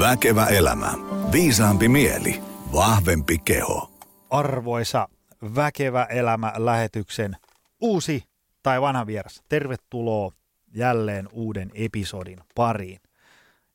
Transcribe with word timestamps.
Väkevä 0.00 0.46
elämä. 0.46 0.92
Viisaampi 1.32 1.88
mieli. 1.88 2.42
Vahvempi 2.72 3.38
keho. 3.38 3.90
Arvoisa 4.30 5.08
Väkevä 5.54 6.04
elämä 6.04 6.52
lähetyksen 6.56 7.36
uusi 7.80 8.24
tai 8.62 8.80
vanha 8.80 9.06
vieras. 9.06 9.42
Tervetuloa 9.48 10.32
jälleen 10.74 11.28
uuden 11.32 11.70
episodin 11.74 12.40
pariin. 12.54 13.00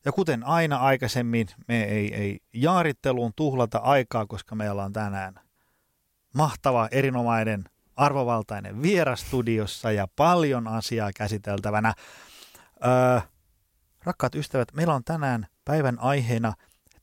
Ja 0.06 0.12
kuten 0.12 0.44
aina 0.44 0.78
aikaisemmin, 0.78 1.48
me 1.68 1.84
ei, 1.84 2.16
ei 2.16 2.40
jaaritteluun 2.54 3.32
tuhlata 3.36 3.78
aikaa, 3.78 4.26
koska 4.26 4.56
meillä 4.56 4.84
on 4.84 4.94
tänään 4.94 5.40
mahtava, 6.36 6.88
erinomainen, 6.92 7.64
arvovaltainen 7.96 8.82
vierastudiossa 8.82 9.92
ja 9.92 10.08
paljon 10.16 10.68
asiaa 10.68 11.12
käsiteltävänä. 11.16 11.94
Öö, 12.86 13.22
rakkaat 14.04 14.36
ystävät, 14.36 14.74
meillä 14.74 14.94
on 14.94 15.04
tänään 15.04 15.48
päivän 15.66 16.00
aiheena 16.00 16.54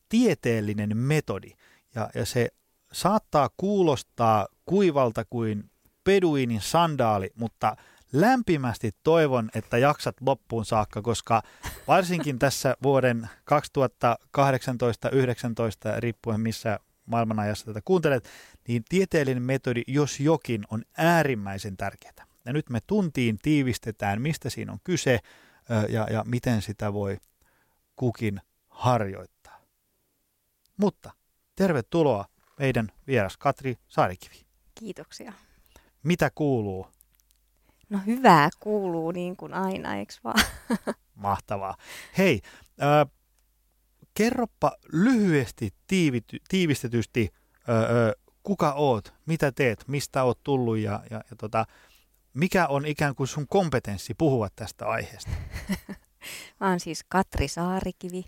tieteellinen 0.09 0.96
metodi. 0.96 1.52
Ja, 1.95 2.10
ja 2.14 2.27
se 2.27 2.48
saattaa 2.92 3.50
kuulostaa 3.56 4.46
kuivalta 4.66 5.24
kuin 5.24 5.70
peduinin 6.04 6.60
sandaali, 6.60 7.30
mutta 7.34 7.77
lämpimästi 8.12 8.90
toivon, 9.02 9.51
että 9.54 9.78
jaksat 9.78 10.16
loppuun 10.20 10.64
saakka, 10.64 11.02
koska 11.02 11.42
varsinkin 11.88 12.38
tässä 12.38 12.77
vuoden 12.82 13.28
2018-2019, 13.51 13.54
riippuen 15.98 16.40
missä 16.40 16.79
maailmanajassa 17.06 17.65
tätä 17.65 17.80
kuuntelet, 17.84 18.29
niin 18.68 18.82
tieteellinen 18.88 19.42
metodi, 19.42 19.82
jos 19.87 20.20
jokin, 20.20 20.65
on 20.70 20.82
äärimmäisen 20.96 21.76
tärkeää. 21.76 22.26
Ja 22.45 22.52
nyt 22.52 22.70
me 22.70 22.79
tuntiin 22.87 23.38
tiivistetään, 23.42 24.23
mistä 24.23 24.51
siinä 24.51 24.73
on 24.73 24.79
kyse 24.84 25.18
ja, 25.88 26.06
ja 26.10 26.24
miten 26.26 26.62
sitä 26.62 26.92
voi 26.92 27.18
kukin 27.96 28.40
harjoittaa. 28.72 29.60
Mutta 30.76 31.10
tervetuloa 31.54 32.24
meidän 32.59 32.88
vieras 33.06 33.37
Katri 33.37 33.76
Saarikivi. 33.88 34.46
Kiitoksia. 34.74 35.32
Mitä 36.02 36.30
kuuluu? 36.34 36.87
No 37.88 37.98
hyvää 38.06 38.48
kuuluu 38.60 39.10
niin 39.10 39.37
kuin 39.37 39.54
aina, 39.54 39.96
eikö 39.96 40.14
vaan? 40.24 40.45
Mahtavaa. 41.14 41.76
Hei, 42.18 42.40
äh, 42.82 43.12
kerroppa 44.14 44.73
lyhyesti 44.92 45.74
tiivity, 45.86 46.38
tiivistetysti, 46.48 47.30
äh, 47.68 47.76
äh, 47.76 48.12
kuka 48.42 48.73
oot, 48.73 49.14
mitä 49.26 49.52
teet, 49.52 49.84
mistä 49.88 50.24
oot 50.24 50.38
tullut 50.42 50.79
ja, 50.79 51.02
ja, 51.10 51.16
ja 51.30 51.36
tota, 51.38 51.64
mikä 52.34 52.66
on 52.66 52.86
ikään 52.86 53.14
kuin 53.14 53.26
sun 53.26 53.48
kompetenssi 53.48 54.14
puhua 54.14 54.48
tästä 54.57 54.86
aiheesta? 54.86 55.30
Mä 56.60 56.68
oon 56.68 56.80
siis 56.80 57.04
Katri 57.09 57.48
Saarikivi. 57.48 58.24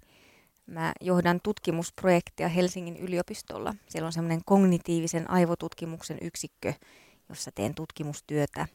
Mä 0.67 0.93
johdan 1.01 1.41
tutkimusprojektia 1.43 2.48
Helsingin 2.48 2.97
yliopistolla. 2.97 3.75
Siellä 3.89 4.07
on 4.07 4.12
semmoinen 4.12 4.45
kognitiivisen 4.45 5.31
aivotutkimuksen 5.31 6.19
yksikkö, 6.23 6.73
jossa 7.29 7.51
teen 7.55 7.75
tutkimustyötä. 7.75 8.67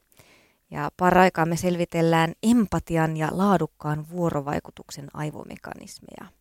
Ja 0.71 0.89
paraikaa 0.97 1.45
me 1.45 1.57
selvitellään 1.57 2.33
empatian 2.43 3.17
ja 3.17 3.29
laadukkaan 3.31 4.09
vuorovaikutuksen 4.09 5.07
aivomekanismeja. 5.13 6.31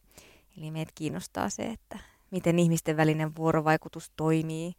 Eli 0.58 0.70
meitä 0.70 0.92
kiinnostaa 0.94 1.48
se, 1.48 1.62
että 1.62 1.98
miten 2.30 2.58
ihmisten 2.58 2.96
välinen 2.96 3.36
vuorovaikutus 3.36 4.12
toimii, 4.16 4.72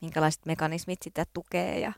minkälaiset 0.00 0.46
mekanismit 0.46 1.02
sitä 1.02 1.24
tukee 1.32 1.80
ja 1.80 1.92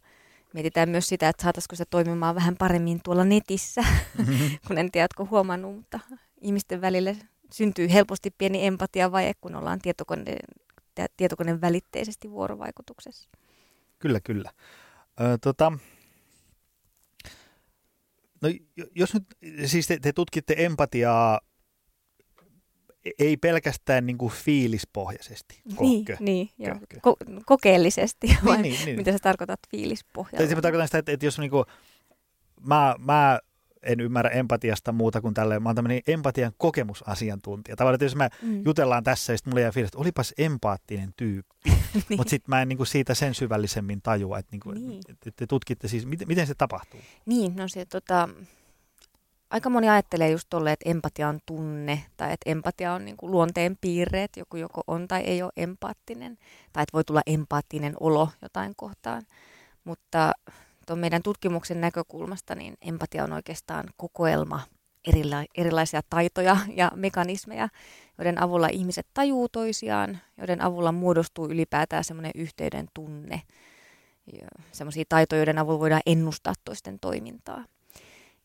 mietitään 0.55 0.89
myös 0.89 1.09
sitä, 1.09 1.29
että 1.29 1.43
saataisiko 1.43 1.77
se 1.77 1.85
toimimaan 1.85 2.35
vähän 2.35 2.57
paremmin 2.57 3.01
tuolla 3.05 3.25
netissä, 3.25 3.83
mm-hmm. 4.19 4.51
kun 4.67 4.79
en 4.79 4.91
tiedä, 4.91 5.03
oletko 5.03 5.27
huomannut, 5.31 5.75
mutta 5.77 6.01
ihmisten 6.41 6.81
välille 6.81 7.17
syntyy 7.55 7.93
helposti 7.93 8.31
pieni 8.39 8.67
empatiavaje, 8.67 9.33
kun 9.41 9.55
ollaan 9.55 9.79
tietokone, 9.79 10.37
tietokoneen 11.17 11.61
välitteisesti 11.61 12.31
vuorovaikutuksessa. 12.31 13.29
Kyllä, 13.99 14.21
kyllä. 14.21 14.51
Ö, 15.21 15.39
tota, 15.41 15.73
no, 18.43 18.49
jos 18.95 19.15
nyt, 19.15 19.25
siis 19.67 19.87
te, 19.87 19.99
te 20.03 20.13
tutkitte 20.13 20.55
empatiaa 20.59 21.41
ei 23.19 23.37
pelkästään 23.37 24.07
niin 24.07 24.19
kuin 24.19 24.33
fiilispohjaisesti. 24.33 25.61
Niin, 25.81 26.05
niin 26.21 26.51
joo. 26.59 26.75
Ko- 26.75 27.43
kokeellisesti, 27.47 28.27
niin, 28.27 28.39
vai 28.45 28.63
niin, 28.63 28.85
niin. 28.85 28.97
mitä 28.97 29.13
sä 29.13 29.19
tarkoitat 29.23 29.61
fiilispohjaisesti? 29.71 30.55
Tai 30.55 30.63
tarkoitan 30.63 30.89
sitä, 30.89 30.99
että, 30.99 31.13
että 31.13 31.27
jos 31.27 31.39
niin 31.39 31.51
kuin, 31.51 31.65
mä, 32.61 32.95
mä 32.99 33.41
en 33.87 34.01
ymmärrä 34.01 34.31
empatiasta 34.31 34.93
muuta 34.93 35.21
kuin 35.21 35.35
tälleen, 35.35 35.63
mä 35.63 35.69
oon 35.69 35.77
tämmöinen 35.77 36.01
empatian 36.07 36.53
kokemusasiantuntija. 36.57 37.77
Tavallaan, 37.77 37.95
että 37.95 38.05
jos 38.05 38.17
me 38.17 38.29
mm. 38.43 38.63
jutellaan 38.65 39.05
tässä, 39.05 39.33
ja 39.33 39.37
sitten 39.37 39.51
mulle 39.51 39.61
jää 39.61 39.73
fiilis, 39.73 39.89
että 39.89 39.99
olipas 39.99 40.35
empaattinen 40.39 41.11
tyyppi, 41.17 41.55
niin. 41.71 42.05
mutta 42.17 42.31
sitten 42.31 42.51
mä 42.51 42.63
en 42.63 42.69
niinku 42.69 42.85
siitä 42.85 43.15
sen 43.15 43.35
syvällisemmin 43.35 44.03
tajua, 44.03 44.39
että 44.39 44.53
niinku, 44.53 44.71
niin. 44.71 45.03
et 45.27 45.37
te 45.37 45.47
tutkitte 45.47 45.89
siis, 45.89 46.07
miten, 46.07 46.29
miten 46.29 46.47
se 46.47 46.55
tapahtuu? 46.55 47.01
Niin, 47.27 47.57
no 47.57 47.69
se 47.69 47.85
tota, 47.87 48.29
aika 49.51 49.71
moni 49.71 49.89
ajattelee 49.89 50.31
just 50.31 50.47
tolle, 50.51 50.73
että 50.73 50.91
empatia 50.91 51.29
on 51.29 51.41
tunne, 51.47 52.05
tai 52.17 52.33
että 52.33 52.51
empatia 52.51 52.93
on 52.93 53.05
niinku 53.05 53.31
luonteen 53.31 53.77
piirre, 53.81 54.25
että 54.25 54.41
joku 54.41 54.57
joko 54.57 54.83
on 54.87 55.09
tai 55.09 55.21
ei 55.21 55.43
ole 55.43 55.53
empaattinen, 55.57 56.39
tai 56.73 56.83
että 56.83 56.93
voi 56.93 57.05
tulla 57.05 57.23
empaattinen 57.27 57.95
olo 58.01 58.29
jotain 58.43 58.73
kohtaan. 58.77 59.23
Mutta 59.85 60.33
tuon 60.87 60.99
meidän 60.99 61.23
tutkimuksen 61.23 61.81
näkökulmasta 61.81 62.55
niin 62.55 62.75
empatia 62.83 63.25
on 63.25 63.33
oikeastaan 63.33 63.85
kokoelma 63.97 64.61
erila- 65.11 65.47
erilaisia 65.55 66.01
taitoja 66.11 66.57
ja 66.75 66.93
mekanismeja, 66.95 67.69
joiden 68.19 68.43
avulla 68.43 68.69
ihmiset 68.73 69.07
tajuu 69.15 69.49
toisiaan, 69.49 70.19
joiden 70.39 70.63
avulla 70.63 70.93
muodostuu 70.93 71.47
ylipäätään 71.47 72.05
semmoinen 72.05 72.33
yhteyden 72.35 72.89
tunne. 72.95 73.43
Semmoisia 74.73 75.05
taitoja, 75.09 75.41
joiden 75.41 75.59
avulla 75.59 75.81
voidaan 75.81 76.03
ennustaa 76.07 76.55
toisten 76.65 76.99
toimintaa. 76.99 77.65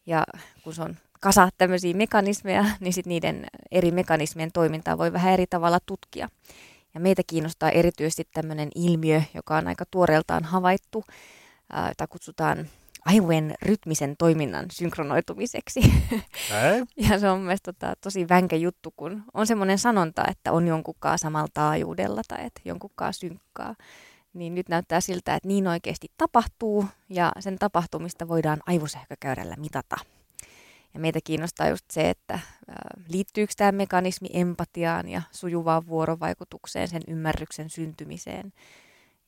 Ja 0.06 0.24
kun 0.64 0.74
se 0.74 0.82
on 0.82 0.96
kasa 1.20 1.50
tämmöisiä 1.58 1.94
mekanismeja, 1.94 2.66
niin 2.80 2.94
sitten 2.94 3.10
niiden 3.10 3.46
eri 3.72 3.92
mekanismien 3.92 4.52
toimintaa 4.52 4.98
voi 4.98 5.14
vähän 5.14 5.34
eri 5.34 5.48
tavalla 5.48 5.80
tutkia. 5.86 6.30
Ja 6.94 7.00
meitä 7.00 7.22
kiinnostaa 7.28 7.70
erityisesti 7.70 8.28
tämmöinen 8.34 8.70
ilmiö, 8.76 9.22
joka 9.34 9.58
on 9.58 9.68
aika 9.68 9.86
tuoreeltaan 9.92 10.44
havaittu, 10.44 11.04
jota 11.90 12.08
kutsutaan 12.08 12.68
aivojen 13.06 13.54
rytmisen 13.62 14.18
toiminnan 14.18 14.66
synkronoitumiseksi. 14.72 15.80
ja 17.10 17.20
se 17.20 17.30
on 17.30 17.40
mielestäni 17.40 17.76
tota, 17.80 17.94
tosi 18.02 18.30
vänkä 18.30 18.56
juttu, 18.56 18.94
kun 18.98 19.24
on 19.34 19.48
semmoinen 19.48 19.78
sanonta, 19.78 20.24
että 20.28 20.52
on 20.52 20.68
jonkunkaan 20.68 21.20
samalla 21.20 21.48
taajuudella 21.54 22.22
tai 22.28 22.46
että 22.46 22.62
jonkunkaan 22.66 23.14
synkkaa. 23.14 23.76
Niin 24.34 24.56
nyt 24.56 24.70
näyttää 24.70 25.02
siltä, 25.02 25.36
että 25.36 25.48
niin 25.48 25.68
oikeasti 25.68 26.08
tapahtuu 26.18 26.86
ja 27.10 27.32
sen 27.40 27.60
tapahtumista 27.60 28.28
voidaan 28.28 28.60
aivosähkökäyrällä 28.66 29.56
mitata. 29.56 29.96
Ja 30.94 31.00
meitä 31.00 31.20
kiinnostaa 31.24 31.70
just 31.70 31.86
se, 31.92 32.10
että 32.10 32.40
liittyykö 33.08 33.54
tämä 33.58 33.72
mekanismi 33.72 34.28
empatiaan 34.34 35.10
ja 35.10 35.22
sujuvaan 35.32 35.88
vuorovaikutukseen, 35.88 36.88
sen 36.88 37.02
ymmärryksen 37.08 37.70
syntymiseen– 37.70 38.54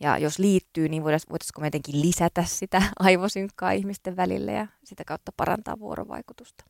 ja 0.01 0.17
jos 0.17 0.39
liittyy, 0.39 0.89
niin 0.89 1.03
voitaisiinko 1.03 1.61
me 1.61 1.67
jotenkin 1.67 2.01
lisätä 2.01 2.43
sitä 2.43 2.81
aivosynkkaa 2.99 3.71
ihmisten 3.71 4.15
välille 4.15 4.51
ja 4.51 4.67
sitä 4.83 5.03
kautta 5.05 5.31
parantaa 5.37 5.79
vuorovaikutusta. 5.79 6.65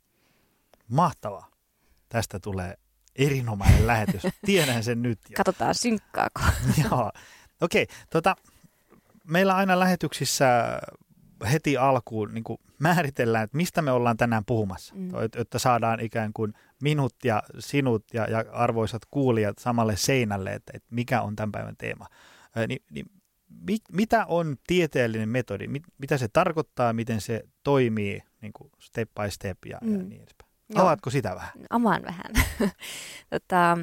Mahtavaa. 0.88 1.48
Tästä 2.10 2.40
tulee 2.40 2.78
erinomainen 3.16 3.88
lähetys. 3.88 4.22
Tiedän 4.46 4.84
sen 4.84 5.02
nyt. 5.02 5.20
Ja... 5.30 5.36
Katsotaan 5.36 5.76
synkkaako. 5.76 6.42
Joo. 6.84 7.12
Okei, 7.62 7.84
okay, 7.84 7.96
tota, 8.10 8.36
meillä 9.28 9.56
aina 9.56 9.80
lähetyksissä 9.80 10.80
heti 11.52 11.78
alkuun 11.78 12.34
niin 12.34 12.44
kuin 12.44 12.60
määritellään, 12.80 13.44
että 13.44 13.58
mistä 13.58 13.82
me 13.82 13.92
ollaan 13.92 14.18
tänään 14.18 14.46
puhumassa, 14.46 14.96
mm. 14.96 15.10
että 15.36 15.60
saadaan 15.60 16.00
ikään 16.00 16.34
kuin 16.34 16.54
minut 16.82 17.14
ja 17.24 17.44
sinut 17.60 18.04
ja, 18.14 18.30
ja 18.30 18.46
arvoisat 18.52 19.02
kuulijat 19.12 19.58
samalle 19.58 19.98
seinälle, 19.98 20.54
että, 20.54 20.72
että 20.76 20.88
mikä 20.92 21.22
on 21.22 21.36
tämän 21.36 21.52
päivän 21.52 21.78
teema. 21.78 22.08
Ni, 22.68 22.78
niin 22.92 23.06
mit, 23.68 23.82
mitä 23.92 24.26
on 24.26 24.56
tieteellinen 24.68 25.30
metodi, 25.30 25.68
mit, 25.68 25.84
mitä 25.98 26.18
se 26.18 26.28
tarkoittaa, 26.28 26.94
miten 26.94 27.22
se 27.22 27.44
toimii 27.64 28.24
niin 28.42 28.54
kuin 28.54 28.72
step 28.80 29.10
by 29.22 29.32
step 29.32 29.58
ja, 29.66 29.78
mm. 29.82 29.92
ja 29.92 29.98
niin 29.98 30.22
edespäin. 30.22 30.52
Avaatko 30.76 31.10
sitä 31.10 31.36
vähän? 31.36 31.52
Avaan 31.70 32.04
vähän. 32.04 32.32
tota, 33.34 33.78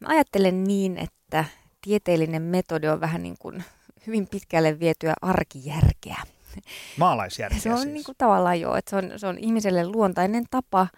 mä 0.00 0.08
ajattelen 0.08 0.64
niin, 0.64 0.96
että 0.96 1.44
tieteellinen 1.80 2.42
metodi 2.42 2.88
on 2.88 3.00
vähän 3.00 3.22
niin 3.22 3.36
kuin 3.38 3.64
hyvin 4.06 4.28
pitkälle 4.28 4.80
vietyä 4.80 5.14
arkijärkeä. 5.22 6.22
Maalaisjärkeä 6.98 7.60
Se 7.62 7.72
on 7.72 7.78
siis. 7.78 7.92
niin 7.92 8.04
kuin 8.04 8.14
tavallaan 8.18 8.60
joo, 8.60 8.76
että 8.76 8.90
se 8.90 8.96
on, 8.96 9.12
se 9.16 9.26
on 9.26 9.38
ihmiselle 9.38 9.86
luontainen 9.86 10.44
tapa 10.50 10.88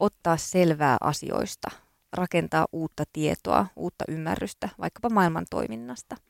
ottaa 0.00 0.36
selvää 0.36 0.96
asioista, 1.00 1.70
rakentaa 2.12 2.66
uutta 2.72 3.04
tietoa, 3.12 3.66
uutta 3.76 4.04
ymmärrystä 4.08 4.68
vaikkapa 4.78 5.10
maailman 5.10 5.46
toiminnasta– 5.50 6.16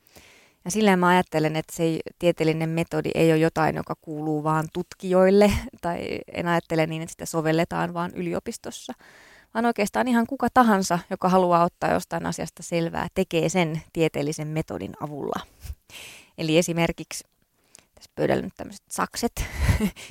ja 0.65 0.71
silleen 0.71 0.99
mä 0.99 1.07
ajattelen, 1.07 1.55
että 1.55 1.75
se 1.75 1.99
tieteellinen 2.19 2.69
metodi 2.69 3.09
ei 3.15 3.31
ole 3.31 3.39
jotain, 3.39 3.75
joka 3.75 3.95
kuuluu 4.01 4.43
vaan 4.43 4.67
tutkijoille, 4.73 5.51
tai 5.81 6.19
en 6.33 6.47
ajattele 6.47 6.87
niin, 6.87 7.01
että 7.01 7.11
sitä 7.11 7.25
sovelletaan 7.25 7.93
vaan 7.93 8.11
yliopistossa, 8.15 8.93
vaan 9.53 9.65
oikeastaan 9.65 10.07
ihan 10.07 10.27
kuka 10.27 10.47
tahansa, 10.53 10.99
joka 11.09 11.29
haluaa 11.29 11.63
ottaa 11.63 11.93
jostain 11.93 12.25
asiasta 12.25 12.63
selvää, 12.63 13.07
tekee 13.13 13.49
sen 13.49 13.81
tieteellisen 13.93 14.47
metodin 14.47 14.93
avulla. 15.01 15.41
Eli 16.37 16.57
esimerkiksi 16.57 17.23
tässä 17.95 18.11
pöydällä 18.15 18.43
nyt 18.43 18.53
tämmöiset 18.57 18.85
sakset. 18.89 19.31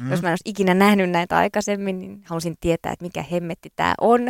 Mm. 0.01 0.11
Jos 0.11 0.23
mä 0.23 0.29
en 0.29 0.33
olisi 0.33 0.51
ikinä 0.51 0.75
nähnyt 0.75 1.11
näitä 1.11 1.37
aikaisemmin, 1.37 1.99
niin 1.99 2.23
halusin 2.27 2.55
tietää, 2.61 2.93
että 2.93 3.05
mikä 3.05 3.23
hemmetti 3.23 3.73
tämä 3.77 3.95
on. 4.01 4.21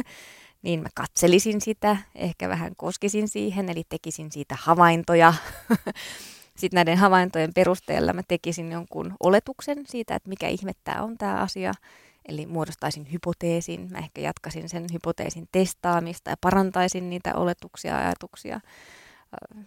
Niin 0.65 0.83
mä 0.83 0.89
katselisin 0.95 1.61
sitä, 1.61 1.97
ehkä 2.15 2.49
vähän 2.49 2.73
koskisin 2.77 3.29
siihen, 3.29 3.69
eli 3.69 3.85
tekisin 3.89 4.33
siitä 4.33 4.57
havaintoja. 4.61 5.35
Sitten 6.59 6.77
näiden 6.77 6.99
havaintojen 6.99 7.55
perusteella 7.55 8.13
mä 8.13 8.23
tekisin 8.29 8.73
jonkun 8.73 9.15
oletuksen 9.21 9.85
siitä, 9.87 10.15
että 10.15 10.29
mikä 10.29 10.49
ihme 10.49 10.73
tämä 10.85 11.03
on 11.03 11.19
tämä 11.19 11.35
asia. 11.35 11.73
Eli 12.29 12.47
muodostaisin 12.47 13.13
hypoteesin, 13.13 13.89
mä 13.91 13.99
ehkä 13.99 14.21
jatkaisin 14.21 14.69
sen 14.69 14.87
hypoteesin 14.93 15.49
testaamista 15.53 16.31
ja 16.31 16.37
parantaisin 16.41 17.11
niitä 17.11 17.35
oletuksia 17.35 17.93
ja 17.93 17.99
ajatuksia. 17.99 18.61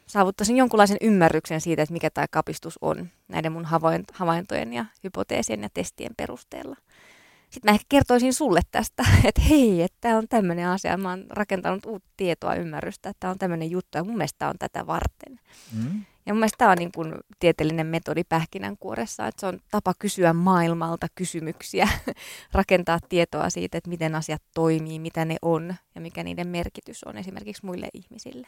Saavuttaisin 0.07 0.57
jonkunlaisen 0.57 0.97
ymmärryksen 1.01 1.61
siitä, 1.61 1.81
että 1.81 1.94
mikä 1.94 2.09
tämä 2.09 2.27
kapistus 2.31 2.79
on 2.81 3.09
näiden 3.27 3.51
mun 3.51 3.67
havaintojen 4.13 4.73
ja 4.73 4.85
hypoteesien 5.03 5.61
ja 5.61 5.69
testien 5.73 6.11
perusteella. 6.17 6.75
Sitten 7.49 7.71
mä 7.71 7.75
ehkä 7.75 7.85
kertoisin 7.89 8.33
sulle 8.33 8.61
tästä, 8.71 9.03
että 9.27 9.41
hei, 9.41 9.81
että 9.81 9.97
tämä 10.01 10.17
on 10.17 10.27
tämmöinen 10.27 10.67
asia. 10.67 10.97
Mä 10.97 11.09
oon 11.09 11.25
rakentanut 11.29 11.85
uutta 11.85 12.09
tietoa, 12.17 12.55
ymmärrystä, 12.55 13.09
että 13.09 13.19
tämä 13.19 13.31
on 13.31 13.38
tämmöinen 13.38 13.71
juttu 13.71 13.97
ja 13.97 14.03
mun 14.03 14.17
mielestä 14.17 14.38
tämä 14.39 14.49
on 14.49 14.57
tätä 14.59 14.88
varten. 14.88 15.39
Mm. 15.73 16.05
Ja 16.25 16.33
mun 16.33 16.39
mielestä 16.39 16.57
tämä 16.57 16.71
on 16.71 16.77
niin 16.77 16.91
kuin 16.91 17.13
tieteellinen 17.39 17.88
metodi 17.88 18.23
pähkinänkuoressa, 18.23 19.27
että 19.27 19.39
se 19.39 19.47
on 19.47 19.59
tapa 19.71 19.94
kysyä 19.99 20.33
maailmalta 20.33 21.07
kysymyksiä, 21.15 21.89
rakentaa 22.51 22.99
tietoa 23.09 23.49
siitä, 23.49 23.77
että 23.77 23.89
miten 23.89 24.15
asiat 24.15 24.41
toimii, 24.53 24.99
mitä 24.99 25.25
ne 25.25 25.35
on 25.41 25.75
ja 25.95 26.01
mikä 26.01 26.23
niiden 26.23 26.47
merkitys 26.47 27.03
on 27.03 27.17
esimerkiksi 27.17 27.65
muille 27.65 27.89
ihmisille. 27.94 28.47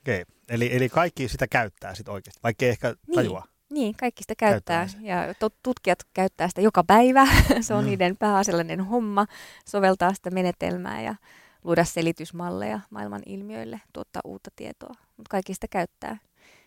Okei, 0.00 0.22
okay. 0.22 0.34
eli, 0.48 0.76
eli 0.76 0.88
kaikki 0.88 1.28
sitä 1.28 1.46
käyttää 1.48 1.94
sitten 1.94 2.14
oikeasti, 2.14 2.40
vaikka 2.42 2.64
ei 2.64 2.70
ehkä 2.70 2.94
tajua. 3.14 3.40
Niin. 3.40 3.59
Niin, 3.70 3.94
kaikki 3.96 4.22
sitä 4.22 4.34
käyttää 4.34 4.88
ja 5.00 5.34
tutkijat 5.62 5.98
käyttää 6.14 6.48
sitä 6.48 6.60
joka 6.60 6.84
päivä. 6.84 7.26
se 7.60 7.74
on 7.74 7.84
mm. 7.84 7.90
niiden 7.90 8.16
pääasiallinen 8.16 8.80
homma, 8.80 9.26
soveltaa 9.64 10.14
sitä 10.14 10.30
menetelmää 10.30 11.02
ja 11.02 11.14
luoda 11.64 11.84
selitysmalleja 11.84 12.80
maailman 12.90 13.22
ilmiöille, 13.26 13.80
tuottaa 13.92 14.22
uutta 14.24 14.50
tietoa. 14.56 14.94
Mutta 15.16 15.30
kaikki 15.30 15.54
sitä 15.54 15.68
käyttää. 15.68 16.18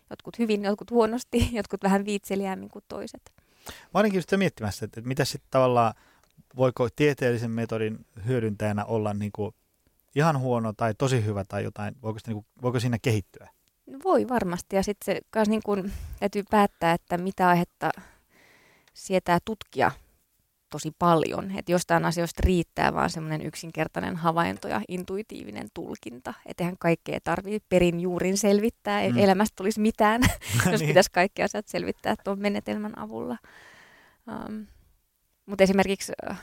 Jotkut 0.10 0.40
hyvin, 0.40 0.64
jotkut 0.64 0.92
huonosti, 0.92 1.50
jotkut 1.58 1.84
vähän 1.84 2.06
viitseliämmin 2.06 2.70
kuin 2.70 2.86
toiset. 2.88 3.22
Mä 3.94 4.00
olinkin 4.00 4.18
just 4.18 4.32
miettimässä, 4.38 4.86
että, 4.86 5.00
että 5.00 5.08
mitä 5.08 5.26
sitten 5.26 5.52
tavallaan, 5.52 5.94
voiko 6.56 6.90
tieteellisen 6.96 7.52
metodin 7.52 8.06
hyödyntäjänä 8.26 8.86
olla 8.86 9.14
niin 9.14 9.32
kuin 9.32 9.56
ihan 10.16 10.40
huono 10.40 10.74
tai 10.74 10.94
tosi 10.94 11.26
hyvä 11.26 11.44
tai 11.44 11.64
jotain, 11.64 11.96
voiko, 12.02 12.20
sitä, 12.20 12.32
niin 12.32 12.36
kuin, 12.36 12.46
voiko 12.62 12.80
siinä 12.80 13.00
kehittyä? 13.02 13.50
Voi 14.04 14.30
varmasti 14.30 14.76
ja 14.76 14.84
sitten 14.84 15.16
se 15.16 15.22
myös 15.36 15.50
niin 15.50 15.64
kuin, 15.66 15.92
täytyy 16.20 16.44
päättää, 16.50 16.94
että 16.94 17.18
mitä 17.18 17.50
aihetta 17.50 17.90
sietää 18.94 19.40
tutkia 19.46 19.92
tosi 20.70 20.92
paljon. 21.00 21.58
Että 21.58 21.72
jostain 21.72 22.06
asioista 22.06 22.42
riittää 22.46 22.94
vaan 22.94 23.10
semmoinen 23.10 23.42
yksinkertainen 23.42 24.16
havainto 24.16 24.68
ja 24.68 24.82
intuitiivinen 24.88 25.68
tulkinta. 25.74 26.34
Että 26.46 26.64
eihän 26.64 26.78
kaikkea 26.80 27.20
tarvitse 27.24 27.66
perin 27.70 28.00
juurin 28.00 28.38
selvittää, 28.38 29.02
ei 29.02 29.12
mm. 29.12 29.18
elämästä 29.18 29.56
tulisi 29.56 29.80
mitään, 29.80 30.22
jos 30.72 30.82
niin. 30.82 30.88
pitäisi 30.88 31.12
kaikki 31.12 31.44
asiat 31.44 31.68
selvittää 31.68 32.16
tuon 32.24 32.40
menetelmän 32.40 33.00
avulla. 33.00 33.38
Um, 34.28 34.68
mutta 35.46 35.64
esimerkiksi 35.64 36.12
uh, 36.30 36.36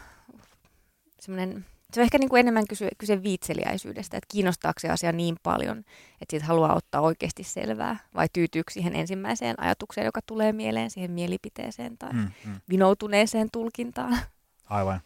semmoinen 1.21 1.67
se 1.95 2.01
on 2.01 2.05
ehkä 2.05 2.19
niin 2.19 2.29
kuin 2.29 2.41
enemmän 2.41 2.67
kyse, 2.69 2.89
kyse 2.99 3.23
viitseliäisyydestä, 3.23 4.17
että 4.17 4.33
kiinnostaako 4.33 4.81
se 4.81 4.89
asia 4.89 5.13
niin 5.13 5.37
paljon, 5.43 5.79
että 6.21 6.31
siitä 6.31 6.47
haluaa 6.47 6.77
ottaa 6.77 7.01
oikeasti 7.01 7.45
selvää, 7.45 7.99
vai 8.15 8.27
tyytyykö 8.33 8.73
siihen 8.73 8.97
ensimmäiseen 8.97 9.61
ajatukseen, 9.61 10.05
joka 10.05 10.21
tulee 10.27 10.53
mieleen, 10.53 10.91
siihen 10.91 11.11
mielipiteeseen 11.11 11.99
tai 11.99 12.13
mm, 12.13 12.31
mm. 12.45 12.61
vinoutuneeseen 12.69 13.49
tulkintaan. 13.53 14.19
Aivan. 14.65 15.01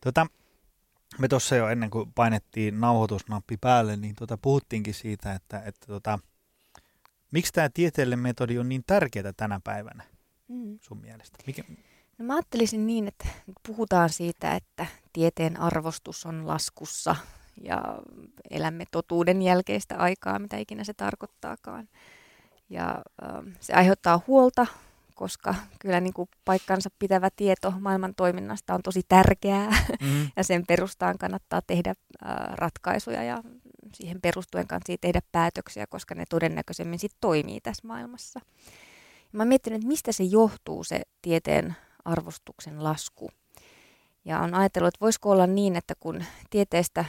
Tota, 0.00 0.26
me 1.18 1.28
tuossa 1.28 1.56
jo 1.56 1.68
ennen 1.68 1.90
kuin 1.90 2.12
painettiin 2.12 2.80
nauhoitusnappi 2.80 3.56
päälle, 3.56 3.96
niin 3.96 4.14
tota, 4.14 4.38
puhuttiinkin 4.38 4.94
siitä, 4.94 5.34
että, 5.34 5.62
että 5.64 5.86
tota, 5.86 6.18
miksi 7.30 7.52
tämä 7.52 7.68
tieteellinen 7.74 8.18
metodi 8.18 8.58
on 8.58 8.68
niin 8.68 8.84
tärkeää 8.86 9.32
tänä 9.36 9.60
päivänä 9.64 10.04
mm. 10.48 10.78
sun 10.80 11.00
mielestä? 11.00 11.38
Mikä, 11.46 11.62
No 12.18 12.24
mä 12.24 12.34
ajattelisin 12.34 12.86
niin, 12.86 13.08
että 13.08 13.28
puhutaan 13.66 14.10
siitä, 14.10 14.54
että 14.54 14.86
tieteen 15.12 15.60
arvostus 15.60 16.26
on 16.26 16.46
laskussa 16.46 17.16
ja 17.62 17.82
elämme 18.50 18.84
totuuden 18.90 19.42
jälkeistä 19.42 19.96
aikaa, 19.96 20.38
mitä 20.38 20.56
ikinä 20.56 20.84
se 20.84 20.94
tarkoittaakaan. 20.94 21.88
Ja 22.70 23.02
äh, 23.22 23.54
se 23.60 23.72
aiheuttaa 23.72 24.20
huolta, 24.26 24.66
koska 25.14 25.54
kyllä 25.78 26.00
niin 26.00 26.14
kuin 26.14 26.28
paikkansa 26.44 26.90
pitävä 26.98 27.28
tieto 27.36 27.72
maailman 27.80 28.14
toiminnasta 28.14 28.74
on 28.74 28.82
tosi 28.82 29.02
tärkeää 29.08 29.70
mm-hmm. 29.70 30.30
ja 30.36 30.44
sen 30.44 30.66
perustaan 30.66 31.18
kannattaa 31.18 31.62
tehdä 31.66 31.90
äh, 31.90 32.36
ratkaisuja 32.54 33.22
ja 33.22 33.42
siihen 33.94 34.20
perustuen 34.20 34.66
kannattaa 34.66 34.96
tehdä 35.00 35.20
päätöksiä, 35.32 35.86
koska 35.86 36.14
ne 36.14 36.24
todennäköisemmin 36.30 36.98
sitten 36.98 37.18
toimii 37.20 37.60
tässä 37.60 37.86
maailmassa. 37.86 38.40
Ja 39.32 39.36
mä 39.36 39.42
oon 39.42 39.48
miettinyt, 39.48 39.76
että 39.76 39.88
mistä 39.88 40.12
se 40.12 40.24
johtuu 40.24 40.84
se 40.84 41.02
tieteen 41.22 41.76
arvostuksen 42.08 42.84
lasku. 42.84 43.30
Ja 44.24 44.40
on 44.40 44.54
ajatellut, 44.54 44.88
että 44.88 45.00
voisiko 45.04 45.30
olla 45.30 45.46
niin, 45.46 45.76
että 45.76 45.94
kun 46.00 46.24
tieteestä 46.50 47.04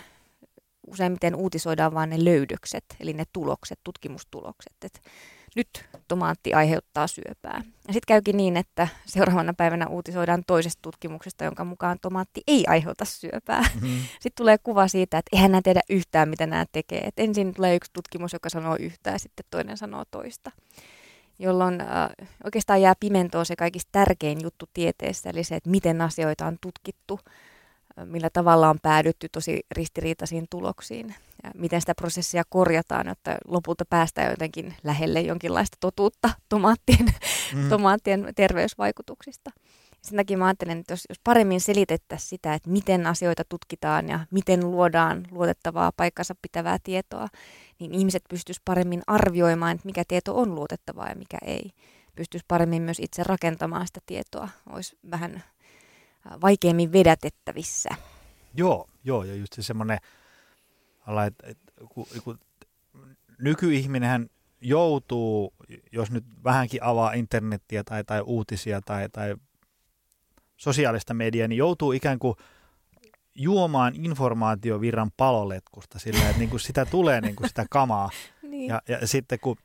useimmiten 0.87 1.35
uutisoidaan 1.35 1.93
vain 1.93 2.09
ne 2.09 2.25
löydökset, 2.25 2.85
eli 2.99 3.13
ne 3.13 3.23
tulokset, 3.33 3.79
tutkimustulokset, 3.83 4.73
että 4.85 4.99
nyt 5.55 5.85
tomaatti 6.07 6.53
aiheuttaa 6.53 7.07
syöpää. 7.07 7.61
Ja 7.87 7.93
sitten 7.93 8.07
käykin 8.07 8.37
niin, 8.37 8.57
että 8.57 8.87
seuraavana 9.05 9.53
päivänä 9.53 9.87
uutisoidaan 9.87 10.43
toisesta 10.47 10.79
tutkimuksesta, 10.81 11.43
jonka 11.43 11.65
mukaan 11.65 11.97
tomaatti 12.01 12.41
ei 12.47 12.63
aiheuta 12.67 13.05
syöpää. 13.05 13.61
Mm-hmm. 13.61 13.99
Sitten 14.21 14.31
tulee 14.35 14.57
kuva 14.57 14.87
siitä, 14.87 15.17
että 15.17 15.29
eihän 15.33 15.51
nämä 15.51 15.61
tiedä 15.61 15.81
yhtään, 15.89 16.29
mitä 16.29 16.47
nämä 16.47 16.65
tekee. 16.71 16.99
Et 16.99 17.19
ensin 17.19 17.53
tulee 17.53 17.75
yksi 17.75 17.91
tutkimus, 17.93 18.33
joka 18.33 18.49
sanoo 18.49 18.75
yhtään, 18.79 19.13
ja 19.13 19.19
sitten 19.19 19.45
toinen 19.49 19.77
sanoo 19.77 20.03
toista 20.11 20.51
jolloin 21.39 21.81
äh, 21.81 21.87
oikeastaan 22.43 22.81
jää 22.81 22.93
pimentoon 22.99 23.45
se 23.45 23.55
kaikista 23.55 23.89
tärkein 23.91 24.41
juttu 24.43 24.65
tieteessä, 24.73 25.29
eli 25.29 25.43
se, 25.43 25.55
että 25.55 25.69
miten 25.69 26.01
asioita 26.01 26.45
on 26.45 26.57
tutkittu, 26.61 27.19
äh, 27.99 28.05
millä 28.05 28.29
tavalla 28.33 28.69
on 28.69 28.79
päädytty 28.81 29.29
tosi 29.31 29.59
ristiriitaisiin 29.71 30.45
tuloksiin, 30.49 31.15
ja 31.43 31.51
miten 31.55 31.81
sitä 31.81 31.95
prosessia 31.95 32.43
korjataan, 32.49 33.07
jotta 33.07 33.37
lopulta 33.47 33.85
päästään 33.89 34.29
jotenkin 34.29 34.73
lähelle 34.83 35.21
jonkinlaista 35.21 35.77
totuutta 35.79 36.29
tomaattien, 36.49 37.05
mm. 37.55 37.69
tomaattien 37.73 38.33
terveysvaikutuksista. 38.35 39.51
Sen 40.01 40.17
takia 40.17 40.37
mä 40.37 40.45
ajattelen, 40.45 40.79
että 40.79 40.93
jos, 40.93 41.05
jos 41.09 41.19
paremmin 41.23 41.61
selitettäisiin 41.61 42.29
sitä, 42.29 42.53
että 42.53 42.69
miten 42.69 43.07
asioita 43.07 43.43
tutkitaan 43.49 44.09
ja 44.09 44.19
miten 44.31 44.71
luodaan 44.71 45.27
luotettavaa 45.31 45.91
paikkansa 45.91 46.35
pitävää 46.41 46.77
tietoa, 46.83 47.27
niin 47.79 47.93
ihmiset 47.93 48.23
pystyisivät 48.29 48.65
paremmin 48.65 49.01
arvioimaan, 49.07 49.75
että 49.75 49.85
mikä 49.85 50.03
tieto 50.07 50.37
on 50.37 50.55
luotettavaa 50.55 51.09
ja 51.09 51.15
mikä 51.15 51.37
ei. 51.41 51.71
Pystyisi 52.15 52.45
paremmin 52.47 52.81
myös 52.81 52.99
itse 52.99 53.23
rakentamaan 53.23 53.87
sitä 53.87 53.99
tietoa. 54.05 54.49
Olisi 54.69 54.97
vähän 55.11 55.35
äh, 55.35 56.41
vaikeammin 56.41 56.91
vedätettävissä. 56.91 57.89
Joo, 58.53 58.87
joo 59.03 59.23
ja 59.23 59.35
just 59.35 59.53
se 59.53 59.61
semmoinen, 59.61 59.99
että, 61.27 61.47
että 61.47 61.71
kun, 61.89 62.05
kun 62.23 62.39
nykyihminenhän 63.39 64.29
joutuu, 64.61 65.53
jos 65.91 66.11
nyt 66.11 66.25
vähänkin 66.43 66.83
avaa 66.83 67.13
internettiä 67.13 67.83
tai, 67.83 68.03
tai 68.03 68.21
uutisia 68.21 68.81
tai, 68.81 69.09
tai 69.09 69.35
sosiaalista 70.59 71.13
mediaa, 71.13 71.47
niin 71.47 71.57
joutuu 71.57 71.91
ikään 71.91 72.19
kuin 72.19 72.35
juomaan 73.35 73.95
informaatiovirran 73.95 75.11
paloletkusta 75.17 75.99
sillä, 75.99 76.25
että 76.25 76.39
niin 76.39 76.49
kuin 76.49 76.59
sitä 76.59 76.85
tulee 76.85 77.21
niin 77.21 77.35
kuin 77.35 77.47
sitä 77.47 77.65
kamaa. 77.69 78.09
niin. 78.41 78.69
ja, 78.69 78.81
ja 78.87 79.07
sitten 79.07 79.39
kun 79.39 79.57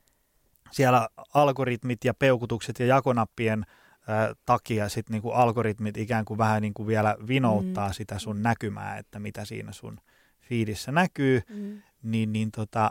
siellä 0.70 1.08
algoritmit 1.34 2.04
ja 2.04 2.14
peukutukset 2.14 2.78
ja 2.78 2.86
jakonappien 2.86 3.66
ää, 4.08 4.34
takia 4.46 4.88
sitten 4.88 5.12
niin 5.12 5.22
kuin 5.22 5.34
algoritmit 5.34 5.96
ikään 5.96 6.24
kuin 6.24 6.38
vähän 6.38 6.62
niin 6.62 6.74
kuin 6.74 6.86
vielä 6.86 7.16
vinouttaa 7.28 7.88
mm. 7.88 7.94
sitä 7.94 8.18
sun 8.18 8.42
näkymää, 8.42 8.98
että 8.98 9.18
mitä 9.18 9.44
siinä 9.44 9.72
sun 9.72 10.00
fiidissä 10.40 10.92
näkyy, 10.92 11.42
mm. 11.48 11.82
niin, 12.02 12.32
niin, 12.32 12.50
tota, 12.50 12.90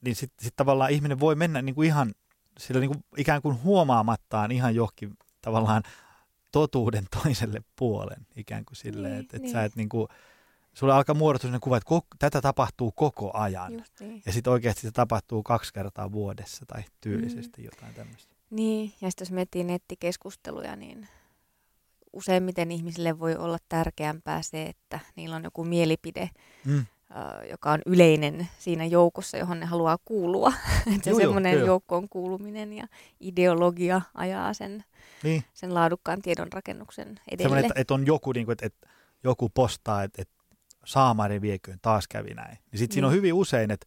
niin 0.00 0.16
sitten 0.16 0.44
sit 0.44 0.56
tavallaan 0.56 0.90
ihminen 0.90 1.20
voi 1.20 1.34
mennä 1.34 1.62
niin 1.62 1.74
kuin 1.74 1.86
ihan 1.86 2.12
sillä 2.58 2.80
niin 2.80 2.90
kuin 2.90 3.04
ikään 3.16 3.42
kuin 3.42 3.62
huomaamattaan 3.62 4.52
ihan 4.52 4.74
johonkin 4.74 5.16
tavallaan 5.42 5.82
totuuden 6.56 7.06
toiselle 7.22 7.60
puolen 7.78 8.26
ikään 8.36 8.64
kuin 8.64 8.76
silleen, 8.76 9.12
niin, 9.12 9.20
että 9.20 9.36
et 9.36 9.42
niin. 9.42 9.52
sä 9.52 9.64
et 9.64 9.76
niin 9.76 9.88
kuin, 9.88 10.08
sulle 10.74 10.92
alkaa 10.92 11.14
muodostua 11.14 11.48
sellainen 11.48 11.60
kuva, 11.60 11.76
että 11.76 11.88
koko, 11.88 12.06
tätä 12.18 12.40
tapahtuu 12.40 12.92
koko 12.92 13.30
ajan. 13.34 13.84
niin. 14.00 14.22
Ja 14.26 14.32
sitten 14.32 14.52
oikeasti 14.52 14.80
se 14.80 14.90
tapahtuu 14.90 15.42
kaksi 15.42 15.72
kertaa 15.74 16.12
vuodessa 16.12 16.66
tai 16.66 16.82
tyylisesti 17.00 17.62
mm. 17.62 17.64
jotain 17.64 17.94
tämmöistä. 17.94 18.34
Niin, 18.50 18.92
ja 19.00 19.10
sitten 19.10 19.24
jos 19.24 19.32
miettii 19.32 19.64
nettikeskusteluja, 19.64 20.76
niin 20.76 21.08
useimmiten 22.12 22.70
ihmisille 22.70 23.18
voi 23.18 23.36
olla 23.36 23.58
tärkeämpää 23.68 24.42
se, 24.42 24.62
että 24.62 25.00
niillä 25.16 25.36
on 25.36 25.44
joku 25.44 25.64
mielipide, 25.64 26.30
Mm. 26.64 26.86
Joka 27.50 27.72
on 27.72 27.78
yleinen 27.86 28.48
siinä 28.58 28.84
joukossa, 28.84 29.36
johon 29.36 29.60
ne 29.60 29.66
haluaa 29.66 29.98
kuulua. 30.04 30.52
että 30.96 31.14
semmoinen 31.16 31.52
joo. 31.58 31.66
joukkoon 31.66 32.08
kuuluminen 32.08 32.72
ja 32.72 32.86
ideologia 33.20 34.00
ajaa 34.14 34.54
sen, 34.54 34.84
Niin, 35.22 35.44
sen 35.54 35.74
laadukkaan 35.74 36.22
tiedon 36.22 36.52
rakennuksen 36.52 37.08
edelle. 37.08 37.42
semmoinen, 37.42 37.64
että, 37.64 37.80
että 37.80 37.94
on 37.94 38.06
joku, 38.06 38.32
niin 38.32 38.46
kuin, 38.46 38.52
että, 38.52 38.66
että 38.66 38.88
joku 39.24 39.48
postaa, 39.48 40.02
että, 40.02 40.22
että 40.22 40.34
saamari 40.84 41.40
vieköön 41.40 41.78
taas 41.82 42.08
kävi 42.08 42.34
näin. 42.34 42.58
Niin 42.72 42.78
sitten 42.78 42.94
siinä 42.94 43.06
on 43.06 43.12
Niin. 43.12 43.16
hyvin 43.18 43.34
usein, 43.34 43.70
että 43.70 43.86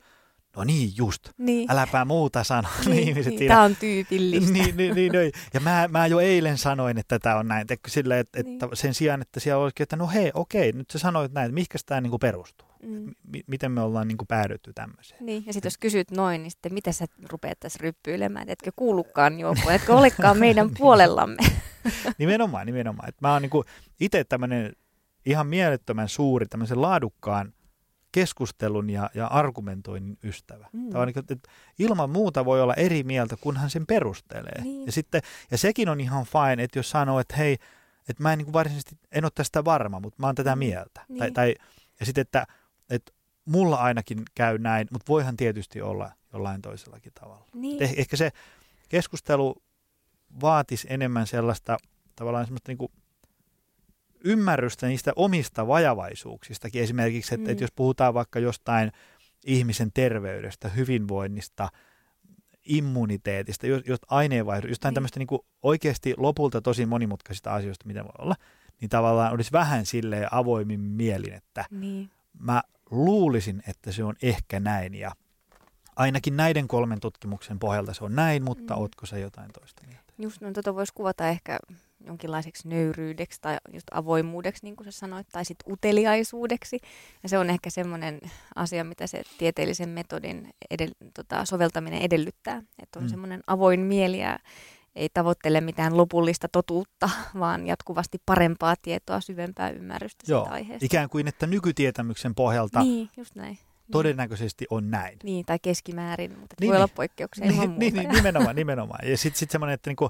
no 0.57 0.63
niin 0.63 0.91
just, 0.97 1.29
niin. 1.37 1.71
äläpä 1.71 2.05
muuta 2.05 2.43
sano. 2.43 2.67
niin, 2.85 2.99
ihmiset 3.09 3.29
niin, 3.31 3.39
siinä. 3.39 3.53
Tämä 3.55 3.63
on 3.65 3.75
tyypillistä. 3.75 4.51
Niin, 4.53 4.77
niin, 4.77 4.95
niin, 4.95 5.11
niin. 5.11 5.31
Ja 5.53 5.59
mä, 5.59 5.87
mä 5.91 6.07
jo 6.07 6.19
eilen 6.19 6.57
sanoin, 6.57 6.97
että 6.97 7.19
tämä 7.19 7.35
on 7.35 7.47
näin. 7.47 7.67
Sille, 7.87 8.19
että, 8.19 8.43
Niin. 8.43 8.53
että 8.53 8.67
sen 8.75 8.93
sijaan, 8.93 9.21
että 9.21 9.39
siellä 9.39 9.63
olisikin, 9.63 9.83
että 9.83 9.95
no 9.95 10.07
hei, 10.07 10.31
okei, 10.33 10.71
nyt 10.71 10.89
sä 10.89 10.99
sanoit 10.99 11.33
näin, 11.33 11.45
että 11.45 11.53
mihinkä 11.53 11.77
tämä 11.85 12.01
niin 12.01 12.11
perustuu? 12.21 12.68
Mm. 12.83 13.05
M- 13.07 13.43
miten 13.47 13.71
me 13.71 13.81
ollaan 13.81 14.07
niin 14.07 14.17
kuin 14.17 14.27
päädytty 14.27 14.73
tämmöiseen? 14.73 15.25
Niin, 15.25 15.43
ja 15.45 15.53
sitten 15.53 15.67
jos 15.67 15.77
kysyt 15.77 16.11
noin, 16.11 16.43
niin 16.43 16.51
sitten 16.51 16.73
mitä 16.73 16.91
sä 16.91 17.05
rupeat 17.29 17.59
tässä 17.59 17.79
ryppyilemään, 17.81 18.49
etkö 18.49 18.71
kuulukaan 18.75 19.39
joukkoon, 19.39 19.75
etkö 19.75 19.95
olekaan 19.95 20.37
meidän 20.45 20.69
puolellamme. 20.77 21.37
Nimenomaan, 22.17 22.65
nimenomaan. 22.65 23.09
Että 23.09 23.27
mä 23.27 23.33
oon 23.33 23.41
niin 23.41 23.51
itse 23.99 24.23
tämmöinen 24.23 24.73
ihan 25.25 25.47
mielettömän 25.47 26.09
suuri 26.09 26.45
tämmöisen 26.45 26.81
laadukkaan 26.81 27.53
keskustelun 28.11 28.89
ja, 28.89 29.09
ja 29.13 29.27
argumentoinnin 29.27 30.17
ystävä. 30.23 30.67
Mm. 30.73 30.89
Tämä 30.89 31.01
on 31.01 31.07
niin, 31.07 31.19
että 31.19 31.49
ilman 31.79 32.09
muuta 32.09 32.45
voi 32.45 32.61
olla 32.61 32.73
eri 32.73 33.03
mieltä, 33.03 33.35
kunhan 33.41 33.69
sen 33.69 33.85
perustelee. 33.85 34.61
Niin. 34.63 34.85
Ja, 34.85 34.91
sitten, 34.91 35.21
ja 35.51 35.57
sekin 35.57 35.89
on 35.89 36.01
ihan 36.01 36.25
fine, 36.25 36.63
että 36.63 36.79
jos 36.79 36.89
sanoo, 36.89 37.19
että 37.19 37.35
hei, 37.35 37.57
että 38.09 38.23
mä 38.23 38.33
en 38.33 38.39
niin 38.39 38.53
varsinaisesti, 38.53 38.95
en 39.11 39.25
ole 39.25 39.31
tästä 39.35 39.65
varma, 39.65 39.99
mutta 39.99 40.17
mä 40.19 40.25
oon 40.27 40.35
tätä 40.35 40.55
Mm. 40.55 40.59
mieltä. 40.59 41.01
Niin. 41.09 41.19
Tai, 41.19 41.31
tai, 41.31 41.55
ja 41.99 42.05
sitten, 42.05 42.21
että, 42.21 42.45
että 42.89 43.11
mulla 43.45 43.75
ainakin 43.75 44.23
käy 44.35 44.57
näin, 44.57 44.87
mutta 44.91 45.09
voihan 45.09 45.37
tietysti 45.37 45.81
olla 45.81 46.11
jollain 46.33 46.61
toisellakin 46.61 47.11
tavalla. 47.19 47.45
Niin. 47.53 47.83
Eh, 47.83 47.93
ehkä 47.97 48.17
se 48.17 48.31
keskustelu 48.89 49.55
vaatisi 50.41 50.87
enemmän 50.89 51.27
sellaista 51.27 51.77
tavallaan 52.15 52.45
semmoista 52.45 52.69
niin 52.71 52.77
kuin 52.77 52.91
ymmärrystä 54.23 54.87
niistä 54.87 55.11
omista 55.15 55.67
vajavaisuuksistakin. 55.67 56.83
Esimerkiksi, 56.83 57.35
että, 57.35 57.47
Mm. 57.47 57.51
että 57.51 57.63
jos 57.63 57.71
puhutaan 57.71 58.13
vaikka 58.13 58.39
jostain 58.39 58.91
ihmisen 59.45 59.91
terveydestä, 59.93 60.69
hyvinvoinnista, 60.69 61.69
immuniteetista, 62.65 63.67
jos, 63.67 63.83
jos 63.85 63.99
aineenvaihdosta, 64.07 64.71
jostain 64.71 64.89
Niin. 64.89 64.91
niin. 64.91 64.95
tämmöistä 64.95 65.19
niin 65.19 65.27
kuin 65.27 65.41
oikeasti 65.63 66.13
lopulta 66.17 66.61
tosi 66.61 66.85
monimutkaisista 66.85 67.53
asioista, 67.53 67.87
mitä 67.87 68.03
voi 68.03 68.11
olla, 68.19 68.35
niin 68.81 68.89
tavallaan 68.89 69.33
olisi 69.33 69.51
vähän 69.51 69.85
silleen 69.85 70.27
avoimin 70.31 70.79
mielin, 70.79 71.33
että 71.33 71.65
Niin. 71.71 72.09
mä 72.39 72.63
luulisin, 72.91 73.63
että 73.67 73.91
se 73.91 74.03
on 74.03 74.15
ehkä 74.21 74.59
näin 74.59 74.95
ja 74.95 75.11
ainakin 75.95 76.37
näiden 76.37 76.67
kolmen 76.67 76.99
tutkimuksen 76.99 77.59
pohjalta 77.59 77.93
se 77.93 78.03
on 78.03 78.15
näin, 78.15 78.43
mutta 78.43 78.75
Mm. 78.75 78.81
ootko 78.81 79.05
se 79.05 79.19
jotain 79.19 79.51
toista 79.53 79.83
mieltä? 79.87 80.13
Just 80.17 80.41
no, 80.41 80.51
tota 80.51 80.75
voisi 80.75 80.93
kuvata 80.95 81.27
ehkä 81.29 81.59
jonkinlaiseksi 82.05 82.67
nöyryydeksi 82.67 83.41
tai 83.41 83.57
just 83.73 83.87
avoimuudeksi, 83.91 84.63
niin 84.63 84.75
kuin 84.75 84.85
sä 84.85 84.99
sanoit, 84.99 85.27
tai 85.31 85.45
sitten 85.45 85.73
uteliaisuudeksi. 85.73 86.79
Ja 87.23 87.29
se 87.29 87.37
on 87.37 87.49
ehkä 87.49 87.69
semmoinen 87.69 88.19
asia, 88.55 88.83
mitä 88.83 89.07
se 89.07 89.21
tieteellisen 89.37 89.89
metodin 89.89 90.49
edel- 90.73 91.09
tota, 91.13 91.45
soveltaminen 91.45 92.01
edellyttää. 92.01 92.61
Että 92.83 92.99
on 92.99 93.05
Mm. 93.05 93.09
semmoinen 93.09 93.43
avoin 93.47 93.79
mieli 93.79 94.19
ja 94.19 94.39
ei 94.95 95.09
tavoittele 95.13 95.61
mitään 95.61 95.97
lopullista 95.97 96.47
totuutta, 96.51 97.09
vaan 97.39 97.67
jatkuvasti 97.67 98.17
parempaa 98.25 98.75
tietoa, 98.81 99.21
syvempää 99.21 99.69
ymmärrystä 99.69 100.23
Joo, 100.27 100.41
siitä 100.43 100.53
aiheesta. 100.53 100.85
ikään 100.85 101.09
kuin, 101.09 101.27
että 101.27 101.47
nykytietämyksen 101.47 102.35
pohjalta 102.35 102.79
niin. 102.79 102.89
Niin, 102.95 103.09
just 103.17 103.35
näin. 103.35 103.57
todennäköisesti 103.91 104.65
on 104.69 104.91
näin. 104.91 105.19
Niin, 105.23 105.45
tai 105.45 105.59
keskimäärin, 105.61 106.39
mutta 106.39 106.55
Niin, 106.59 106.69
voi 106.69 106.75
olla 106.77 106.85
niin. 106.85 106.95
poikkeuksia 106.95 107.45
ilman 107.45 107.69
Niin, 107.69 107.79
niin, 107.79 107.93
niin, 107.93 108.09
nimenomaan, 108.09 108.55
nimenomaan. 108.55 109.07
Ja 109.07 109.17
sitten 109.17 109.39
sit 109.39 109.51
semmoinen, 109.51 109.73
että, 109.73 109.89
niinku, 109.89 110.09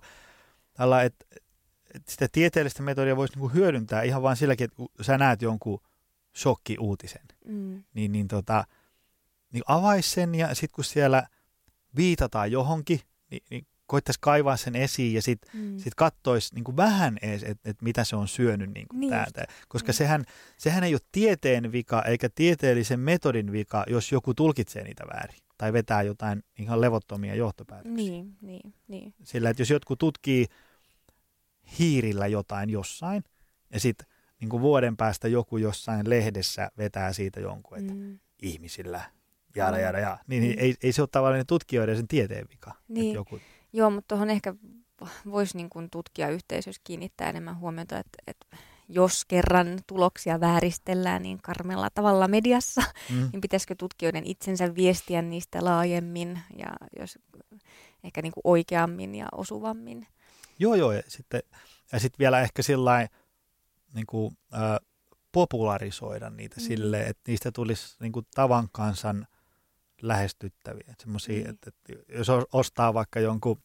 tällä, 0.74 1.04
että, 1.04 1.26
että 1.96 2.12
sitä 2.12 2.28
tieteellistä 2.32 2.84
metodia 2.84 3.16
voisi 3.18 3.34
niinku 3.34 3.48
hyödyntää 3.50 4.02
ihan 4.02 4.22
vain 4.22 4.38
silläkin, 4.38 4.66
että 4.66 4.76
kun 4.76 4.90
sä 5.02 5.18
näet 5.18 5.42
jonkun 5.42 5.80
shokki-uutisen, 6.38 7.26
Mm, 7.46 7.84
niin, 7.94 8.12
niin, 8.12 8.28
tota, 8.28 8.64
niin 9.52 9.64
avais 9.68 10.12
sen 10.12 10.36
ja 10.36 10.48
sitten 10.56 10.76
kun 10.76 10.84
siellä 10.84 11.24
viitataan 11.96 12.52
johonkin, 12.52 13.00
niin, 13.32 13.44
niin 13.50 13.68
koittaisi 13.90 14.20
kaivaa 14.22 14.58
sen 14.58 14.76
esiin 14.76 15.14
ja 15.14 15.22
sitten 15.22 15.52
mm. 15.54 15.78
sit 15.78 15.96
kattoisi 15.96 16.56
niin 16.56 16.78
vähän 16.78 17.18
edes, 17.22 17.44
että 17.44 17.70
et 17.70 17.82
mitä 17.82 18.04
se 18.04 18.16
on 18.16 18.28
syönyt 18.28 18.74
niin 18.74 18.88
kuin 18.88 19.00
Niin 19.00 19.10
täältä. 19.10 19.46
Koska 19.68 19.92
Mm. 19.92 19.94
sehän, 19.94 20.24
sehän 20.58 20.84
ei 20.84 20.94
ole 20.94 21.02
tieteen 21.12 21.72
vika 21.72 22.02
eikä 22.02 22.30
tieteellisen 22.36 23.00
metodin 23.00 23.52
vika, 23.52 23.84
jos 23.88 24.12
joku 24.12 24.34
tulkitsee 24.34 24.84
niitä 24.84 25.04
väärin 25.14 25.40
tai 25.58 25.74
vetää 25.74 26.02
jotain 26.02 26.44
ihan 26.60 26.82
levottomia 26.82 27.36
johtopäätöksiä. 27.36 27.96
Niin, 27.96 28.38
niin, 28.42 28.74
niin. 28.88 29.14
Sillä, 29.24 29.50
että 29.50 29.62
jos 29.62 29.70
jotkut 29.70 30.00
tutkii 30.00 30.46
hiirillä 31.80 32.28
jotain 32.28 32.70
jossain 32.70 33.24
ja 33.74 33.80
sitten 33.80 34.08
niin 34.42 34.62
vuoden 34.62 34.98
päästä 34.98 35.28
joku 35.28 35.58
jossain 35.58 36.10
lehdessä 36.10 36.72
vetää 36.78 37.14
siitä 37.14 37.40
jonkun, 37.40 37.78
että 37.78 37.94
mm. 37.94 38.20
Ihmisillä 38.42 39.02
jada 39.56 39.80
jada 39.80 40.00
jada, 40.00 40.18
niin, 40.28 40.44
niin 40.44 40.60
ei, 40.60 40.76
ei 40.84 40.92
se 40.92 41.02
ole 41.02 41.10
tavallaan 41.12 41.46
tutkijoiden 41.48 41.96
sen 41.96 42.08
tieteen 42.08 42.46
vika. 42.50 42.76
Niin. 42.88 43.06
Että 43.08 43.18
joku, 43.18 43.40
Joo, 43.74 43.90
mutta 43.90 44.08
tuohon 44.08 44.30
ehkä 44.30 44.54
voisi 45.32 45.58
niin 45.58 45.70
kuin 45.70 45.90
tutkijayhteisössä 45.90 46.82
kiinnittää 46.84 47.30
enemmän 47.30 47.60
huomiota, 47.60 47.98
että, 47.98 48.18
että 48.28 48.58
jos 48.90 49.26
kerran 49.26 49.80
tuloksia 49.88 50.40
vääristellään 50.40 51.22
niin 51.22 51.42
karmella 51.42 51.90
tavalla 51.90 52.28
mediassa, 52.28 52.82
mm, 53.10 53.30
niin 53.32 53.42
pitäisikö 53.42 53.76
tutkijoiden 53.76 54.26
itsensä 54.26 54.76
viestiä 54.76 55.22
niistä 55.22 55.66
laajemmin 55.66 56.40
ja 56.58 56.68
jos 57.00 57.20
ehkä 58.04 58.22
niin 58.22 58.32
kuin 58.32 58.42
oikeammin 58.44 59.16
ja 59.16 59.28
osuvammin. 59.32 60.08
Joo, 60.60 60.76
joo. 60.76 60.92
Ja 60.92 61.02
sitten, 61.08 61.44
ja 61.92 62.00
sitten 62.00 62.20
vielä 62.20 62.42
ehkä 62.42 62.62
sillä 62.62 63.08
niin 63.94 64.06
kuin, 64.06 64.38
äh, 64.54 64.80
popularisoida 65.32 66.30
niitä 66.30 66.56
Mm. 66.56 66.64
mm. 66.64 66.68
silleen, 66.68 67.08
että 67.08 67.22
niistä 67.28 67.52
tulisi 67.52 67.96
niin 68.00 68.12
kuin, 68.12 68.26
tavan 68.36 68.68
kansan 68.72 69.28
lähestyttäviä. 70.02 70.86
Että 70.90 71.04
semmosia, 71.04 71.44
Mm. 71.44 71.50
että, 71.50 71.70
että 71.70 72.14
jos 72.18 72.28
ostaa 72.54 72.94
vaikka 72.94 73.20
jonkun 73.20 73.62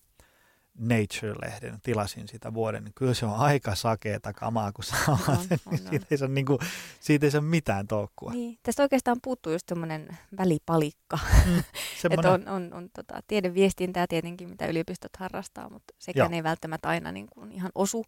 Nature-lehden, 0.78 1.80
tilasin 1.82 2.28
sitä 2.28 2.54
vuoden, 2.54 2.84
niin 2.84 2.92
kyllä 2.94 3.14
se 3.14 3.26
on 3.26 3.34
aika 3.36 3.74
sakeeta 3.74 4.32
kamaa, 4.32 4.72
kun 4.72 4.84
saa 4.84 5.18
On, 5.28 5.36
sen, 5.48 5.58
on, 5.66 5.72
niin 5.72 5.82
on. 5.84 5.88
siitä, 5.90 6.06
ei 6.10 6.18
saa, 6.18 6.28
niin 6.28 6.46
kuin, 6.46 6.58
siitä 7.00 7.26
ei 7.26 7.30
saa 7.30 7.40
mitään 7.40 7.86
toukkua. 7.86 8.32
Niin, 8.32 8.58
tästä 8.62 8.82
oikeastaan 8.82 9.16
puuttuu 9.22 9.52
just 9.52 9.68
semmoinen 9.68 10.18
välipalikka, 10.38 11.18
että 11.58 11.64
Semmoinen, 12.00 12.32
on, 12.32 12.48
on, 12.48 12.72
on 12.74 12.90
tota, 12.96 13.20
tiedeviestintää 13.26 14.06
tietenkin, 14.06 14.48
mitä 14.48 14.66
yliopistot 14.66 15.16
harrastaa, 15.18 15.70
mutta 15.70 15.94
sekään 15.98 16.32
Joo. 16.32 16.36
ei 16.36 16.42
välttämättä 16.42 16.88
aina 16.88 17.12
niin 17.12 17.26
kuin 17.34 17.52
ihan 17.52 17.70
osu. 17.74 18.04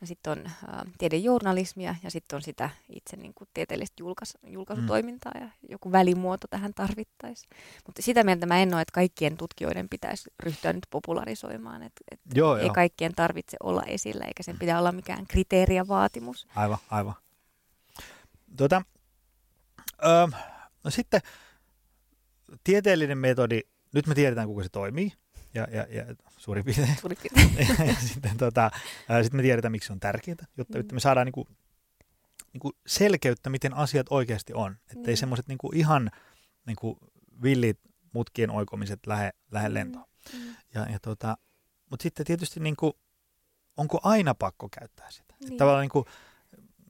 Ja 0.00 0.06
sitten 0.06 0.30
on 0.30 0.46
ä, 0.46 0.52
tiedejournalismia 0.98 1.94
ja 2.02 2.10
sitten 2.10 2.36
on 2.36 2.42
sitä 2.42 2.70
itse 2.88 3.16
niin 3.16 3.34
kuin 3.34 3.48
tieteellistä 3.54 3.94
julkais, 3.98 4.38
julkaisutoimintaa 4.46 5.32
ja 5.40 5.48
joku 5.68 5.92
välimuoto 5.92 6.46
tähän 6.50 6.74
tarvittaisiin. 6.74 7.50
Mutta 7.86 8.02
sitä 8.02 8.24
mieltä 8.24 8.46
mä 8.46 8.62
en 8.62 8.74
ole, 8.74 8.82
että 8.82 8.92
kaikkien 8.92 9.36
tutkijoiden 9.36 9.88
pitäisi 9.88 10.30
ryhtyä 10.40 10.72
nyt 10.72 10.86
popularisoimaan. 10.90 11.82
Että, 11.82 12.00
että 12.10 12.38
joo, 12.38 12.56
ei 12.56 12.66
joo. 12.66 12.74
kaikkien 12.74 13.14
tarvitse 13.14 13.56
olla 13.62 13.82
esillä 13.82 14.24
eikä 14.24 14.42
sen 14.42 14.58
pitää 14.58 14.78
olla 14.78 14.92
mikään 14.92 15.26
kriteeri 15.26 15.76
ja 15.76 15.88
vaatimus. 15.88 16.46
Aivan, 16.54 16.78
aivan. 16.90 17.14
Tuota, 18.56 18.82
öö, 20.04 20.26
no 20.84 20.90
sitten 20.90 21.20
tieteellinen 22.64 23.18
metodi, 23.18 23.60
nyt 23.94 24.06
me 24.06 24.14
tiedetään 24.14 24.46
kuinka 24.46 24.62
se 24.62 24.68
toimii, 24.68 25.12
ja, 25.60 25.66
ja, 25.70 25.86
ja 25.90 26.04
suurin 26.36 26.64
piirtein. 26.64 26.96
Suurin 27.00 27.18
piirtein. 27.22 27.88
ja 27.88 27.94
sitten 27.94 28.36
tota, 28.36 28.70
ää, 29.08 29.22
sit 29.22 29.32
me 29.32 29.42
tiedetään, 29.42 29.72
miksi 29.72 29.86
se 29.86 29.92
on 29.92 30.00
tärkeää, 30.00 30.36
jotta, 30.56 30.74
Mm. 30.74 30.78
jotta 30.78 30.94
me 30.94 31.00
saadaan 31.00 31.26
niinku, 31.26 31.48
niinku 32.52 32.72
selkeyttä, 32.86 33.50
miten 33.50 33.74
asiat 33.74 34.06
oikeasti 34.10 34.52
on. 34.54 34.72
Että 34.72 34.94
ei 34.98 35.02
Niin. 35.06 35.16
semmoiset 35.16 35.48
niinku 35.48 35.70
ihan 35.74 36.10
niinku 36.66 36.98
villit 37.42 37.78
mutkien 38.12 38.50
oikomiset 38.50 39.06
lähde, 39.06 39.30
lähde 39.50 39.74
lentoon. 39.74 40.04
Mm. 40.32 40.38
Ja, 40.74 40.86
ja 40.92 40.98
tota, 41.02 41.36
Mutta 41.90 42.02
sitten 42.02 42.26
tietysti 42.26 42.60
niinku, 42.60 42.98
onko 43.76 44.00
aina 44.02 44.34
pakko 44.34 44.68
käyttää 44.80 45.10
sitä? 45.10 45.34
Niin. 45.40 45.48
Niin. 45.50 45.58
Tavallaan 45.58 45.82
niinku, 45.82 46.06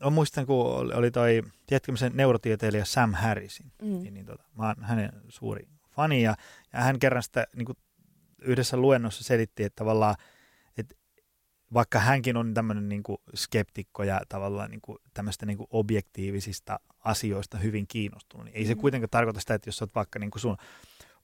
mä 0.05 0.11
muistan, 0.11 0.47
kun 0.47 0.67
oli, 0.67 0.93
oli 0.95 1.11
toi, 1.11 1.43
tiedätkö 1.67 1.97
sen 1.97 2.13
neurotieteilijä 2.15 2.85
Sam 2.85 3.15
Harrisin, 3.15 3.73
Mm. 3.83 3.89
niin, 3.89 4.15
niin 4.15 4.27
tota, 4.27 4.45
mä 4.59 4.67
oon 4.67 4.77
hänen 4.83 5.13
suuri 5.29 5.69
fani 5.91 6.23
ja, 6.23 6.35
ja 6.73 6.81
hän 6.81 6.99
kerran 6.99 7.23
sitä 7.23 7.47
niin 7.57 7.67
kuin 7.67 7.79
yhdessä 8.47 8.77
luennossa 8.77 9.25
selitti, 9.25 9.65
että 9.65 9.77
tavallaan, 9.77 10.15
että 10.79 10.95
vaikka 11.75 11.99
hänkin 11.99 12.37
on 12.37 12.55
tämmöinen 12.55 12.89
niin 12.89 13.03
kuin 13.03 13.19
skeptikko 13.35 14.03
ja 14.03 14.21
tavallaan 14.29 14.71
niin 14.71 14.81
kuin 14.81 14.99
tämmöistä 15.15 15.47
niin 15.47 15.59
kuin 15.59 15.67
objektiivisista 15.71 16.81
asioista 17.05 17.59
hyvin 17.59 17.87
kiinnostunut, 17.89 18.45
niin 18.47 18.57
ei 18.57 18.67
se 18.67 18.75
Mm. 18.75 18.81
kuitenkaan 18.81 19.11
tarkoita 19.11 19.41
sitä, 19.41 19.55
että 19.55 19.69
jos 19.69 19.83
oot 19.83 19.95
vaikka 19.95 20.19
niin 20.19 20.31
kuin 20.31 20.41
sun 20.43 20.57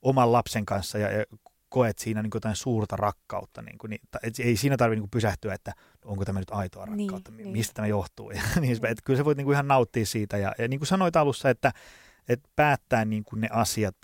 oman 0.02 0.33
lapsen 0.33 0.67
kanssa 0.67 0.99
ja, 0.99 1.11
ja 1.11 1.25
koet 1.69 1.99
siinä 1.99 2.23
niin 2.23 2.31
kuin 2.31 2.37
jotain 2.37 2.57
suurta 2.57 2.97
rakkautta. 2.97 3.62
Niin 3.62 3.79
kuin, 3.79 3.91
niin, 3.91 4.00
et 4.23 4.38
ei 4.38 4.57
siinä 4.57 4.76
tarvitse 4.76 4.97
niin 4.97 5.02
kuin 5.02 5.11
pysähtyä, 5.11 5.55
että 5.55 5.73
onko 6.05 6.25
tämä 6.25 6.38
nyt 6.38 6.50
aitoa 6.50 6.87
Niin, 6.87 7.11
rakkautta, 7.11 7.31
niin, 7.31 7.37
niin. 7.45 7.52
mistä 7.52 7.75
tämä 7.75 7.88
johtuu. 7.88 8.31
Ja, 8.37 8.43
niin, 8.61 8.79
mm. 8.79 8.85
että 8.85 9.02
kyllä 9.05 9.17
sä 9.17 9.25
voit 9.25 9.37
niin 9.38 9.45
kuin 9.45 9.55
ihan 9.55 9.69
nauttia 9.69 10.07
siitä. 10.07 10.37
Ja, 10.37 10.52
ja 10.59 10.69
niin 10.69 10.81
kuin 10.81 10.87
sanoit 10.87 11.17
alussa, 11.17 11.50
että, 11.50 11.73
että 12.29 12.49
päättää 12.57 13.05
niin 13.05 13.25
kuin 13.25 13.41
ne 13.41 13.49
asiat, 13.52 13.97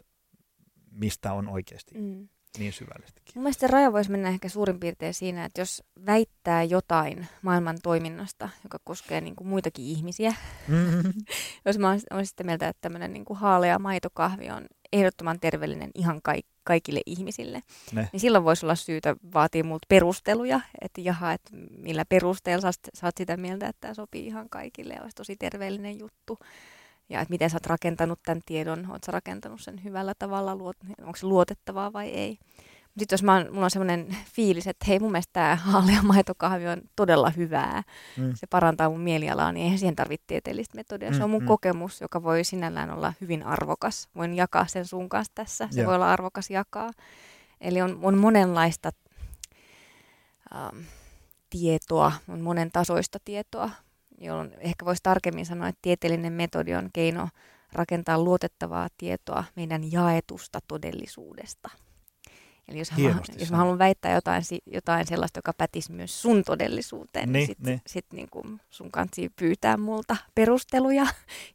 mistä 0.91 1.33
on 1.33 1.49
oikeasti 1.49 1.95
Mm. 1.95 2.29
Niin 2.59 2.73
syvällistikin. 2.73 3.33
Mun 3.35 3.43
mielestä 3.43 3.67
raja 3.67 3.93
voisi 3.93 4.11
mennä 4.11 4.29
ehkä 4.29 4.49
suurin 4.49 4.81
piirtein 4.81 5.15
siinä, 5.15 5.45
että 5.45 5.61
jos 5.61 5.83
väittää 6.07 6.63
jotain 6.63 7.27
maailman 7.43 7.79
toiminnasta, 7.83 8.49
joka 8.65 8.79
koskee 8.85 9.21
niin 9.21 9.37
kuin 9.37 9.49
muitakin 9.49 9.85
ihmisiä, 9.85 10.35
Mm-hmm. 10.69 11.13
jos 11.67 11.79
mä 11.79 11.89
oon 12.11 12.27
sitä 12.27 12.45
mieltä, 12.45 12.69
että 12.69 12.81
tämmöinen 12.81 13.13
niin 13.13 13.25
kuin 13.25 13.39
haalea 13.39 13.79
maitokahvi 13.79 14.51
on 14.51 14.67
ehdottoman 14.93 15.41
terveellinen 15.41 15.91
ihan 15.95 16.21
kaik- 16.23 16.47
kaikille 16.65 17.01
ihmisille, 17.07 17.63
Ne. 17.93 18.09
niin 18.13 18.21
silloin 18.21 18.45
voisi 18.45 18.67
olla 18.67 18.75
syytä 18.75 19.17
vaatia 19.35 19.65
multa 19.65 19.87
perusteluja, 19.89 20.61
että 20.81 21.01
jaha, 21.01 21.33
että 21.33 21.51
millä 21.79 22.05
perusteella 22.09 22.73
sä 22.73 23.07
oot 23.07 23.15
sitä 23.19 23.37
mieltä, 23.37 23.67
että 23.69 23.81
tämä 23.81 23.95
sopii 23.95 24.27
ihan 24.27 24.49
kaikille 24.51 24.95
ja 24.95 25.03
olisi 25.03 25.15
tosi 25.17 25.37
terveellinen 25.37 25.99
juttu. 25.99 26.39
Ja 27.09 27.21
että 27.21 27.33
miten 27.33 27.51
sä 27.51 27.57
oot 27.57 27.67
rakentanut 27.67 28.19
tämän 28.23 28.43
tiedon, 28.47 28.91
oot 28.91 29.05
sä 29.05 29.13
rakentanut 29.13 29.61
sen 29.61 29.85
hyvällä 29.85 30.15
tavalla, 30.19 30.57
luot, 30.57 30.77
onko 31.01 31.17
se 31.17 31.27
luotettavaa 31.27 31.93
vai 31.93 32.09
ei. 32.09 32.39
Sitten 32.99 33.15
jos 33.17 33.23
mä 33.23 33.35
oon, 33.37 33.47
mulla 33.53 33.65
on 33.65 33.71
semmoinen 33.71 34.17
fiilis, 34.33 34.67
että 34.67 34.85
hei 34.89 34.99
mun 34.99 35.13
mielestä 35.13 35.33
tämä 35.33 35.57
haalea 35.57 36.03
maitokahvi 36.03 36.67
on 36.69 36.81
todella 36.97 37.31
hyvää, 37.31 37.83
Mm. 38.17 38.33
se 38.35 38.47
parantaa 38.47 38.89
mun 38.91 39.01
mielialaa, 39.01 39.53
niin 39.53 39.65
eihän 39.65 39.79
siihen 39.79 39.97
tarvitse 39.97 40.25
tieteellistä 40.27 40.77
metodia. 40.77 41.13
Se 41.15 41.25
on 41.25 41.31
mun 41.31 41.41
Mm, 41.41 41.45
mm. 41.45 41.49
kokemus, 41.49 42.01
joka 42.01 42.23
voi 42.23 42.45
sinällään 42.45 42.91
olla 42.91 43.13
hyvin 43.21 43.43
arvokas. 43.43 44.09
Voin 44.17 44.35
jakaa 44.35 44.67
sen 44.67 44.87
sun 44.87 45.09
kanssa 45.09 45.33
tässä. 45.35 45.69
Se 45.71 45.81
Joo. 45.81 45.87
voi 45.87 45.95
olla 45.95 46.13
arvokas 46.13 46.51
jakaa. 46.51 46.91
Eli 47.61 47.83
on, 47.83 47.99
on 48.03 48.19
monenlaista 48.19 48.91
ähm, 50.55 50.79
tietoa, 51.51 52.13
on 52.29 52.41
monen 52.41 52.71
tasoista 52.73 53.19
tietoa, 53.25 53.71
jolloin 54.21 54.55
ehkä 54.59 54.85
voisi 54.85 55.03
tarkemmin 55.03 55.47
sanoa, 55.47 55.69
että 55.69 55.79
tieteellinen 55.83 56.33
metodi 56.33 56.75
on 56.75 56.91
keino 56.93 57.29
rakentaa 57.73 58.19
luotettavaa 58.19 58.89
tietoa 58.99 59.45
meidän 59.57 59.93
jaetusta 59.93 60.59
todellisuudesta. 60.69 61.71
Eli 62.69 62.79
jos, 62.79 62.91
haluan, 62.91 63.13
Hienosti 63.13 63.33
jos 63.39 63.51
mä 63.51 63.57
haluan 63.57 63.79
väittää 63.79 64.15
jotain, 64.15 64.43
jotain 64.67 65.07
sellaista, 65.07 65.39
joka 65.39 65.53
pätisi 65.53 65.93
myös 65.93 66.23
sun 66.23 66.43
todellisuuteen, 66.45 67.33
niin, 67.33 67.33
Niin, 67.33 67.47
sit, 67.47 67.61
niin. 67.61 67.81
sit 67.87 68.07
niin 68.13 68.29
kuin 68.31 68.61
sun 68.71 68.91
kansi 68.91 69.31
pyytää 69.37 69.77
multa 69.77 70.17
perusteluja 70.35 71.07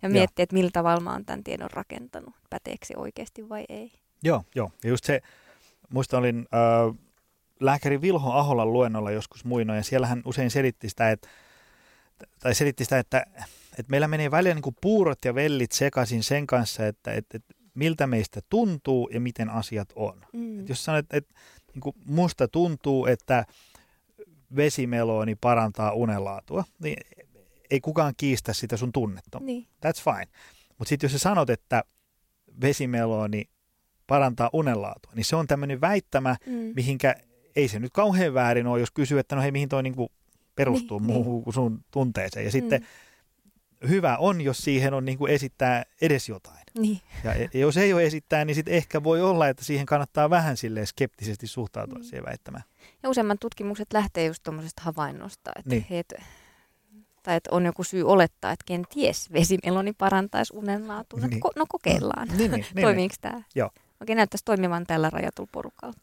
ja 0.01 0.10
miettiä, 0.10 0.43
että 0.43 0.53
millä 0.53 0.72
tavalla 0.74 1.01
mä 1.01 1.12
oon 1.12 1.25
tämän 1.25 1.43
tiedon 1.43 1.72
rakentanut. 1.72 2.34
Päteekö 2.50 2.86
se 2.86 2.93
oikeasti 2.98 3.50
vai 3.50 3.65
ei? 3.70 3.91
Joo, 4.24 4.43
joo. 4.55 4.72
Ja 4.84 4.89
just 4.89 5.03
se, 5.03 5.22
muista 5.89 6.17
olin 6.17 6.38
äh, 6.53 6.98
lääkäri 7.60 8.01
Vilho 8.01 8.32
Aholan 8.32 8.74
luennolla 8.74 9.12
joskus 9.12 9.46
muinoin, 9.46 9.77
ja 9.77 9.84
siellä 9.84 10.08
hän 10.08 10.22
usein 10.25 10.51
selitti 10.51 10.89
sitä, 10.89 11.12
että, 11.12 11.27
tai 12.39 12.55
selitti 12.55 12.84
sitä, 12.84 13.00
että, 13.00 13.25
että 13.79 13.89
meillä 13.89 14.08
menee 14.08 14.32
välillä 14.32 14.53
niin 14.53 14.62
kuin 14.62 14.77
puurot 14.82 15.25
ja 15.25 15.36
vellit 15.36 15.72
sekaisin 15.72 16.24
sen 16.24 16.48
kanssa, 16.48 16.88
että, 16.88 17.13
että, 17.13 17.38
että 17.38 17.53
miltä 17.74 18.08
meistä 18.08 18.41
tuntuu 18.50 19.10
ja 19.13 19.20
miten 19.20 19.50
asiat 19.50 19.89
on. 19.96 20.22
Mm. 20.34 20.60
Et 20.60 20.70
jos 20.70 20.86
sanot, 20.86 21.05
että 21.13 21.34
niin 21.74 21.82
kuin 21.82 21.96
musta 22.05 22.48
tuntuu, 22.48 23.05
että 23.05 23.46
vesimelooni 24.55 25.36
parantaa 25.36 25.91
unenlaatua, 25.91 26.63
niin 26.84 26.98
ei 27.70 27.82
kukaan 27.82 28.13
kiistä 28.17 28.53
sitä 28.53 28.77
sun 28.77 28.91
tunnetta. 28.91 29.39
Niin. 29.41 29.67
That's 29.86 30.03
fine. 30.03 30.27
Mutta 30.77 30.89
sitten 30.89 31.05
jos 31.08 31.12
sä 31.12 31.20
sanot, 31.20 31.50
että 31.50 31.84
vesimelooni 32.62 33.46
parantaa 34.08 34.50
unenlaatua, 34.53 35.12
niin 35.15 35.25
se 35.25 35.36
on 35.36 35.48
tämmöinen 35.48 35.82
väittämä, 35.82 36.36
Mm. 36.46 36.53
mihinkä 36.75 37.15
ei 37.55 37.67
se 37.67 37.79
nyt 37.79 37.93
kauhean 37.93 38.34
väärin 38.34 38.67
ole, 38.67 38.79
jos 38.79 38.91
kysyy, 38.91 39.20
että 39.20 39.36
no 39.36 39.41
hei, 39.41 39.51
mihin 39.51 39.70
toi 39.70 39.84
niinku 39.84 40.12
perustuu 40.55 41.00
Niin, 41.00 41.05
muuhun 41.13 41.43
kuin 41.43 41.53
sun 41.53 41.83
tunteeseen. 41.91 42.45
Ja 42.45 42.51
sitten 42.51 42.81
Mm. 42.81 43.89
hyvä 43.89 44.17
on, 44.17 44.41
jos 44.41 44.57
siihen 44.57 44.93
on 44.93 45.05
niinku 45.05 45.25
esittää 45.25 45.83
edes 46.01 46.29
jotain. 46.29 46.63
Niin. 46.79 47.01
Ja 47.24 47.33
e- 47.33 47.50
jos 47.53 47.77
ei 47.77 47.93
ole 47.93 48.03
esittää, 48.05 48.45
niin 48.45 48.55
sitten 48.55 48.74
ehkä 48.74 49.03
voi 49.03 49.22
olla, 49.22 49.48
että 49.48 49.65
siihen 49.65 49.86
kannattaa 49.86 50.30
vähän 50.30 50.58
silleen 50.58 50.88
skeptisesti 50.88 51.47
suhtautua 51.47 51.97
Mm. 51.99 52.04
siihen 52.04 52.25
väittämään. 52.25 52.63
Ja 53.04 53.10
useimmat 53.10 53.39
tutkimukset 53.39 53.93
lähtee 53.93 54.25
just 54.25 54.43
tuommoisesta 54.43 54.82
havainnosta, 54.86 55.51
että, 55.56 55.69
Niin. 55.69 55.86
niin. 55.89 55.99
et, 55.99 56.13
tai 57.23 57.36
että 57.36 57.49
on 57.51 57.65
joku 57.65 57.84
syy 57.84 58.04
olettaa, 58.04 58.51
että 58.51 58.65
kenties 58.67 59.34
vesimeloni 59.34 59.93
parantaisi 59.93 60.54
unenlaatua. 60.56 61.19
No, 61.19 61.28
Niin. 61.28 61.41
ko- 61.45 61.51
no 61.56 61.65
kokeillaan. 61.69 62.28
Niin, 62.28 62.38
niin, 62.38 62.51
niin, 62.51 62.65
niin. 62.75 62.82
Toimiiko 62.84 63.15
tämä? 63.21 63.41
Joo. 63.56 63.69
Okei, 64.04 64.16
näyttäisi 64.16 64.46
toimivan 64.46 64.84
tällä 64.88 65.10
rajatulla 65.10 65.50
porukalla. 65.52 65.94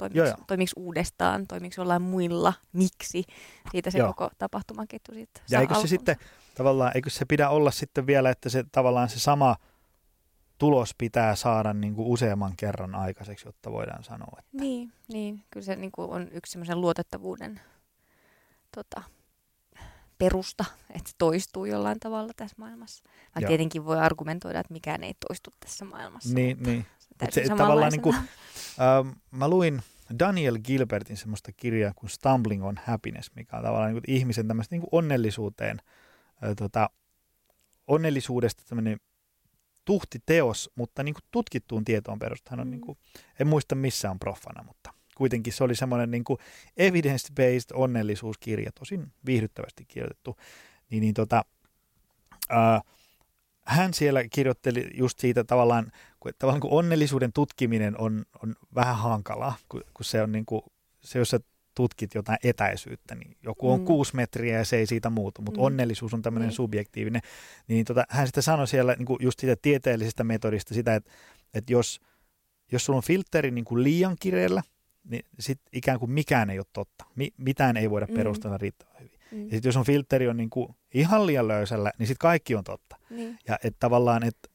Toimiiko 0.46 0.72
uudestaan? 0.76 1.46
Toimiiko 1.46 1.74
jollain 1.78 2.02
muilla? 2.02 2.52
Miksi? 2.72 3.24
Siitä 3.70 3.90
se 3.90 3.98
Joo. 3.98 4.08
koko 4.08 4.30
tapahtumaketju 4.38 5.14
sitten 5.14 5.42
Ja 5.50 5.60
eikö 5.60 5.74
se 5.74 5.76
alkunsa. 5.76 5.90
sitten 5.90 6.16
tavallaan, 6.54 6.92
eikö 6.94 7.10
se 7.10 7.24
pidä 7.24 7.48
olla 7.48 7.70
sitten 7.70 8.06
vielä, 8.06 8.30
että 8.30 8.48
se 8.48 8.64
tavallaan 8.72 9.08
se 9.08 9.20
sama 9.20 9.56
tulos 10.58 10.94
pitää 10.98 11.36
saada 11.36 11.72
niin 11.72 11.94
kuin 11.94 12.08
useamman 12.08 12.52
kerran 12.56 12.94
aikaiseksi, 12.94 13.48
jotta 13.48 13.72
voidaan 13.72 14.04
sanoa, 14.04 14.36
että 14.38 14.50
Niin, 14.52 14.92
niin. 15.12 15.44
kyllä 15.50 15.64
se 15.64 15.76
niin 15.76 15.92
kuin 15.92 16.10
on 16.10 16.28
yksi 16.32 16.52
semmoisen 16.52 16.80
luotettavuuden 16.80 17.60
tota, 18.76 19.02
perusta, 20.18 20.64
että 20.90 21.10
se 21.10 21.14
toistuu 21.18 21.64
jollain 21.64 22.00
tavalla 22.00 22.32
tässä 22.36 22.56
maailmassa. 22.58 23.04
Mä 23.06 23.40
Joo. 23.40 23.48
tietenkin 23.48 23.84
voi 23.84 23.98
argumentoida, 23.98 24.60
että 24.60 24.72
mikään 24.72 25.02
ei 25.04 25.14
toistu 25.28 25.50
tässä 25.60 25.84
maailmassa. 25.84 26.34
niin, 26.34 26.62
niin. 26.62 26.86
Täysin 27.18 27.46
se 27.46 27.54
tavallaan 27.56 27.92
niin 27.92 28.02
kuin, 28.02 28.16
ähm, 28.16 29.08
mä 29.30 29.48
luin 29.48 29.82
Daniel 30.18 30.58
Gilbertin 30.58 31.16
semmoista 31.16 31.52
kirjaa 31.52 31.92
kuin 31.96 32.10
Stumbling 32.10 32.64
on 32.64 32.80
Happiness, 32.86 33.30
mikä 33.34 33.56
on 33.56 33.62
tavallaan 33.62 33.92
niin 33.92 34.02
kuin 34.02 34.16
ihmisen 34.16 34.48
tämmöistä 34.48 34.74
niin 34.74 34.80
kuin 34.80 34.88
onnellisuuteen, 34.92 35.80
äh, 36.44 36.54
tota, 36.56 36.90
onnellisuudesta 37.86 38.62
tämmöinen 38.68 39.00
tuhti 39.84 40.18
teos, 40.26 40.70
mutta 40.74 41.02
niin 41.02 41.14
kuin 41.14 41.24
tutkittuun 41.30 41.84
tietoon 41.84 42.18
perustuva. 42.18 42.50
Hän 42.50 42.60
on 42.60 42.66
Mm. 42.66 42.70
niin 42.70 42.80
kuin, 42.80 42.98
en 43.40 43.46
muista 43.46 43.74
missä 43.74 44.10
on 44.10 44.18
proffana, 44.18 44.62
mutta 44.62 44.94
kuitenkin 45.16 45.52
se 45.52 45.64
oli 45.64 45.74
semmoinen 45.74 46.10
niin 46.10 46.24
kuin 46.24 46.38
evidence-based 46.76 47.74
onnellisuuskirja, 47.74 48.72
tosin 48.72 49.12
viihdyttävästi 49.26 49.84
kirjoitettu. 49.84 50.36
Niin, 50.90 51.00
niin 51.00 51.14
tota, 51.14 51.44
ää, 52.48 52.80
hän 53.70 53.94
siellä 53.94 54.24
kirjoitteli 54.28 54.86
just 54.94 55.18
siitä 55.18 55.44
tavallaan, 55.44 55.92
kun, 56.20 56.32
tavallaan 56.38 56.60
kun 56.60 56.70
onnellisuuden 56.70 57.32
tutkiminen 57.32 58.00
on, 58.00 58.24
on 58.42 58.54
vähän 58.74 58.96
hankalaa, 58.96 59.56
kun, 59.68 59.82
kun 59.94 60.04
se 60.04 60.22
on 60.22 60.32
niin 60.32 60.46
kuin, 60.46 60.62
se 61.00 61.18
jos 61.18 61.28
sä 61.30 61.40
tutkit 61.74 62.14
jotain 62.14 62.38
etäisyyttä, 62.44 63.14
niin 63.14 63.36
joku 63.42 63.70
on 63.72 63.80
Mm. 63.80 63.86
kuusi 63.86 64.16
metriä 64.16 64.58
ja 64.58 64.64
se 64.64 64.76
ei 64.76 64.86
siitä 64.86 65.10
muutu, 65.10 65.42
mutta 65.42 65.60
Mm. 65.60 65.64
onnellisuus 65.64 66.14
on 66.14 66.22
tämmöinen 66.22 66.48
Niin. 66.48 66.56
subjektiivinen. 66.56 67.22
Niin 67.68 67.84
tota, 67.84 68.04
hän 68.08 68.26
sitten 68.26 68.42
sanoi 68.42 68.68
siellä 68.68 68.94
niin 68.98 69.06
kuin 69.06 69.18
just 69.22 69.40
siitä 69.40 69.56
tieteellisestä 69.62 70.24
metodista 70.24 70.74
sitä, 70.74 70.94
että, 70.94 71.10
että 71.54 71.72
jos, 71.72 72.00
jos 72.72 72.84
sulla 72.84 72.96
on 72.96 73.02
filtteri 73.02 73.50
niin 73.50 73.64
kuin 73.64 73.82
liian 73.82 74.16
kireellä, 74.20 74.62
niin 75.04 75.24
sitten 75.40 75.68
ikään 75.72 75.98
kuin 75.98 76.10
mikään 76.10 76.50
ei 76.50 76.58
ole 76.58 76.66
totta. 76.72 77.04
Mi- 77.16 77.32
mitään 77.36 77.76
ei 77.76 77.90
voida 77.90 78.06
Mm. 78.06 78.14
perustella 78.14 78.58
riittävän 78.58 78.94
hyvin. 79.00 79.19
Mm. 79.32 79.44
Ja 79.44 79.50
sitten 79.50 79.68
jos 79.68 79.76
on 79.76 79.84
filtteri 79.84 80.28
on 80.28 80.36
niin 80.36 80.50
kuin 80.50 80.76
ihan 80.94 81.26
liian 81.26 81.48
löysällä, 81.48 81.92
niin 81.98 82.06
sitten 82.06 82.22
kaikki 82.22 82.54
on 82.54 82.64
totta. 82.64 82.96
Niin. 83.10 83.38
Ja 83.48 83.58
että 83.64 83.76
tavallaan, 83.80 84.22
että 84.22 84.48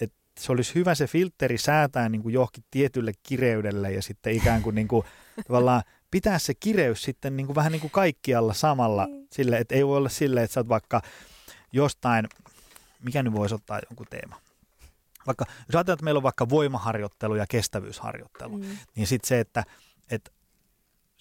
et 0.00 0.12
se 0.40 0.52
olisi 0.52 0.74
hyvä 0.74 0.94
se 0.94 1.06
filtteri 1.06 1.58
säätää 1.58 2.08
niin 2.08 2.22
kuin 2.22 2.32
johonkin 2.32 2.64
tietylle 2.70 3.12
kireydelle 3.22 3.92
ja 3.92 4.02
sitten 4.02 4.32
ikään 4.34 4.62
kuin, 4.62 4.74
niin 4.74 4.88
kuin 4.88 5.04
tavallaan 5.46 5.82
pitää 6.10 6.38
se 6.38 6.54
kireys 6.60 7.02
sitten 7.02 7.36
niin 7.36 7.46
kuin 7.46 7.54
vähän 7.56 7.72
niin 7.72 7.80
kuin 7.80 7.90
kaikkialla 7.90 8.54
samalla 8.54 9.06
Niin. 9.06 9.28
sille, 9.32 9.58
että 9.58 9.74
ei 9.74 9.86
voi 9.86 9.96
olla 9.96 10.08
silleen, 10.08 10.44
että 10.44 10.54
sä 10.54 10.60
oot 10.60 10.68
vaikka 10.68 11.02
jostain, 11.72 12.28
mikä 13.04 13.22
nyt 13.22 13.32
voisi 13.32 13.54
ottaa 13.54 13.80
jonkun 13.90 14.06
teema. 14.10 14.36
Vaikka, 15.26 15.44
jos 15.48 15.74
ajatellaan, 15.76 15.94
että 15.94 16.04
meillä 16.04 16.18
on 16.18 16.22
vaikka 16.22 16.48
voimaharjoittelu 16.48 17.34
ja 17.36 17.46
kestävyysharjoittelu, 17.48 18.58
Mm. 18.58 18.64
niin 18.96 19.06
sitten 19.06 19.28
se, 19.28 19.40
että, 19.40 19.64
että 20.10 20.30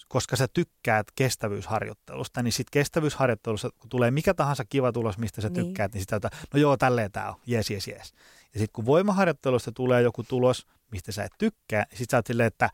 koska 0.09 0.35
sä 0.35 0.47
tykkäät 0.53 1.07
kestävyysharjoittelusta, 1.15 2.43
niin 2.43 2.51
sitten 2.51 2.71
kestävyysharjoittelussa, 2.71 3.69
kun 3.79 3.89
tulee 3.89 4.11
mikä 4.11 4.33
tahansa 4.33 4.65
kiva 4.65 4.91
tulos, 4.91 5.17
mistä 5.17 5.41
sä 5.41 5.49
Niin. 5.49 5.65
tykkäät, 5.65 5.93
niin 5.93 6.01
sitä, 6.01 6.15
että 6.15 6.29
no 6.53 6.59
joo, 6.59 6.77
tälleen 6.77 7.11
tää 7.11 7.29
on, 7.29 7.35
jes, 7.45 7.69
jes, 7.69 7.87
jes. 7.87 8.13
Ja 8.53 8.59
sitten 8.59 8.73
kun 8.73 8.85
voimaharjoittelusta 8.85 9.71
tulee 9.71 10.01
joku 10.01 10.23
tulos, 10.23 10.67
mistä 10.91 11.11
sä 11.11 11.23
et 11.23 11.31
tykkää, 11.37 11.85
niin 11.89 11.97
sitten 11.97 12.11
sä 12.11 12.17
oot 12.17 12.27
silleen, 12.27 12.47
että 12.47 12.69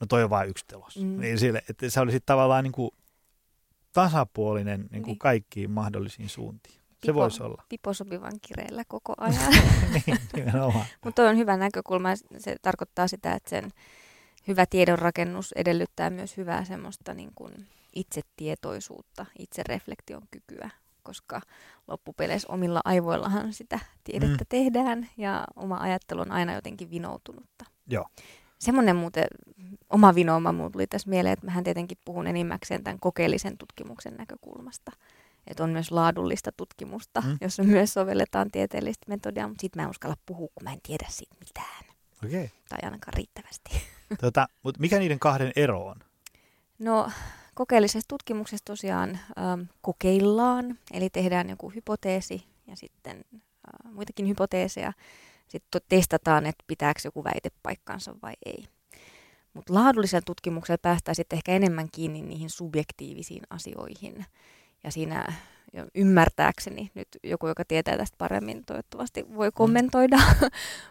no 0.00 0.06
toi 0.06 0.24
on 0.24 0.30
vain 0.30 0.50
yksi 0.50 0.64
tulos. 0.72 0.96
Mm. 0.96 1.20
Niin 1.20 1.38
sille, 1.38 1.62
että 1.68 1.90
se 1.90 2.00
oli 2.00 2.10
sitten 2.12 2.26
tavallaan 2.26 2.64
niin 2.64 2.72
kuin 2.72 2.90
tasapuolinen 3.92 4.80
niin 4.80 5.02
kuin 5.02 5.12
Niin. 5.12 5.18
kaikkiin 5.18 5.70
mahdollisiin 5.70 6.28
suuntiin. 6.28 6.74
Se 6.74 7.12
Pipo- 7.12 7.14
voisi 7.14 7.42
olla. 7.42 7.62
Pipo 7.68 7.94
sopivan 7.94 8.32
kireellä 8.42 8.82
koko 8.88 9.14
ajan. 9.20 9.52
niin. 10.06 10.18
Mutta 11.04 11.22
on 11.22 11.36
hyvä 11.36 11.56
näkökulma. 11.56 12.08
Se 12.38 12.56
tarkoittaa 12.62 13.08
sitä, 13.08 13.32
että 13.32 13.50
sen 13.50 13.70
hyvä 14.48 14.66
tiedonrakennus 14.66 15.52
edellyttää 15.52 16.10
myös 16.10 16.36
hyvää 16.36 16.64
semmoista 16.64 17.14
niin 17.14 17.30
kuin 17.34 17.52
itsetietoisuutta, 17.94 19.26
itsereflektion 19.38 20.22
kykyä, 20.30 20.70
koska 21.02 21.40
loppupeleissä 21.88 22.52
omilla 22.52 22.80
aivoillahan 22.84 23.52
sitä 23.52 23.78
tiedettä 24.04 24.44
Mm. 24.44 24.48
tehdään 24.48 25.08
ja 25.16 25.44
oma 25.56 25.76
ajattelu 25.76 26.20
on 26.20 26.32
aina 26.32 26.54
jotenkin 26.54 26.90
vinoutunutta. 26.90 27.64
Joo. 27.90 28.06
semmoinen 28.58 28.96
muuten 28.96 29.26
oma 29.90 30.14
vinooma 30.14 30.52
mulla 30.52 30.70
tuli 30.70 30.86
tässä 30.86 31.10
mieleen, 31.10 31.32
että 31.32 31.46
mähän 31.46 31.64
tietenkin 31.64 31.98
puhun 32.04 32.26
enimmäkseen 32.26 32.84
tämän 32.84 33.00
kokeellisen 33.00 33.58
tutkimuksen 33.58 34.14
näkökulmasta. 34.14 34.92
Että 35.46 35.64
on 35.64 35.70
myös 35.70 35.90
laadullista 35.90 36.52
tutkimusta, 36.52 37.20
mm. 37.20 37.38
jossa 37.40 37.62
myös 37.62 37.92
sovelletaan 37.94 38.50
tieteellistä 38.50 39.04
metodia, 39.08 39.48
mutta 39.48 39.60
sitten 39.60 39.82
mä 39.82 39.84
en 39.84 39.90
uskalla 39.90 40.16
puhua, 40.26 40.48
kun 40.54 40.64
mä 40.64 40.72
en 40.72 40.80
tiedä 40.82 41.06
siitä 41.08 41.36
mitään. 41.40 41.84
Okay. 42.24 42.48
Tai 42.68 42.78
ainakaan 42.82 43.14
riittävästi. 43.14 43.70
Tota, 44.20 44.48
mutta 44.62 44.80
mikä 44.80 44.98
niiden 44.98 45.18
kahden 45.18 45.52
ero 45.56 45.86
on? 45.86 45.96
No 46.78 47.10
kokeellisessa 47.54 48.08
tutkimuksessa 48.08 48.64
tosiaan 48.64 49.10
ähm, 49.38 49.60
kokeillaan, 49.80 50.78
eli 50.92 51.10
tehdään 51.10 51.50
joku 51.50 51.70
hypoteesi 51.70 52.44
ja 52.66 52.76
sitten 52.76 53.24
äh, 53.34 53.92
muitakin 53.92 54.28
hypoteeseja. 54.28 54.92
Sitten 55.48 55.80
testataan, 55.88 56.46
että 56.46 56.64
pitääkö 56.66 57.00
joku 57.04 57.24
väite 57.24 57.50
paikkansa 57.62 58.14
vai 58.22 58.32
ei. 58.46 58.64
Mutta 59.54 59.74
laadullisella 59.74 60.22
tutkimuksella 60.26 60.78
päästään 60.78 61.14
sitten 61.14 61.36
ehkä 61.36 61.52
enemmän 61.52 61.88
kiinni 61.92 62.22
niihin 62.22 62.50
subjektiivisiin 62.50 63.42
asioihin. 63.50 64.26
Ja 64.84 64.90
siinä 64.90 65.32
ymmärtääkseni, 65.94 66.90
nyt 66.94 67.08
joku, 67.22 67.46
joka 67.46 67.64
tietää 67.64 67.96
tästä 67.96 68.14
paremmin, 68.18 68.64
toivottavasti 68.64 69.26
voi 69.34 69.48
mm. 69.48 69.52
kommentoida, 69.54 70.16
mm. 70.40 70.48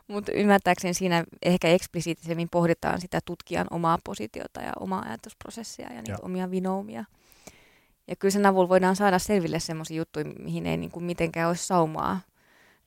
mutta 0.08 0.32
ymmärtääkseni 0.32 0.94
siinä 0.94 1.24
ehkä 1.42 1.68
eksplisiittisemmin 1.68 2.48
pohditaan 2.52 3.02
sitä 3.02 3.20
tutkijan 3.26 3.68
omaa 3.72 3.98
positiota 4.04 4.62
ja 4.62 4.72
omaa 4.80 5.02
ajatusprosessia 5.02 5.94
ja 5.94 6.02
niitä 6.02 6.12
Joo. 6.12 6.20
omia 6.22 6.52
vinoumia. 6.52 7.06
Ja 8.08 8.16
kyllä 8.16 8.32
sen 8.32 8.46
avulla 8.46 8.70
voidaan 8.70 8.96
saada 8.96 9.20
selville 9.20 9.60
sellaisia 9.60 9.98
juttuja, 9.98 10.26
mihin 10.26 10.66
ei 10.66 10.78
niin 10.78 10.92
kuin 10.92 11.06
mitenkään 11.06 11.48
olisi 11.48 11.68
saumaa 11.68 12.20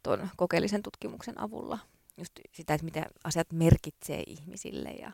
tuon 0.02 0.28
kokeellisen 0.36 0.82
tutkimuksen 0.82 1.40
avulla. 1.40 1.78
Just 2.16 2.32
sitä, 2.52 2.74
että 2.74 2.84
mitä 2.84 3.06
asiat 3.24 3.52
merkitsee 3.52 4.22
ihmisille 4.26 4.90
ja 4.90 5.12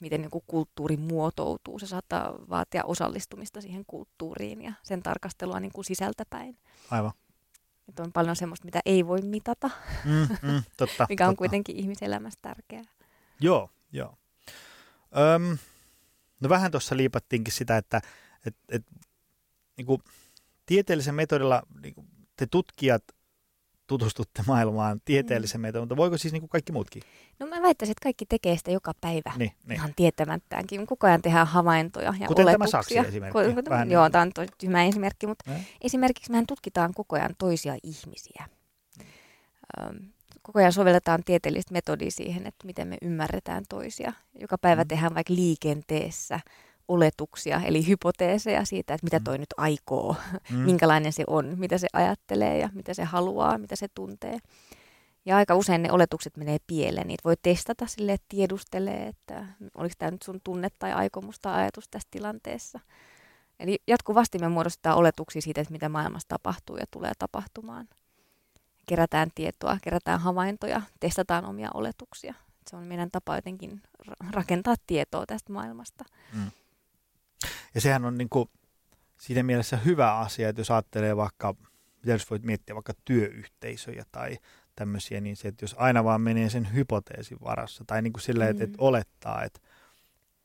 miten 0.00 0.20
niin 0.20 0.30
kuin 0.30 0.44
kulttuuri 0.46 0.96
muotoutuu. 0.96 1.78
Se 1.78 1.86
saattaa 1.86 2.34
vaatia 2.50 2.84
osallistumista 2.84 3.60
siihen 3.60 3.84
kulttuuriin 3.86 4.62
ja 4.62 4.72
sen 4.82 5.02
tarkastelua 5.02 5.60
niin 5.60 5.72
kuin 5.72 5.84
sisältäpäin. 5.84 6.58
Aivan. 6.90 7.12
Että 7.88 8.02
on 8.02 8.12
paljon 8.12 8.36
semmoista, 8.36 8.64
mitä 8.64 8.80
ei 8.86 9.06
voi 9.06 9.22
mitata, 9.22 9.70
mm, 10.04 10.50
mm, 10.50 10.62
totta, 10.76 11.06
mikä 11.08 11.24
on 11.24 11.30
totta. 11.30 11.38
kuitenkin 11.38 11.76
ihmiselämässä 11.76 12.38
tärkeää. 12.42 12.84
Joo, 13.40 13.70
joo. 13.92 14.18
Öm, 15.34 15.58
no 16.40 16.48
vähän 16.48 16.70
tuossa 16.70 16.96
liipattiinkin 16.96 17.52
sitä, 17.52 17.76
että 17.76 18.00
et, 18.46 18.56
et, 18.68 18.82
niin 19.76 19.86
kuin, 19.86 20.02
tieteellisen 20.66 21.14
metodilla 21.14 21.62
niin 21.82 21.94
kuin, 21.94 22.06
te 22.36 22.46
tutkijat 22.46 23.04
tutustutte 23.90 24.42
maailmaan 24.46 25.00
tieteellisen 25.04 25.60
mm. 25.60 25.78
mutta 25.78 25.96
voiko 25.96 26.18
siis 26.18 26.32
niin 26.32 26.40
kuin 26.40 26.50
kaikki 26.50 26.72
muutkin? 26.72 27.02
No 27.38 27.46
mä 27.46 27.62
väittäisin, 27.62 27.92
että 27.92 28.02
kaikki 28.02 28.26
tekee 28.26 28.56
sitä 28.56 28.70
joka 28.70 28.92
päivä 29.00 29.32
niin, 29.36 29.52
niin. 29.66 29.74
ihan 29.74 29.92
tietämättäänkin. 29.96 30.86
Koko 30.86 31.06
ajan 31.06 31.22
tehdään 31.22 31.46
havaintoja 31.46 32.14
ja 32.20 32.26
Kuten 32.26 32.44
oletuksia. 32.44 32.70
tämä 32.70 32.82
Saksi-esimerkki. 32.82 33.54
Kuten, 33.54 33.70
Vähän 33.70 33.90
joo, 33.90 34.04
niin. 34.04 34.12
tämä 34.12 34.22
on 34.22 34.32
tosi 34.32 34.48
tyhmä 34.58 34.84
esimerkki, 34.84 35.26
mutta 35.26 35.52
eh? 35.52 35.68
esimerkiksi 35.80 36.30
mehän 36.30 36.46
tutkitaan 36.46 36.94
koko 36.94 37.16
ajan 37.16 37.34
toisia 37.38 37.76
ihmisiä. 37.82 38.44
koko 40.42 40.58
ajan 40.58 40.72
sovelletaan 40.72 41.24
tieteellistä 41.24 41.72
metodia 41.72 42.10
siihen, 42.10 42.46
että 42.46 42.66
miten 42.66 42.88
me 42.88 42.98
ymmärretään 43.02 43.64
toisia. 43.68 44.12
Joka 44.40 44.58
päivä 44.58 44.82
mm. 44.84 44.88
tehdään 44.88 45.14
vaikka 45.14 45.34
liikenteessä 45.34 46.40
oletuksia, 46.90 47.60
eli 47.64 47.86
hypoteeseja 47.86 48.64
siitä, 48.64 48.94
että 48.94 49.04
mitä 49.04 49.18
mm. 49.18 49.24
toi 49.24 49.38
nyt 49.38 49.54
aikoo, 49.56 50.16
mm. 50.50 50.56
minkälainen 50.58 51.12
se 51.12 51.24
on, 51.26 51.54
mitä 51.58 51.78
se 51.78 51.86
ajattelee 51.92 52.58
ja 52.58 52.68
mitä 52.72 52.94
se 52.94 53.04
haluaa, 53.04 53.58
mitä 53.58 53.76
se 53.76 53.86
tuntee. 53.94 54.38
Ja 55.24 55.36
aika 55.36 55.54
usein 55.54 55.82
ne 55.82 55.92
oletukset 55.92 56.36
menee 56.36 56.58
pieleen. 56.66 57.06
Niitä 57.06 57.24
voi 57.24 57.34
testata 57.42 57.86
sille, 57.86 58.12
että 58.12 58.26
tiedustelee, 58.28 59.06
että 59.06 59.46
oliko 59.74 59.94
tämä 59.98 60.10
nyt 60.10 60.22
sun 60.22 60.40
tunne 60.44 60.68
tai 60.78 60.92
aikomus 60.92 61.40
tai 61.40 61.60
ajatus 61.60 61.88
tässä 61.88 62.08
tilanteessa. 62.10 62.80
Eli 63.60 63.78
jatkuvasti 63.86 64.38
me 64.38 64.48
muodostetaan 64.48 64.96
oletuksia 64.96 65.42
siitä, 65.42 65.60
että 65.60 65.72
mitä 65.72 65.88
maailmassa 65.88 66.28
tapahtuu 66.28 66.76
ja 66.76 66.84
tulee 66.90 67.12
tapahtumaan. 67.18 67.88
Kerätään 68.86 69.30
tietoa, 69.34 69.78
kerätään 69.82 70.20
havaintoja, 70.20 70.82
testataan 71.00 71.44
omia 71.44 71.70
oletuksia. 71.74 72.34
Se 72.70 72.76
on 72.76 72.84
meidän 72.84 73.10
tapa 73.10 73.36
jotenkin 73.36 73.82
rakentaa 74.30 74.74
tietoa 74.86 75.26
tästä 75.26 75.52
maailmasta. 75.52 76.04
Mm. 76.32 76.50
Ja 77.74 77.80
sehän 77.80 78.04
on 78.04 78.18
niin 78.18 78.28
kuin 78.28 78.48
siinä 79.18 79.42
mielessä 79.42 79.76
hyvä 79.76 80.18
asia, 80.18 80.48
että 80.48 80.60
jos 80.60 80.70
ajattelee 80.70 81.16
vaikka, 81.16 81.54
jos 82.04 82.30
voit 82.30 82.42
miettiä 82.42 82.74
vaikka 82.74 82.92
työyhteisöjä 83.04 84.04
tai 84.12 84.38
tämmöisiä, 84.76 85.20
niin 85.20 85.36
se, 85.36 85.48
että 85.48 85.64
jos 85.64 85.74
aina 85.78 86.04
vaan 86.04 86.20
menee 86.20 86.50
sen 86.50 86.74
hypoteesin 86.74 87.38
varassa, 87.44 87.84
tai 87.86 88.02
niin 88.02 88.12
kuin 88.12 88.22
silleen, 88.22 88.48
mm. 88.48 88.50
että, 88.50 88.64
että 88.64 88.76
olettaa, 88.78 89.44
että 89.44 89.60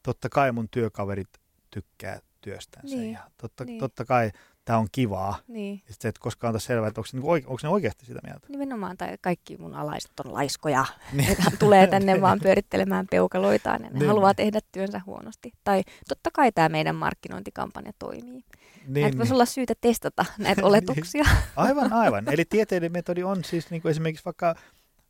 totta 0.03 0.29
kai 0.29 0.51
mun 0.51 0.69
työkaverit 0.71 1.29
tykkää 1.71 2.19
työstänsä, 2.41 2.95
niin. 2.95 3.13
ja 3.13 3.31
totta, 3.37 3.65
niin. 3.65 3.79
totta 3.79 4.05
kai 4.05 4.31
tämä 4.65 4.79
on 4.79 4.87
kivaa. 4.91 5.37
Niin. 5.47 5.81
Ja 5.87 5.93
sitten, 5.93 6.09
että 6.09 6.21
koskaan 6.21 6.53
on 6.53 6.59
selvää, 6.61 6.87
että 6.87 7.01
onko, 7.01 7.09
niinku 7.13 7.29
oike, 7.29 7.47
onko 7.47 7.59
ne 7.63 7.69
oikeasti 7.69 8.05
sitä 8.05 8.19
mieltä. 8.23 8.47
Nimenomaan, 8.49 8.97
tai 8.97 9.17
kaikki 9.21 9.57
mun 9.57 9.75
alaiset 9.75 10.11
on 10.25 10.33
laiskoja. 10.33 10.85
Niin. 11.13 11.37
Tulee 11.59 11.87
tänne 11.87 12.21
vaan 12.21 12.39
pyörittelemään 12.39 13.07
peukaloitaan 13.11 13.83
ja 13.83 13.89
ne 13.89 13.99
niin. 13.99 14.07
haluaa 14.07 14.33
tehdä 14.33 14.59
työnsä 14.71 15.01
huonosti. 15.05 15.53
Tai 15.63 15.83
totta 16.09 16.29
kai 16.33 16.51
tämä 16.51 16.69
meidän 16.69 16.95
markkinointikampanja 16.95 17.91
toimii. 17.99 18.43
Niin, 18.87 19.01
näitä 19.01 19.17
voisi 19.17 19.29
niin. 19.31 19.35
olla 19.35 19.45
syytä 19.45 19.73
testata 19.81 20.25
näitä 20.37 20.61
niin. 20.61 20.67
oletuksia. 20.67 21.25
aivan, 21.55 21.93
aivan. 21.93 22.33
Eli 22.33 22.45
tieteiden 22.45 22.91
metodi 22.91 23.23
on 23.23 23.43
siis 23.43 23.71
niin 23.71 23.81
kuin 23.81 23.89
esimerkiksi 23.89 24.25
vaikka 24.25 24.55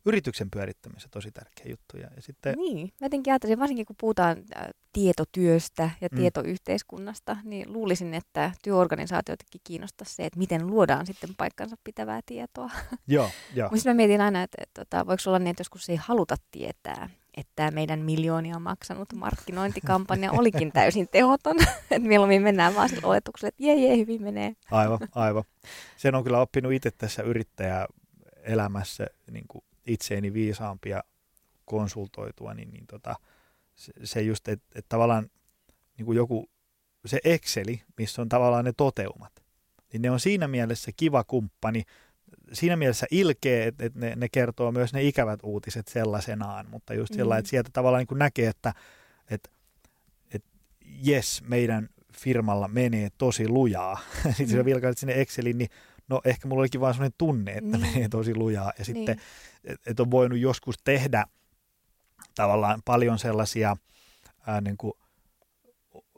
yrityksen 0.06 0.50
pyörittämisessä 0.50 1.08
tosi 1.12 1.30
tärkeä 1.32 1.66
juttu. 1.70 1.96
Ja, 1.96 2.08
sitten... 2.18 2.54
Niin, 2.58 2.92
mä 3.00 3.04
jotenkin 3.04 3.32
ajattelin, 3.32 3.58
varsinkin 3.58 3.86
kun 3.86 3.96
puhutaan 4.00 4.36
äh, 4.56 4.66
tietotyöstä 4.92 5.90
ja 6.00 6.08
mm. 6.12 6.16
tietoyhteiskunnasta, 6.18 7.36
niin 7.44 7.72
luulisin, 7.72 8.14
että 8.14 8.50
työorganisaatioitakin 8.62 9.60
kiinnostaisi 9.64 10.14
se, 10.14 10.26
että 10.26 10.38
miten 10.38 10.66
luodaan 10.66 11.06
sitten 11.06 11.30
paikkansa 11.36 11.76
pitävää 11.84 12.20
tietoa. 12.26 12.70
Joo, 13.08 13.30
joo. 13.54 13.68
Mutta 13.70 13.88
mä 13.90 13.94
mietin 13.94 14.20
aina, 14.20 14.42
että, 14.42 14.56
että, 14.62 14.82
että 14.82 14.96
tota, 14.96 15.06
voiko 15.06 15.22
olla 15.26 15.38
niin, 15.38 15.50
että 15.50 15.60
joskus 15.60 15.88
ei 15.88 15.96
haluta 15.96 16.36
tietää, 16.50 17.10
että 17.36 17.52
tämä 17.56 17.70
meidän 17.70 18.00
miljoonia 18.00 18.58
maksanut 18.58 19.12
markkinointikampanja 19.14 20.32
olikin 20.38 20.72
täysin 20.72 21.08
tehoton. 21.08 21.56
että 21.90 22.08
mieluummin 22.08 22.42
mennään 22.42 22.74
vaan 22.74 22.88
sillä 22.88 23.08
oletuksella, 23.08 23.48
että 23.48 23.62
jee, 23.62 23.74
jee, 23.74 23.96
hyvin 23.96 24.22
menee. 24.22 24.56
Aivan, 24.70 24.98
aivan. 25.14 25.44
Sen 25.96 26.14
on 26.14 26.24
kyllä 26.24 26.40
oppinut 26.40 26.72
itse 26.72 26.90
tässä 26.90 27.22
yrittäjäelämässä 27.22 29.06
niin 29.30 29.44
kuin 29.48 29.64
itseeni 29.86 30.32
viisaampia 30.32 31.02
konsultoitua, 31.64 32.54
niin, 32.54 32.70
niin 32.70 32.86
tota, 32.86 33.16
se, 33.74 33.92
se 34.04 34.22
just, 34.22 34.48
että 34.48 34.78
et 34.78 34.86
tavallaan 34.88 35.30
niin 35.98 36.06
kuin 36.06 36.16
joku, 36.16 36.50
se 37.06 37.18
Exceli, 37.24 37.82
missä 37.98 38.22
on 38.22 38.28
tavallaan 38.28 38.64
ne 38.64 38.72
toteumat, 38.76 39.32
niin 39.92 40.02
ne 40.02 40.10
on 40.10 40.20
siinä 40.20 40.48
mielessä 40.48 40.90
kiva 40.96 41.24
kumppani, 41.24 41.82
siinä 42.52 42.76
mielessä 42.76 43.06
ilkeä, 43.10 43.66
että, 43.66 43.84
että 43.84 43.98
ne, 43.98 44.14
ne 44.16 44.28
kertoo 44.28 44.72
myös 44.72 44.92
ne 44.92 45.02
ikävät 45.02 45.40
uutiset 45.42 45.88
sellaisenaan, 45.88 46.66
mutta 46.70 46.94
just 46.94 47.12
mm. 47.12 47.16
sellainen, 47.16 47.38
että 47.38 47.50
sieltä 47.50 47.70
tavallaan 47.72 48.00
niin 48.00 48.06
kuin 48.06 48.18
näkee, 48.18 48.48
että, 48.48 48.74
että, 49.30 49.50
että 50.34 50.48
jes, 51.02 51.42
meidän 51.48 51.88
firmalla 52.12 52.68
menee 52.68 53.08
tosi 53.18 53.48
lujaa. 53.48 54.00
Sitten 54.24 54.46
mm. 54.46 54.52
sä 54.52 54.64
vilkaiset 54.64 54.98
sinne 54.98 55.20
Excelin, 55.20 55.58
niin 55.58 55.70
no 56.08 56.20
ehkä 56.24 56.48
mulla 56.48 56.62
olikin 56.62 56.80
vaan 56.80 56.94
sellainen 56.94 57.18
tunne, 57.18 57.52
että 57.52 57.78
niin. 57.78 57.92
menee 57.92 58.08
tosi 58.08 58.34
lujaa. 58.34 58.72
Ja 58.78 58.84
sitten, 58.84 59.16
niin. 59.16 59.20
että 59.64 59.90
et 59.90 60.00
on 60.00 60.10
voinut 60.10 60.38
joskus 60.38 60.74
tehdä 60.84 61.24
tavallaan 62.34 62.82
paljon 62.84 63.18
sellaisia 63.18 63.76
ää, 64.46 64.60
niin 64.60 64.76
kuin, 64.76 64.92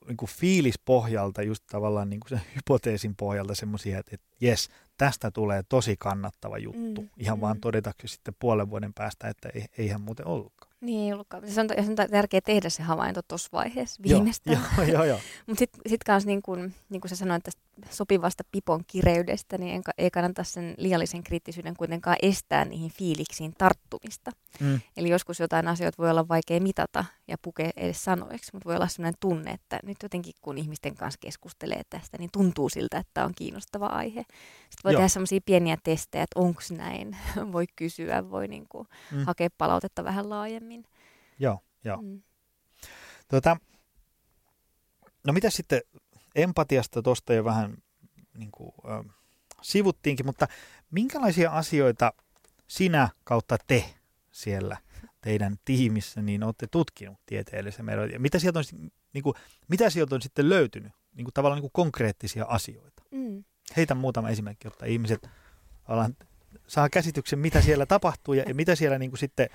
niin 0.06 0.16
kuin 0.16 0.30
fiilispohjalta, 0.30 1.42
just 1.42 1.64
tavallaan 1.70 2.10
niin 2.10 2.20
kuin 2.20 2.28
sen 2.28 2.40
hypoteesin 2.56 3.16
pohjalta 3.16 3.54
semmoisia, 3.54 3.98
että, 3.98 4.10
että 4.14 4.26
jes, 4.40 4.68
tästä 4.98 5.30
tulee 5.30 5.62
tosi 5.68 5.96
kannattava 5.98 6.58
juttu. 6.58 7.02
Mm, 7.02 7.08
Ihan 7.16 7.38
mm. 7.38 7.40
vaan 7.40 7.60
todetaanko 7.60 8.06
sitten 8.06 8.34
puolen 8.38 8.70
vuoden 8.70 8.94
päästä, 8.94 9.28
että 9.28 9.50
eihän 9.78 10.00
muuten 10.00 10.26
ollutkaan. 10.26 10.57
Niin, 10.80 11.14
ollutkaan. 11.14 11.50
Se 11.50 11.60
on, 11.60 11.68
se 11.68 11.90
on 11.90 11.96
tärkeää 12.10 12.40
tehdä 12.40 12.68
se 12.68 12.82
havainto 12.82 13.20
tuossa 13.28 13.48
vaiheessa 13.52 14.02
viimeistään. 14.02 14.60
Joo, 14.76 14.86
joo, 14.86 15.04
joo. 15.04 15.20
Mutta 15.46 15.58
sitten 15.58 15.80
sit 15.86 16.04
kanssa 16.04 16.26
niin 16.26 16.42
kuin, 16.42 16.74
niin 16.88 17.00
kuin 17.00 17.08
sä 17.08 17.16
sanoit 17.16 17.42
tästä 17.42 17.62
sopivasta 17.90 18.44
pipon 18.52 18.84
kireydestä, 18.86 19.58
niin 19.58 19.82
ei 19.98 20.10
kannata 20.10 20.44
sen 20.44 20.74
liiallisen 20.76 21.22
kriittisyyden 21.22 21.76
kuitenkaan 21.76 22.16
estää 22.22 22.64
niihin 22.64 22.90
fiiliksiin 22.90 23.54
tarttumista. 23.58 24.30
Mm. 24.60 24.80
Eli 24.96 25.08
joskus 25.08 25.40
jotain 25.40 25.68
asioita 25.68 26.02
voi 26.02 26.10
olla 26.10 26.28
vaikea 26.28 26.60
mitata 26.60 27.04
ja 27.28 27.36
pukea 27.42 27.70
edes 27.76 28.04
sanoiksi, 28.04 28.50
mutta 28.52 28.68
voi 28.68 28.76
olla 28.76 28.88
sellainen 28.88 29.18
tunne, 29.20 29.50
että 29.50 29.80
nyt 29.82 29.96
jotenkin 30.02 30.34
kun 30.42 30.58
ihmisten 30.58 30.94
kanssa 30.94 31.18
keskustelee 31.20 31.82
tästä, 31.90 32.18
niin 32.18 32.30
tuntuu 32.32 32.68
siltä, 32.68 32.98
että 32.98 33.24
on 33.24 33.32
kiinnostava 33.36 33.86
aihe. 33.86 34.24
Sitten 34.70 34.84
voi 34.84 34.92
Joo. 34.92 34.98
tehdä 34.98 35.08
sellaisia 35.08 35.40
pieniä 35.46 35.76
testejä, 35.82 36.22
että 36.22 36.40
onko 36.40 36.60
näin, 36.70 37.16
voi 37.52 37.64
kysyä, 37.76 38.30
voi 38.30 38.48
niin 38.48 38.66
kuin 38.68 38.88
mm. 39.12 39.24
hakea 39.24 39.48
palautetta 39.58 40.04
vähän 40.04 40.30
laajemmin. 40.30 40.84
Joo, 41.38 41.60
joo. 41.84 42.02
Mm. 42.02 42.22
Tota, 43.28 43.56
no 45.26 45.32
mitä 45.32 45.50
sitten 45.50 45.80
empatiasta 46.34 47.02
tuosta 47.02 47.34
jo 47.34 47.44
vähän 47.44 47.76
niin 48.34 48.50
kuin, 48.50 48.72
äh, 48.90 49.14
sivuttiinkin, 49.62 50.26
mutta 50.26 50.46
minkälaisia 50.90 51.50
asioita 51.50 52.12
sinä 52.68 53.08
kautta 53.24 53.56
te 53.66 53.94
siellä 54.32 54.76
teidän 55.20 55.56
tiimissä, 55.64 56.22
niin 56.22 56.44
olette 56.44 56.66
tutkinut 56.66 57.18
tieteellisen 57.26 57.84
melodian. 57.84 58.22
Mitä 58.22 58.38
sieltä 58.38 58.58
on, 58.58 58.64
niin 59.12 59.22
kuin, 59.22 59.34
mitä 59.68 59.90
sieltä 59.90 60.14
on 60.14 60.22
sitten 60.22 60.48
löytynyt? 60.48 60.92
Niin 61.14 61.24
kuin, 61.24 61.34
tavallaan 61.34 61.56
niin 61.56 61.70
kuin 61.70 61.84
konkreettisia 61.84 62.44
asioita. 62.48 63.02
Mm. 63.10 63.44
Heitä 63.76 63.94
muutama 63.94 64.28
esimerkki, 64.28 64.66
jotta 64.66 64.86
ihmiset 64.86 65.28
alan, 65.88 66.16
saa 66.66 66.88
käsityksen, 66.88 67.38
mitä 67.38 67.60
siellä 67.60 67.86
tapahtuu 67.86 68.34
ja, 68.34 68.44
ja 68.48 68.54
mitä 68.54 68.74
siellä 68.74 68.98
niin 68.98 69.10
kuin 69.10 69.18
sitten 69.18 69.48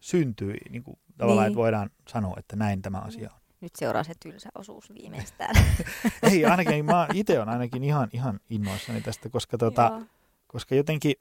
syntyy. 0.00 0.54
Niin 0.70 0.82
kuin, 0.82 0.98
tavallaan, 1.18 1.44
niin. 1.44 1.52
että 1.52 1.60
voidaan 1.60 1.90
sanoa, 2.08 2.36
että 2.38 2.56
näin 2.56 2.82
tämä 2.82 2.98
asia 2.98 3.30
on. 3.34 3.40
Nyt 3.60 3.76
seuraa 3.76 4.04
se 4.04 4.12
tylsä 4.22 4.48
osuus 4.54 4.94
viimeistään. 4.94 5.54
Ei, 6.30 6.44
ainakin 6.44 6.84
mä 6.84 7.08
itse 7.14 7.40
on 7.40 7.48
ainakin 7.48 7.84
ihan, 7.84 8.08
ihan 8.12 8.40
innoissani 8.50 9.00
tästä, 9.00 9.28
koska, 9.28 9.58
tota, 9.58 10.02
koska 10.46 10.74
jotenkin 10.74 11.14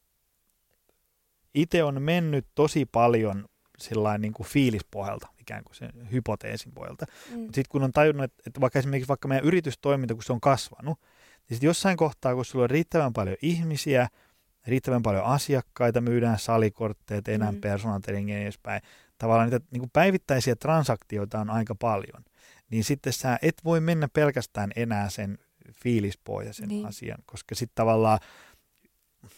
itse 1.54 1.84
on 1.84 2.02
mennyt 2.02 2.48
tosi 2.56 2.86
paljon 2.86 3.46
sillain 3.78 4.22
niin 4.22 4.34
kuin 4.34 4.48
fiilispohjalta, 4.48 5.28
ikään 5.40 5.64
kuin 5.64 5.76
sen 5.76 5.92
hypoteesin 6.12 6.72
pohjalta. 6.72 7.06
Mm. 7.06 7.40
Mutta 7.40 7.56
sitten 7.56 7.72
kun 7.72 7.84
on 7.84 7.92
tajunnut, 7.92 8.24
että, 8.24 8.44
että 8.48 8.62
vaikka 8.62 8.80
esimerkiksi 8.80 9.08
vaikka 9.08 9.28
meidän 9.28 9.46
yritystoiminta, 9.46 10.14
kun 10.14 10.24
se 10.24 10.34
on 10.34 10.42
kasvanut, 10.42 11.00
niin 11.50 11.56
sitten 11.56 11.68
jossain 11.68 11.98
kohtaa, 11.98 12.36
kun 12.36 12.46
sulla 12.46 12.64
on 12.64 12.70
riittävän 12.70 13.14
paljon 13.14 13.38
ihmisiä, 13.42 14.08
riittävän 14.68 15.04
paljon 15.04 15.24
asiakkaita, 15.24 16.02
myydään 16.02 16.40
salikortteja, 16.40 17.22
tehdään 17.22 17.56
mm. 17.56 17.62
personal 17.62 18.00
training 18.00 18.32
ja 18.32 18.42
edespäin, 18.42 18.82
tavallaan 19.18 19.50
niitä 19.50 19.66
niin 19.72 19.80
kuin 19.80 19.90
päivittäisiä 19.94 20.56
transaktioita 20.56 21.40
on 21.40 21.50
aika 21.50 21.76
paljon, 21.76 22.24
niin 22.70 22.84
sitten 22.84 23.14
sä 23.14 23.40
et 23.42 23.56
voi 23.66 23.80
mennä 23.80 24.08
pelkästään 24.14 24.72
enää 24.76 25.10
sen 25.10 25.38
fiilispohjaisen 25.74 26.68
niin. 26.68 26.86
asian, 26.86 27.18
koska 27.26 27.56
sitten 27.56 27.76
tavallaan 27.76 28.20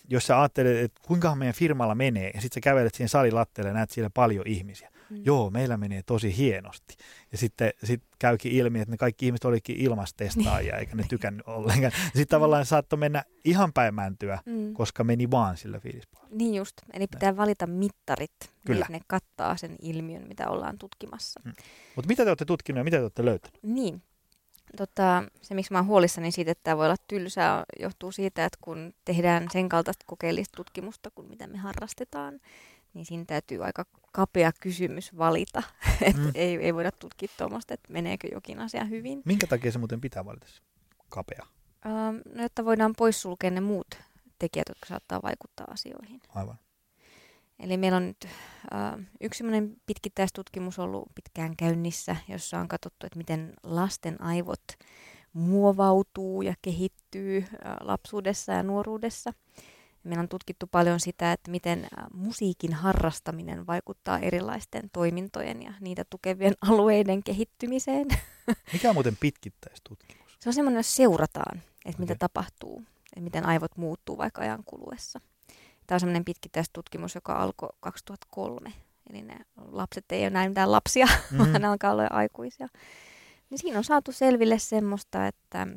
jos 0.09 0.27
sä 0.27 0.41
ajattelet, 0.41 0.77
että 0.77 1.01
kuinka 1.07 1.35
meidän 1.35 1.55
firmalla 1.55 1.95
menee, 1.95 2.31
ja 2.33 2.41
sitten 2.41 2.55
sä 2.55 2.61
kävelet 2.61 2.95
siihen 2.95 3.09
salilatteelle 3.09 3.69
ja 3.69 3.73
näet 3.73 3.89
siellä 3.89 4.09
paljon 4.13 4.47
ihmisiä. 4.47 4.91
Mm. 5.11 5.21
Joo, 5.25 5.49
meillä 5.49 5.77
menee 5.77 6.01
tosi 6.05 6.37
hienosti. 6.37 6.95
Ja 7.31 7.37
sitten 7.37 7.73
sit 7.83 8.03
käykin 8.19 8.51
ilmi, 8.51 8.79
että 8.79 8.91
ne 8.91 8.97
kaikki 8.97 9.25
ihmiset 9.25 9.45
olikin 9.45 9.75
ilmastestaajia, 9.75 10.77
eikä 10.77 10.95
ne 10.95 11.05
tykännyt 11.09 11.47
ollenkaan. 11.47 11.91
Sitten 12.03 12.27
tavallaan 12.27 12.65
saattoi 12.65 12.99
mennä 12.99 13.23
ihan 13.45 13.73
päimäntyä, 13.73 14.39
mm. 14.45 14.73
koska 14.73 15.03
meni 15.03 15.31
vaan 15.31 15.57
sillä 15.57 15.79
fiilispuolella. 15.79 16.35
Niin 16.37 16.55
just, 16.55 16.81
eli 16.93 17.07
pitää 17.07 17.37
valita 17.37 17.67
mittarit, 17.67 18.31
niin 18.41 18.51
Kyllä. 18.65 18.85
niin 18.89 18.93
ne 18.93 19.05
kattaa 19.07 19.57
sen 19.57 19.75
ilmiön, 19.81 20.27
mitä 20.27 20.49
ollaan 20.49 20.77
tutkimassa. 20.77 21.39
Mm. 21.43 21.53
Mutta 21.95 22.07
mitä 22.07 22.23
te 22.23 22.29
olette 22.29 22.45
tutkinut 22.45 22.77
ja 22.77 22.83
mitä 22.83 22.97
te 22.97 23.03
olette 23.03 23.25
löytäneet? 23.25 23.63
Niin, 23.63 24.01
Tota, 24.77 25.23
se, 25.41 25.55
miksi 25.55 25.71
mä 25.71 25.77
oon 25.77 25.87
huolissani 25.87 26.31
siitä, 26.31 26.51
että 26.51 26.63
tämä 26.63 26.77
voi 26.77 26.85
olla 26.85 26.95
tylsää, 27.07 27.63
johtuu 27.79 28.11
siitä, 28.11 28.45
että 28.45 28.57
kun 28.61 28.93
tehdään 29.05 29.47
sen 29.51 29.69
kaltaista 29.69 30.05
kokeellista 30.07 30.55
tutkimusta 30.55 31.11
kuin 31.15 31.29
mitä 31.29 31.47
me 31.47 31.57
harrastetaan, 31.57 32.39
niin 32.93 33.05
siinä 33.05 33.25
täytyy 33.25 33.65
aika 33.65 33.85
kapea 34.11 34.51
kysymys 34.61 35.17
valita. 35.17 35.63
mm. 36.17 36.31
ei, 36.35 36.55
ei 36.55 36.73
voida 36.73 36.91
tutkia 36.91 37.29
tuommoista, 37.37 37.73
että 37.73 37.93
meneekö 37.93 38.27
jokin 38.31 38.59
asia 38.59 38.85
hyvin. 38.85 39.21
Minkä 39.25 39.47
takia 39.47 39.71
se 39.71 39.79
muuten 39.79 40.01
pitää 40.01 40.25
valita 40.25 40.47
kapea? 41.09 41.45
Ähm, 41.85 42.15
no, 42.35 42.43
jotta 42.43 42.65
voidaan 42.65 42.93
poissulkea 42.97 43.51
ne 43.51 43.61
muut 43.61 43.87
tekijät, 44.39 44.69
jotka 44.69 44.85
saattaa 44.85 45.21
vaikuttaa 45.23 45.67
asioihin. 45.69 46.21
Aivan. 46.35 46.59
Eli 47.59 47.77
meillä 47.77 47.95
on 47.95 48.07
nyt 48.07 48.25
äh, 48.25 49.05
yksi 49.21 49.43
pitkittäistutkimus 49.85 50.79
ollut 50.79 51.09
pitkään 51.15 51.55
käynnissä, 51.55 52.15
jossa 52.27 52.59
on 52.59 52.67
katsottu, 52.67 53.05
että 53.05 53.17
miten 53.17 53.53
lasten 53.63 54.21
aivot 54.21 54.63
muovautuu 55.33 56.41
ja 56.41 56.53
kehittyy 56.61 57.37
äh, 57.37 57.75
lapsuudessa 57.81 58.51
ja 58.51 58.63
nuoruudessa. 58.63 59.33
Meillä 60.03 60.21
on 60.21 60.29
tutkittu 60.29 60.67
paljon 60.67 60.99
sitä, 60.99 61.31
että 61.31 61.51
miten 61.51 61.87
musiikin 62.13 62.73
harrastaminen 62.73 63.67
vaikuttaa 63.67 64.19
erilaisten 64.19 64.89
toimintojen 64.93 65.63
ja 65.63 65.73
niitä 65.79 66.05
tukevien 66.09 66.53
alueiden 66.69 67.23
kehittymiseen. 67.23 68.07
Mikä 68.73 68.89
on 68.89 68.95
muuten 68.95 69.17
pitkittäistutkimus? 69.19 70.37
Se 70.39 70.49
on 70.49 70.53
semmoinen, 70.53 70.79
jos 70.79 70.95
seurataan, 70.95 71.57
että 71.57 71.89
okay. 71.89 71.99
mitä 71.99 72.15
tapahtuu, 72.15 72.83
että 73.05 73.21
miten 73.21 73.45
aivot 73.45 73.77
muuttuu 73.77 74.17
vaikka 74.17 74.41
ajan 74.41 74.63
kuluessa. 74.65 75.21
Tämä 75.87 75.95
on 75.95 75.99
semmoinen 75.99 76.25
pitkittäistutkimus, 76.25 77.15
joka 77.15 77.33
alkoi 77.33 77.69
2003. 77.79 78.73
Eli 79.09 79.21
ne 79.21 79.37
lapset 79.57 80.05
ei 80.11 80.21
ole 80.21 80.29
näin 80.29 80.51
mitään 80.51 80.71
lapsia, 80.71 81.05
mm-hmm. 81.05 81.37
vaan 81.51 81.61
ne 81.61 81.67
alkaa 81.67 81.91
olla 81.91 82.07
aikuisia. 82.09 82.67
Niin 83.49 83.59
siinä 83.59 83.77
on 83.77 83.83
saatu 83.83 84.11
selville 84.11 84.59
semmoista, 84.59 85.27
että 85.27 85.67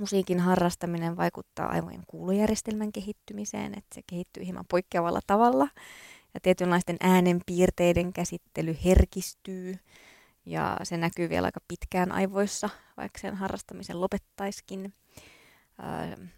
musiikin 0.00 0.40
harrastaminen 0.40 1.16
vaikuttaa 1.16 1.68
aivojen 1.68 2.02
kuulujärjestelmän 2.06 2.92
kehittymiseen, 2.92 3.78
että 3.78 3.94
se 3.94 4.02
kehittyy 4.06 4.44
hieman 4.44 4.64
poikkeavalla 4.68 5.20
tavalla. 5.26 5.68
Ja 6.34 6.40
tietynlaisten 6.40 6.96
äänenpiirteiden 7.00 8.12
käsittely 8.12 8.76
herkistyy 8.84 9.78
ja 10.46 10.76
se 10.82 10.96
näkyy 10.96 11.28
vielä 11.28 11.46
aika 11.46 11.60
pitkään 11.68 12.12
aivoissa, 12.12 12.70
vaikka 12.96 13.18
sen 13.18 13.34
harrastamisen 13.34 14.00
lopettaiskin 14.00 14.94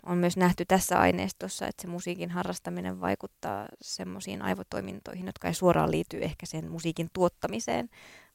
on 0.06 0.18
myös 0.18 0.36
nähty 0.36 0.64
tässä 0.64 1.00
aineistossa, 1.00 1.66
että 1.66 1.82
se 1.82 1.88
musiikin 1.88 2.30
harrastaminen 2.30 3.00
vaikuttaa 3.00 3.68
semmoisiin 3.82 4.42
aivotoimintoihin, 4.42 5.26
jotka 5.26 5.48
ei 5.48 5.54
suoraan 5.54 5.90
liity 5.90 6.18
ehkä 6.22 6.46
sen 6.46 6.70
musiikin 6.70 7.08
tuottamiseen, 7.12 7.88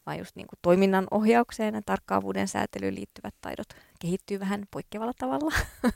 vaan 0.09 0.19
just 0.19 0.35
niin 0.35 0.47
kuin 0.47 0.59
toiminnan 0.61 1.07
ohjaukseen 1.11 1.75
ja 1.75 1.81
tarkkaavuuden 1.85 2.47
säätelyyn 2.47 2.95
liittyvät 2.95 3.35
taidot 3.41 3.67
kehittyy 3.99 4.39
vähän 4.39 4.65
poikkeavalla 4.71 5.13
tavalla. 5.17 5.55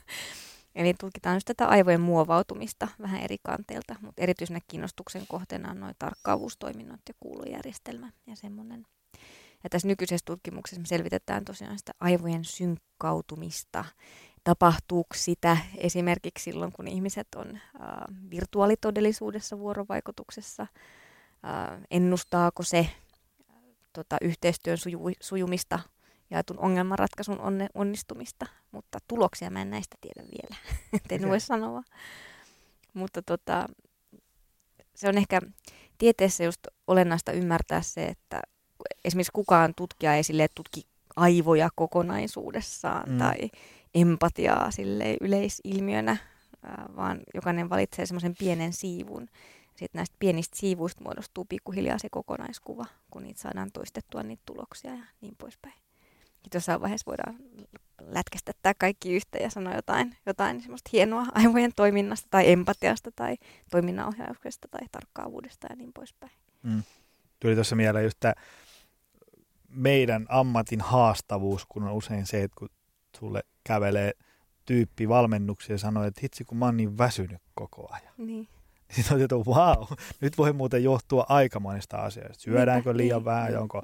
Eli 0.74 0.94
tutkitaan 0.94 1.36
just 1.36 1.46
tätä 1.46 1.66
aivojen 1.66 2.00
muovautumista 2.00 2.88
vähän 3.00 3.20
eri 3.20 3.36
kanteilta, 3.42 3.96
mutta 4.00 4.22
erityisenä 4.22 4.60
kiinnostuksen 4.68 5.22
kohteena 5.28 5.70
on 5.70 5.80
noin 5.80 5.94
tarkkaavuustoiminnot 5.98 7.00
ja 7.08 7.14
kuulujärjestelmä 7.20 8.10
ja 8.26 8.36
semmoinen. 8.36 8.86
Ja 9.64 9.70
tässä 9.70 9.88
nykyisessä 9.88 10.24
tutkimuksessa 10.24 10.80
me 10.80 10.86
selvitetään 10.86 11.44
tosiaan 11.44 11.78
sitä 11.78 11.92
aivojen 12.00 12.44
synkkautumista 12.44 13.84
tapahtuuko 14.44 15.14
sitä 15.14 15.56
esimerkiksi 15.76 16.44
silloin, 16.44 16.72
kun 16.72 16.88
ihmiset 16.88 17.28
on 17.36 17.56
äh, 17.56 17.60
virtuaalitodellisuudessa 18.30 19.58
vuorovaikutuksessa, 19.58 20.62
äh, 20.62 21.80
ennustaako 21.90 22.62
se 22.62 22.90
tota, 23.94 24.16
yhteistyön 24.20 24.78
suju, 24.78 25.10
sujumista, 25.20 25.80
jaetun 26.30 26.58
ongelmanratkaisun 26.58 27.40
onne, 27.40 27.68
onnistumista, 27.74 28.46
mutta 28.70 28.98
tuloksia 29.08 29.50
mä 29.50 29.62
en 29.62 29.70
näistä 29.70 29.96
tiedä 30.00 30.28
vielä, 30.28 30.56
en 31.10 31.20
okay. 31.20 31.30
voi 31.30 31.40
sanoa. 31.40 31.82
Mutta 32.94 33.22
tota, 33.22 33.68
se 34.94 35.08
on 35.08 35.18
ehkä 35.18 35.40
tieteessä 35.98 36.44
just 36.44 36.60
olennaista 36.86 37.32
ymmärtää 37.32 37.82
se, 37.82 38.04
että 38.04 38.42
esimerkiksi 39.04 39.32
kukaan 39.32 39.72
tutkija 39.76 40.14
ei 40.14 40.24
sille 40.24 40.46
tutki 40.54 40.82
aivoja 41.16 41.68
kokonaisuudessaan 41.74 43.10
mm. 43.10 43.18
tai 43.18 43.36
empatiaa 43.94 44.70
sille 44.70 45.16
yleisilmiönä, 45.20 46.16
vaan 46.96 47.20
jokainen 47.34 47.70
valitsee 47.70 48.06
semmoisen 48.06 48.34
pienen 48.38 48.72
siivun. 48.72 49.28
Sitten 49.76 49.98
näistä 49.98 50.16
pienistä 50.18 50.56
siivuista 50.56 51.04
muodostuu 51.04 51.44
pikkuhiljaa 51.44 51.98
se 51.98 52.08
kokonaiskuva, 52.10 52.84
kun 53.10 53.22
niitä 53.22 53.40
saadaan 53.40 53.70
toistettua 53.72 54.22
niitä 54.22 54.42
tuloksia 54.46 54.90
ja 54.90 55.04
niin 55.20 55.34
poispäin. 55.38 55.74
Sitten 56.24 56.58
jossain 56.58 56.80
vaiheessa 56.80 57.06
voidaan 57.10 57.36
lätkästä 58.00 58.52
tämä 58.62 58.74
kaikki 58.78 59.14
yhteen 59.14 59.44
ja 59.44 59.50
sanoa 59.50 59.74
jotain, 59.74 60.16
jotain 60.26 60.60
semmoista 60.60 60.90
hienoa 60.92 61.26
aivojen 61.34 61.72
toiminnasta 61.76 62.28
tai 62.30 62.52
empatiasta 62.52 63.10
tai 63.16 63.36
toiminnanohjauksesta 63.70 64.68
tai 64.68 64.80
tarkkaavuudesta 64.92 65.66
ja 65.70 65.76
niin 65.76 65.92
poispäin. 65.92 66.32
Mm. 66.62 66.82
Tuli 67.40 67.54
tuossa 67.54 67.76
mieleen 67.76 68.04
just 68.04 68.20
tämä 68.20 68.34
meidän 69.68 70.26
ammatin 70.28 70.80
haastavuus, 70.80 71.66
kun 71.68 71.82
on 71.82 71.92
usein 71.92 72.26
se, 72.26 72.42
että 72.42 72.54
kun 72.58 72.68
sulle 73.18 73.42
kävelee 73.64 74.12
tyyppi 74.64 75.08
valmennuksia 75.08 75.74
ja 75.74 75.78
sanoo, 75.78 76.04
että 76.04 76.20
hitsi 76.22 76.44
kun 76.44 76.58
mä 76.58 76.64
oon 76.64 76.76
niin 76.76 76.98
väsynyt 76.98 77.42
koko 77.54 77.88
ajan. 77.92 78.12
Niin. 78.18 78.48
Sitten 78.94 79.16
on 79.16 79.22
että 79.22 79.36
wow, 79.36 79.84
nyt 80.20 80.38
voi 80.38 80.52
muuten 80.52 80.84
johtua 80.84 81.26
aika 81.28 81.60
monista 81.60 81.96
asioista. 81.96 82.42
Syödäänkö 82.42 82.96
liian 82.96 83.18
niin, 83.18 83.24
vähän, 83.24 83.48
niin, 83.48 83.58
onko 83.58 83.82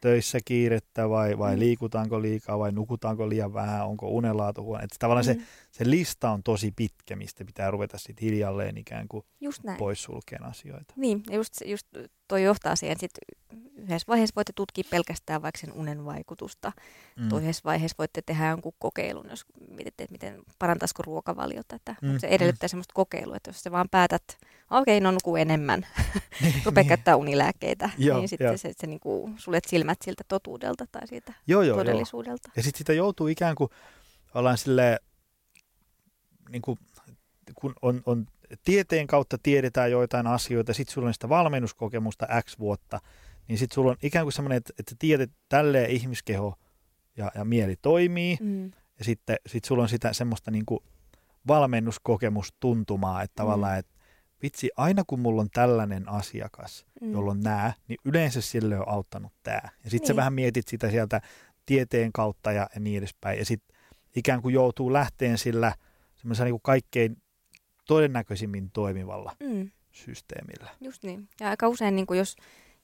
töissä 0.00 0.38
kiirettä 0.44 1.08
vai, 1.08 1.38
vai 1.38 1.54
mm. 1.54 1.60
liikutaanko 1.60 2.22
liikaa 2.22 2.58
vai 2.58 2.72
nukutaanko 2.72 3.28
liian 3.28 3.54
vähän, 3.54 3.86
onko 3.86 4.08
unenlaatu 4.08 4.62
huono. 4.62 4.84
Että 4.84 4.96
tavallaan 4.98 5.26
mm. 5.26 5.40
se, 5.40 5.46
se 5.78 5.90
lista 5.90 6.30
on 6.30 6.42
tosi 6.42 6.72
pitkä, 6.76 7.16
mistä 7.16 7.44
pitää 7.44 7.70
ruveta 7.70 7.98
sitten 7.98 8.24
hiljalleen 8.24 8.78
ikään 8.78 9.08
kuin 9.08 9.24
just 9.40 9.64
näin. 9.64 9.78
poissulkeen 9.78 10.44
asioita. 10.44 10.94
Niin, 10.96 11.22
just, 11.30 11.52
just 11.64 11.86
toi 12.28 12.42
johtaa 12.42 12.76
siihen, 12.76 12.96
että 13.02 13.18
yhdessä 13.76 14.04
vaiheessa 14.08 14.32
voitte 14.36 14.52
tutkia 14.56 14.84
pelkästään 14.90 15.42
vaikka 15.42 15.60
sen 15.60 15.72
unen 15.72 16.04
vaikutusta. 16.04 16.72
Mm. 17.16 17.28
Toisessa 17.28 17.62
vaiheessa 17.64 17.94
voitte 17.98 18.22
tehdä 18.26 18.48
jonkun 18.48 18.72
kokeilun, 18.78 19.26
jos 19.30 19.44
mietitte, 19.68 20.04
että 20.04 20.12
miten 20.12 20.42
parantaisiko 20.58 21.02
ruokavalio 21.02 21.62
tätä. 21.68 21.94
Mm. 22.02 22.08
Mutta 22.08 22.20
se 22.20 22.26
edellyttää 22.26 22.66
mm. 22.66 22.70
semmoista 22.70 22.94
kokeilua, 22.94 23.36
että 23.36 23.48
jos 23.48 23.60
sä 23.60 23.70
vaan 23.70 23.88
päätät, 23.90 24.22
okei, 24.70 24.98
okay, 24.98 25.00
no 25.00 25.10
nuku 25.10 25.36
enemmän, 25.36 25.86
niin, 26.42 26.54
rupea 26.64 26.82
niin. 26.82 26.88
käyttää 26.88 27.16
unilääkkeitä, 27.16 27.90
joo, 27.98 28.18
niin 28.18 28.28
sitten 28.28 28.46
jo. 28.46 28.58
se, 28.58 28.72
se 28.76 28.86
niinku 28.86 29.30
suljet 29.36 29.64
silmät 29.64 29.98
siltä 30.04 30.24
totuudelta 30.28 30.86
tai 30.92 31.06
siitä 31.06 31.32
joo, 31.46 31.62
joo, 31.62 31.76
todellisuudelta. 31.76 32.48
Joo. 32.48 32.52
Ja 32.56 32.62
sitten 32.62 32.78
sitä 32.78 32.92
joutuu 32.92 33.26
ikään 33.26 33.54
kuin, 33.54 33.70
ollaan 34.34 34.58
silleen, 34.58 34.98
niin 36.50 36.62
kuin, 36.62 36.78
kun 37.54 37.74
on, 37.82 38.02
on 38.06 38.26
tieteen 38.64 39.06
kautta 39.06 39.38
tiedetään 39.42 39.90
joitain 39.90 40.26
asioita, 40.26 40.74
sitten 40.74 40.94
sulla 40.94 41.08
on 41.08 41.14
sitä 41.14 41.28
valmennuskokemusta 41.28 42.26
X 42.42 42.58
vuotta, 42.58 43.00
niin 43.48 43.58
sitten 43.58 43.74
sulla 43.74 43.90
on 43.90 43.96
ikään 44.02 44.24
kuin 44.24 44.32
semmoinen, 44.32 44.56
että, 44.56 44.72
että 44.78 44.94
tiedät, 44.98 45.30
että 45.30 45.42
tälleen 45.48 45.90
ihmiskeho 45.90 46.54
ja, 47.16 47.30
ja 47.34 47.44
mieli 47.44 47.76
toimii, 47.82 48.36
Mm. 48.40 48.64
ja 48.98 49.04
sitten 49.04 49.36
sit 49.46 49.64
sulla 49.64 49.82
on 49.82 49.88
sitä 49.88 50.12
semmoista 50.12 50.50
niin 50.50 50.66
kuin 50.66 50.80
valmennuskokemustuntumaa, 51.48 53.22
että 53.22 53.42
Mm. 53.42 53.44
tavallaan, 53.46 53.78
että 53.78 53.94
vitsi, 54.42 54.70
aina 54.76 55.02
kun 55.06 55.20
mulla 55.20 55.42
on 55.42 55.50
tällainen 55.50 56.08
asiakas, 56.08 56.86
Mm. 57.00 57.12
jolla 57.12 57.30
on 57.30 57.40
nämä, 57.40 57.72
niin 57.88 57.98
yleensä 58.04 58.40
sille 58.40 58.78
on 58.78 58.88
auttanut 58.88 59.32
tämä. 59.42 59.60
Ja 59.84 59.90
sitten 59.90 60.06
sä 60.06 60.12
Niin. 60.12 60.16
vähän 60.16 60.32
mietit 60.32 60.68
sitä 60.68 60.90
sieltä 60.90 61.20
tieteen 61.66 62.12
kautta 62.12 62.52
ja, 62.52 62.68
ja 62.74 62.80
niin 62.80 62.98
edespäin. 62.98 63.38
Ja 63.38 63.44
sitten 63.44 63.76
ikään 64.16 64.42
kuin 64.42 64.54
joutuu 64.54 64.92
lähteen 64.92 65.38
sillä 65.38 65.72
semmoisella 66.16 66.50
niin 66.50 66.60
kaikkein 66.62 67.16
todennäköisimmin 67.86 68.70
toimivalla 68.70 69.36
Mm. 69.40 69.70
systeemillä. 69.92 70.70
Just 70.80 71.02
niin. 71.02 71.28
Ja 71.40 71.50
aika 71.50 71.68
usein, 71.68 71.96
niin 71.96 72.06
kuin 72.06 72.18
jos, 72.18 72.36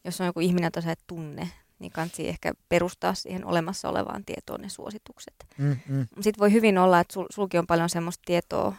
jos 0.05 0.21
on 0.21 0.27
joku 0.27 0.41
ihminen, 0.41 0.67
jota 0.67 0.81
sä 0.81 0.93
et 0.93 1.01
tunne, 1.07 1.49
niin 1.79 1.93
kansi 1.93 2.29
ehkä 2.29 2.53
perustaa 2.69 3.15
siihen 3.15 3.45
olemassa 3.45 3.89
olevaan 3.89 4.25
tietoon 4.25 4.61
ne 4.61 4.69
suositukset. 4.69 5.35
Mm, 5.59 5.77
mm. 5.89 6.07
Sitten 6.21 6.39
voi 6.41 6.53
hyvin 6.53 6.79
olla, 6.79 7.01
että 7.01 7.13
sul, 7.15 7.27
sulki 7.31 7.59
on 7.59 7.67
paljon 7.67 7.89
semmoista 7.89 8.23
tietoa, 8.25 8.75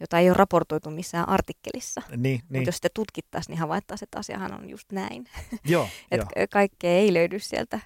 jota 0.00 0.18
ei 0.18 0.28
ole 0.30 0.36
raportoitu 0.36 0.90
missään 0.90 1.28
artikkelissa. 1.28 2.02
Niin, 2.10 2.20
Niin. 2.22 2.42
Mutta 2.48 2.68
jos 2.68 2.76
sitä 2.76 2.88
tutkittaisiin, 2.94 3.52
niin 3.52 3.60
havaittaisiin, 3.60 4.06
että 4.06 4.18
asiahan 4.18 4.54
on 4.54 4.70
just 4.70 4.92
näin. 4.92 5.24
Joo, 5.64 5.88
Että 6.10 6.26
joo. 6.36 6.46
kaikkea 6.50 6.90
ei 6.90 7.14
löydy 7.14 7.38
sieltä 7.38 7.80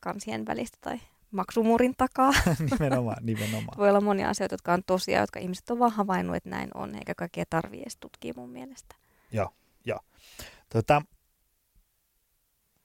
kansien 0.00 0.46
välistä 0.46 0.78
tai 0.80 1.00
maksumuurin 1.30 1.94
takaa. 1.96 2.32
nimenomaan, 2.70 3.26
nimenomaan. 3.26 3.78
Voi 3.78 3.88
olla 3.88 4.00
monia 4.00 4.28
asioita, 4.28 4.52
jotka 4.54 4.72
on 4.72 4.82
tosia, 4.86 5.20
jotka 5.20 5.40
ihmiset 5.40 5.70
on 5.70 5.78
vaan 5.78 5.92
havainnut, 5.92 6.36
että 6.36 6.50
näin 6.50 6.70
on, 6.74 6.94
eikä 6.94 7.14
kaikkea 7.14 7.44
tarvitse 7.50 7.82
edes 7.82 7.96
tutkia 7.96 8.32
mun 8.36 8.50
mielestä. 8.50 8.94
Tota, 10.68 11.02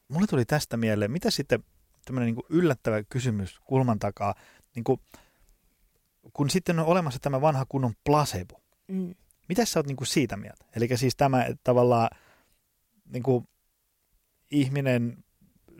mulle 0.07 0.27
tuli 0.27 0.45
tästä 0.45 0.77
mieleen, 0.77 1.11
mitä 1.11 1.31
sitten 1.31 1.63
tämmöinen 2.05 2.35
niin 2.35 2.45
yllättävä 2.49 3.03
kysymys 3.03 3.59
kulman 3.59 3.99
takaa, 3.99 4.35
niin 4.75 4.83
kuin, 4.83 4.99
kun 6.33 6.49
sitten 6.49 6.79
on 6.79 6.85
olemassa 6.85 7.19
tämä 7.19 7.41
vanha 7.41 7.65
kunnon 7.69 7.93
placebo, 8.03 8.61
Mm. 8.87 9.15
mitä 9.49 9.65
sä 9.65 9.79
oot 9.79 9.87
niin 9.87 9.95
kuin 9.95 10.07
siitä 10.07 10.37
mieltä? 10.37 10.65
Eli 10.75 10.97
siis 10.97 11.15
tämä, 11.15 11.43
että 11.43 11.61
tavallaan 11.63 12.09
niin 13.05 13.23
kuin, 13.23 13.47
ihminen 14.51 15.23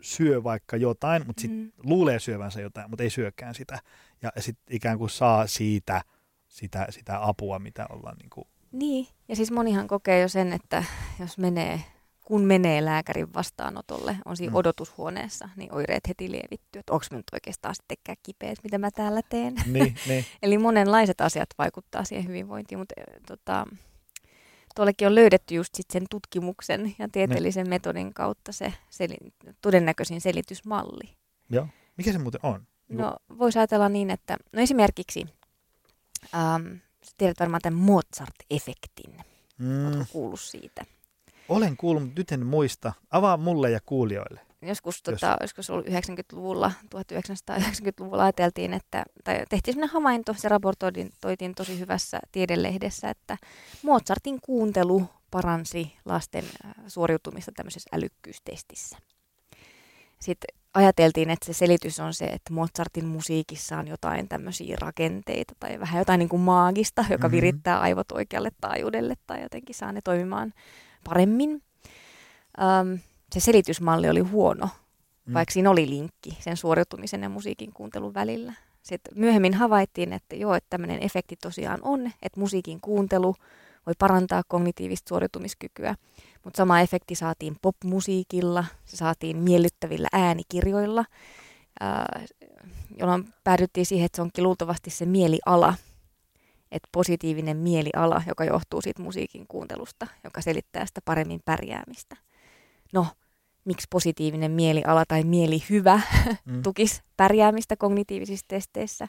syö 0.02 0.44
vaikka 0.44 0.76
jotain, 0.76 1.26
mutta 1.26 1.40
sitten 1.40 1.58
Mm. 1.60 1.72
luulee 1.84 2.18
syövänsä 2.18 2.60
jotain, 2.60 2.90
mutta 2.90 3.02
ei 3.02 3.10
syökään 3.10 3.54
sitä. 3.54 3.78
Ja 4.22 4.32
sitten 4.38 4.64
ikään 4.76 4.98
kuin 4.98 5.10
saa 5.10 5.46
siitä 5.46 6.02
sitä, 6.48 6.86
sitä 6.90 7.26
apua, 7.28 7.58
mitä 7.58 7.86
ollaan 7.90 8.16
niin 8.18 8.30
kuin, 8.30 8.46
Niin, 8.72 9.06
ja 9.28 9.36
siis 9.36 9.50
monihan 9.50 9.88
kokee 9.88 10.20
jo 10.20 10.28
sen, 10.28 10.52
että 10.52 10.84
jos 11.20 11.38
menee, 11.38 11.80
kun 12.24 12.44
menee 12.44 12.84
lääkärin 12.84 13.34
vastaanotolle, 13.34 14.16
on 14.24 14.36
siinä 14.36 14.50
Mm. 14.50 14.56
odotushuoneessa, 14.56 15.48
niin 15.56 15.74
oireet 15.74 16.08
heti 16.08 16.30
lievittyy, 16.30 16.80
että 16.80 16.92
onko 16.92 17.06
nyt 17.10 17.24
oikeastaan 17.32 17.74
sittenkään 17.74 18.16
kipeät, 18.22 18.58
mitä 18.64 18.78
mä 18.78 18.90
täällä 18.90 19.20
teen. 19.28 19.54
niin, 19.66 19.94
niin, 20.06 20.24
Eli 20.42 20.58
monenlaiset 20.58 21.20
asiat 21.20 21.48
vaikuttaa 21.58 22.04
siihen 22.04 22.26
hyvinvointiin, 22.28 22.78
mutta 22.78 22.94
eh, 22.98 23.20
tota, 23.26 23.66
tuollekin 24.74 25.06
on 25.08 25.14
löydetty 25.14 25.54
just 25.54 25.74
sit 25.74 25.90
sen 25.90 26.04
tutkimuksen 26.10 26.94
ja 26.98 27.08
tieteellisen 27.12 27.68
metodin 27.68 28.14
kautta 28.14 28.52
se 28.52 28.72
seli- 28.90 29.32
todennäköisin 29.60 30.20
selitysmalli. 30.20 31.10
joo. 31.50 31.68
Mikä 31.96 32.12
se 32.12 32.18
muuten 32.18 32.40
on? 32.42 32.52
Niin 32.52 32.66
kuin- 32.88 32.98
No 32.98 33.16
voisi 33.38 33.58
ajatella 33.58 33.88
niin, 33.88 34.10
että 34.10 34.36
no 34.52 34.62
esimerkiksi, 34.62 35.26
ähm, 36.34 36.66
tiedät 37.16 37.40
varmaan 37.40 37.60
tämän 37.62 37.80
Mozart-efektin, 37.80 39.20
mm, 39.58 39.86
oletko 39.86 40.04
kuullut 40.12 40.40
siitä? 40.40 40.84
olen 41.48 41.76
kuullut, 41.76 42.02
mutta 42.02 42.20
nyt 42.20 42.32
en 42.32 42.46
muista. 42.46 42.92
Avaa 43.10 43.36
mulle 43.36 43.70
ja 43.70 43.80
kuulijoille. 43.86 44.40
Joskus, 44.62 45.02
tota, 45.02 45.36
olisiko 45.40 45.62
se 45.62 45.72
ollut 45.72 45.86
90-luvulla, 45.86 46.72
1990-luvulla 46.94 48.22
ajateltiin, 48.22 48.72
että, 48.74 49.04
tai 49.24 49.44
tehtiin 49.48 49.74
sellainen 49.74 49.94
havainto, 49.94 50.34
se 50.34 50.48
raportoitiin 50.48 51.10
toitiin 51.20 51.54
tosi 51.54 51.78
hyvässä 51.78 52.20
tiedelehdessä, 52.32 53.10
että 53.10 53.36
Mozartin 53.82 54.40
kuuntelu 54.40 55.08
paransi 55.30 55.92
lasten 56.04 56.44
suoriutumista 56.88 57.52
tämmöisessä 57.52 57.90
älykkyystestissä. 57.92 58.98
Sitten 60.20 60.56
ajateltiin, 60.74 61.30
että 61.30 61.46
se 61.46 61.52
selitys 61.52 62.00
on 62.00 62.14
se, 62.14 62.24
että 62.24 62.52
Mozartin 62.52 63.06
musiikissa 63.06 63.78
on 63.78 63.88
jotain 63.88 64.28
tämmöisiä 64.28 64.76
rakenteita 64.80 65.54
tai 65.60 65.80
vähän 65.80 65.98
jotain 65.98 66.18
niin 66.18 66.28
kuin 66.28 66.42
maagista, 66.42 67.04
joka 67.10 67.28
Mhm. 67.28 67.32
virittää 67.36 67.80
aivot 67.80 68.12
oikealle 68.12 68.50
taajuudelle 68.60 69.14
tai 69.26 69.42
jotenkin 69.42 69.74
saa 69.74 69.92
ne 69.92 70.00
toimimaan 70.04 70.52
paremmin. 71.04 71.50
Um, 72.60 72.98
se 73.32 73.40
selitysmalli 73.40 74.08
oli 74.08 74.20
huono, 74.20 74.68
Mm. 75.26 75.34
vaikka 75.34 75.52
siinä 75.52 75.70
oli 75.70 75.88
linkki 75.90 76.36
sen 76.40 76.56
suoriutumisen 76.56 77.22
ja 77.22 77.28
musiikin 77.28 77.72
kuuntelun 77.72 78.14
välillä. 78.14 78.52
Sitten 78.82 79.18
myöhemmin 79.18 79.54
havaittiin, 79.54 80.12
että 80.12 80.36
joo, 80.36 80.54
että 80.54 80.70
tämmöinen 80.70 81.02
efekti 81.02 81.36
tosiaan 81.36 81.78
on, 81.82 82.06
että 82.22 82.40
musiikin 82.40 82.80
kuuntelu 82.80 83.34
voi 83.86 83.94
parantaa 83.98 84.42
kognitiivista 84.48 85.08
suoriutumiskykyä, 85.08 85.94
mutta 86.44 86.56
sama 86.56 86.80
efekti 86.80 87.14
saatiin 87.14 87.56
popmusiikilla, 87.62 88.64
se 88.84 88.96
saatiin 88.96 89.36
miellyttävillä 89.36 90.08
äänikirjoilla, 90.12 91.04
ää, 91.80 92.22
jolloin 92.98 93.28
päädyttiin 93.44 93.86
siihen, 93.86 94.06
että 94.06 94.16
se 94.16 94.22
onkin 94.22 94.44
luultavasti 94.44 94.90
se 94.90 95.06
mieliala, 95.06 95.74
että 96.72 96.88
positiivinen 96.92 97.56
mieliala, 97.56 98.22
joka 98.26 98.44
johtuu 98.44 98.82
siitä 98.82 99.02
musiikin 99.02 99.46
kuuntelusta, 99.46 100.06
joka 100.24 100.40
selittää 100.40 100.86
sitä 100.86 101.00
paremmin 101.04 101.40
pärjäämistä. 101.44 102.16
No, 102.92 103.06
miksi 103.64 103.86
positiivinen 103.90 104.50
mieliala 104.50 105.04
tai 105.08 105.24
mielihyvä 105.24 106.00
Mm. 106.46 106.62
tukisi 106.64 107.02
pärjäämistä 107.16 107.76
kognitiivisissa 107.76 108.44
testeissä. 108.48 109.06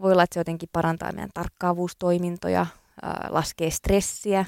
Voi 0.00 0.12
olla, 0.12 0.22
että 0.22 0.34
se 0.34 0.40
jotenkin 0.40 0.68
parantaa 0.72 1.12
meidän 1.12 1.30
tarkkaavuustoimintoja, 1.34 2.66
ää, 3.02 3.26
laskee 3.30 3.70
stressiä. 3.70 4.44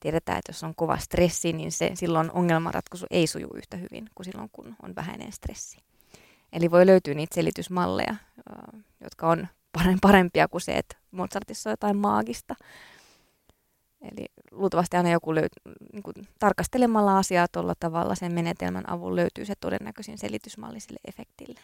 Tiedetään, 0.00 0.38
että 0.38 0.50
jos 0.50 0.64
on 0.64 0.74
kova 0.74 0.96
stressi, 0.96 1.52
niin 1.52 1.72
se, 1.72 1.90
silloin 1.94 2.30
ongelmanratkaisu 2.30 3.06
ei 3.10 3.26
suju 3.26 3.48
yhtä 3.54 3.76
hyvin 3.76 4.04
kuin 4.14 4.24
silloin, 4.24 4.48
kun 4.52 4.74
on 4.82 4.94
vähäinen 4.96 5.32
stressi. 5.32 5.78
Eli 6.52 6.70
voi 6.70 6.86
löytyä 6.86 7.14
niitä 7.14 7.34
selitysmalleja, 7.34 8.14
ää, 8.48 8.78
jotka 9.04 9.28
on 9.28 9.48
pare- 9.78 9.98
parempia 10.02 10.48
kuin 10.48 10.60
se, 10.60 10.72
että 10.72 10.96
Mozartissa 11.10 11.70
on 11.70 11.72
jotain 11.72 11.96
maagista. 11.96 12.54
Eli 14.02 14.26
luultavasti 14.50 14.96
aina 14.96 15.10
joku 15.10 15.32
löyt- 15.34 15.72
niin 15.92 16.02
kuin 16.02 16.14
tarkastelemalla 16.38 17.18
asiaa 17.18 17.48
tuolla 17.48 17.74
tavalla 17.80 18.14
sen 18.14 18.34
menetelmän 18.34 18.90
avulla 18.90 19.16
löytyy 19.16 19.44
se 19.44 19.54
todennäköisin 19.60 20.18
selitysmalli 20.18 20.80
sille 20.80 20.98
efektille. 21.08 21.60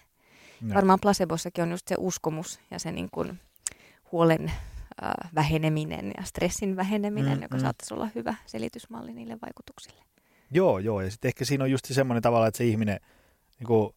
Joo. 0.63 0.75
Varmaan 0.75 1.01
placebossakin 1.03 1.65
on 1.65 1.71
just 1.71 1.89
se 1.89 1.95
uskomus 1.99 2.61
ja 2.71 2.79
se 2.79 2.93
niin 2.93 3.09
kuin 3.13 3.41
huolen 4.13 4.53
äh, 5.03 5.31
väheneminen 5.35 6.13
ja 6.19 6.25
stressin 6.25 6.77
väheneminen, 6.77 7.37
mm, 7.39 7.43
joka 7.43 7.57
mm. 7.57 7.61
saattaisi 7.61 7.95
olla 7.95 8.09
hyvä 8.15 8.35
selitysmalli 8.47 9.13
niille 9.15 9.39
vaikutuksille. 9.43 10.03
Joo, 10.51 10.79
joo. 10.79 11.01
Ja 11.01 11.11
sitten 11.11 11.29
ehkä 11.29 11.45
siinä 11.45 11.65
on 11.65 11.71
just 11.71 11.85
semmoinen 11.85 12.23
tavalla, 12.23 12.47
että 12.47 12.59
se 12.59 12.65
ihminen 12.65 13.01
niin 13.59 13.67
kuin, 13.67 13.95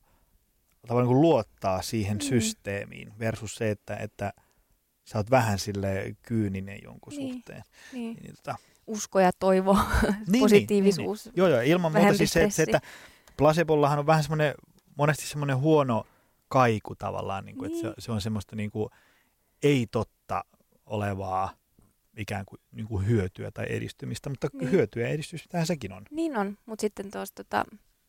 tavallaan 0.88 1.08
niin 1.08 1.15
kuin 1.15 1.21
luottaa 1.21 1.82
siihen 1.82 2.17
Mm. 2.17 2.21
systeemiin 2.21 3.13
versus 3.19 3.56
se, 3.56 3.71
että, 3.71 3.95
että 3.95 4.34
sä 5.05 5.17
oot 5.17 5.31
vähän 5.31 5.59
sille 5.59 6.15
kyyninen 6.21 6.79
jonkun 6.83 7.13
Niin. 7.17 7.33
suhteen. 7.33 7.63
Niin. 7.93 8.17
Niin, 8.21 8.35
tota, 8.35 8.55
Usko 8.87 9.19
ja 9.19 9.31
toivo, 9.39 9.77
niin, 10.31 10.41
positiivisuus. 10.41 11.25
Niin, 11.25 11.31
niin. 11.31 11.37
Joo, 11.37 11.47
joo. 11.47 11.61
Ilman 11.61 11.91
muuta 11.91 12.13
siis 12.17 12.33
se, 12.33 12.49
se, 12.49 12.63
että 12.63 12.81
placebollahan 13.37 13.99
on 13.99 14.05
vähän 14.05 14.23
semmoinen, 14.23 14.53
monesti 14.97 15.25
semmoinen 15.25 15.57
huono 15.57 16.03
kaiku 16.47 16.95
tavallaan, 16.95 17.45
niin 17.45 17.57
kuin, 17.57 17.71
että 17.71 17.87
Niin. 17.87 17.95
se, 17.97 18.01
se 18.05 18.11
on 18.11 18.21
semmoista 18.21 18.55
niin 18.55 18.71
kuin, 18.71 18.89
ei 19.63 19.87
totta 19.91 20.43
olevaa 20.85 21.53
ikään 22.17 22.45
kuin, 22.45 22.59
niin 22.71 22.87
kuin 22.87 23.07
hyötyä 23.07 23.51
tai 23.51 23.65
edistymistä, 23.69 24.29
mutta 24.29 24.47
Niin. 24.53 24.71
hyötyä 24.71 25.03
ja 25.03 25.09
edistystä 25.09 25.65
sekin 25.65 25.93
on. 25.93 26.03
Niin 26.11 26.37
on, 26.37 26.57
mutta 26.65 26.81
sitten 26.81 27.11
tuossa, 27.11 27.35
tota, 27.35 27.65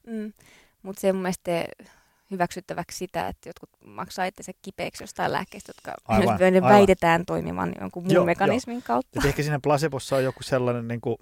mm, 0.06 0.32
mutta 0.82 1.00
se 1.00 1.12
mun 1.12 1.22
mielestä 1.22 1.64
hyväksyttäväksi 2.32 2.98
sitä, 2.98 3.28
että 3.28 3.48
jotkut 3.48 3.70
maksaa 3.84 4.24
itsensä 4.24 4.52
kipeäksi 4.62 5.02
jostain 5.02 5.32
lääkkeistä, 5.32 5.70
jotka 5.70 5.94
Aivan, 6.08 6.38
ne 6.40 6.46
aivan. 6.46 6.70
väitetään 6.70 7.26
toimivan 7.26 7.72
jonkun 7.80 8.02
muun 8.02 8.14
Joo, 8.14 8.24
mekanismin 8.24 8.82
kautta. 8.82 9.20
Et 9.20 9.24
ehkä 9.24 9.42
siinä 9.42 9.60
placebossa 9.62 10.16
on 10.16 10.24
joku 10.24 10.42
sellainen 10.42 10.88
niin 10.88 11.00
kuin, 11.00 11.16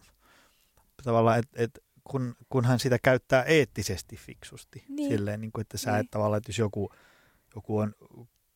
tavallaan, 1.05 1.39
että 1.39 1.63
et, 1.63 1.79
kun, 2.05 2.35
kunhan 2.49 2.79
sitä 2.79 2.99
käyttää 3.03 3.43
eettisesti 3.43 4.17
fiksusti. 4.17 4.85
Niin. 4.89 5.13
Silleen, 5.13 5.41
niin 5.41 5.53
kuin, 5.53 5.63
että 5.63 5.79
sä 5.79 5.91
Niin. 5.93 6.01
et 6.01 6.11
tavallaan, 6.11 6.39
että 6.39 6.51
jos 6.51 6.59
joku, 6.59 6.91
joku 7.55 7.79
on 7.79 7.95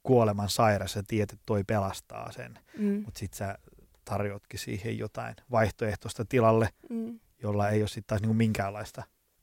kuoleman 0.03 0.49
sairas 0.49 0.97
ja 0.97 1.03
tiedät, 1.07 1.33
että 1.33 1.43
toi 1.47 1.65
pelastaa 1.65 2.33
sen, 2.33 2.59
Mm, 2.79 3.03
mutta 3.05 3.19
sit 3.19 3.35
sä 3.35 3.59
tarjotkin 4.05 4.61
siihen 4.61 4.99
jotain 4.99 5.35
vaihtoehtoista 5.51 6.25
tilalle, 6.25 6.69
mm. 6.91 7.21
jolla 7.43 7.69
ei 7.69 7.83
ole 7.83 7.89
sitten 7.89 8.05
taas 8.07 8.21
niin 8.21 8.29
kuin 8.29 8.37
minkäänlaista 8.37 9.03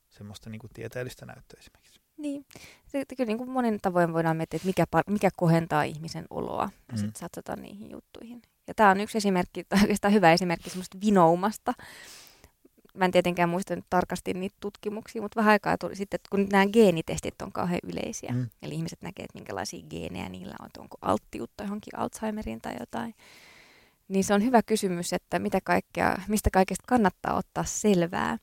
semmoista 0.10 0.50
niin 0.50 0.60
kuin 0.60 0.72
tieteellistä 0.74 1.26
näyttöä 1.26 1.60
esimerkiksi. 1.60 2.01
Niin. 2.22 2.46
Kyllä 2.92 3.28
niin 3.28 3.38
kuin 3.38 3.50
monin 3.50 3.80
tavoin 3.82 4.14
voidaan 4.14 4.38
miettiä, 4.38 4.58
että 4.58 4.66
mikä, 4.68 4.86
mikä 5.08 5.30
kohentaa 5.36 5.84
ihmisen 5.84 6.26
oloa 6.30 6.64
ja 6.64 6.94
Mm. 6.94 6.98
sitten 6.98 7.20
satsata 7.20 7.56
niihin 7.56 7.92
juttuihin. 7.92 8.42
Ja 8.68 8.74
tämä 8.74 8.90
on 8.90 9.00
yksi 9.02 9.18
esimerkki, 9.18 9.64
tai 9.64 9.80
oikeastaan 9.82 10.14
hyvä 10.14 10.34
esimerkki 10.34 10.70
semmoista 10.70 10.98
vinoumasta. 11.06 11.74
Mä 12.94 13.06
en 13.06 13.12
tietenkään 13.12 13.50
muista 13.50 13.76
nyt 13.76 13.86
tarkasti 13.90 14.34
niitä 14.34 14.56
tutkimuksia, 14.60 15.22
mutta 15.22 15.36
vähän 15.40 15.52
aikaa 15.52 15.78
tuli 15.78 15.96
sitten, 15.96 16.16
että 16.16 16.28
kun 16.30 16.48
nämä 16.52 16.68
geenitestit 16.68 17.42
on 17.42 17.52
kauhean 17.52 17.80
yleisiä, 17.84 18.32
mm. 18.32 18.50
eli 18.62 18.76
ihmiset 18.76 19.02
näkee, 19.02 19.24
että 19.26 19.38
minkälaisia 19.38 19.84
geenejä 19.90 20.30
niillä 20.30 20.56
on, 20.60 20.66
että 20.66 20.82
onko 20.82 20.98
alttiutta 21.02 21.64
johonkin 21.64 22.00
Alzheimeriin 22.00 22.62
tai 22.62 22.76
jotain, 22.80 23.16
niin 24.08 24.24
se 24.24 24.34
on 24.34 24.44
hyvä 24.44 24.62
kysymys, 24.64 25.14
että 25.14 25.40
mitä 25.40 25.60
kaikkea, 25.64 26.18
mistä 26.28 26.50
kaikesta 26.54 26.84
kannattaa 26.88 27.38
ottaa 27.38 27.64
selvää. 27.64 28.38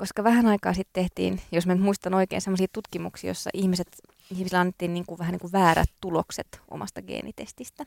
Koska 0.00 0.24
vähän 0.24 0.46
aikaa 0.46 0.74
sitten 0.74 1.02
tehtiin, 1.02 1.40
jos 1.52 1.66
mä 1.66 1.74
muistan 1.74 2.14
oikein, 2.14 2.42
sellaisia 2.42 2.66
tutkimuksia, 2.72 3.28
joissa 3.28 3.50
ihmiset, 3.54 3.88
ihmisille 4.30 4.58
annettiin 4.58 4.94
niin 4.94 5.06
kuin, 5.06 5.18
vähän 5.18 5.32
niin 5.32 5.40
kuin 5.40 5.52
väärät 5.52 5.90
tulokset 6.00 6.60
omasta 6.70 7.02
geenitestistä. 7.02 7.86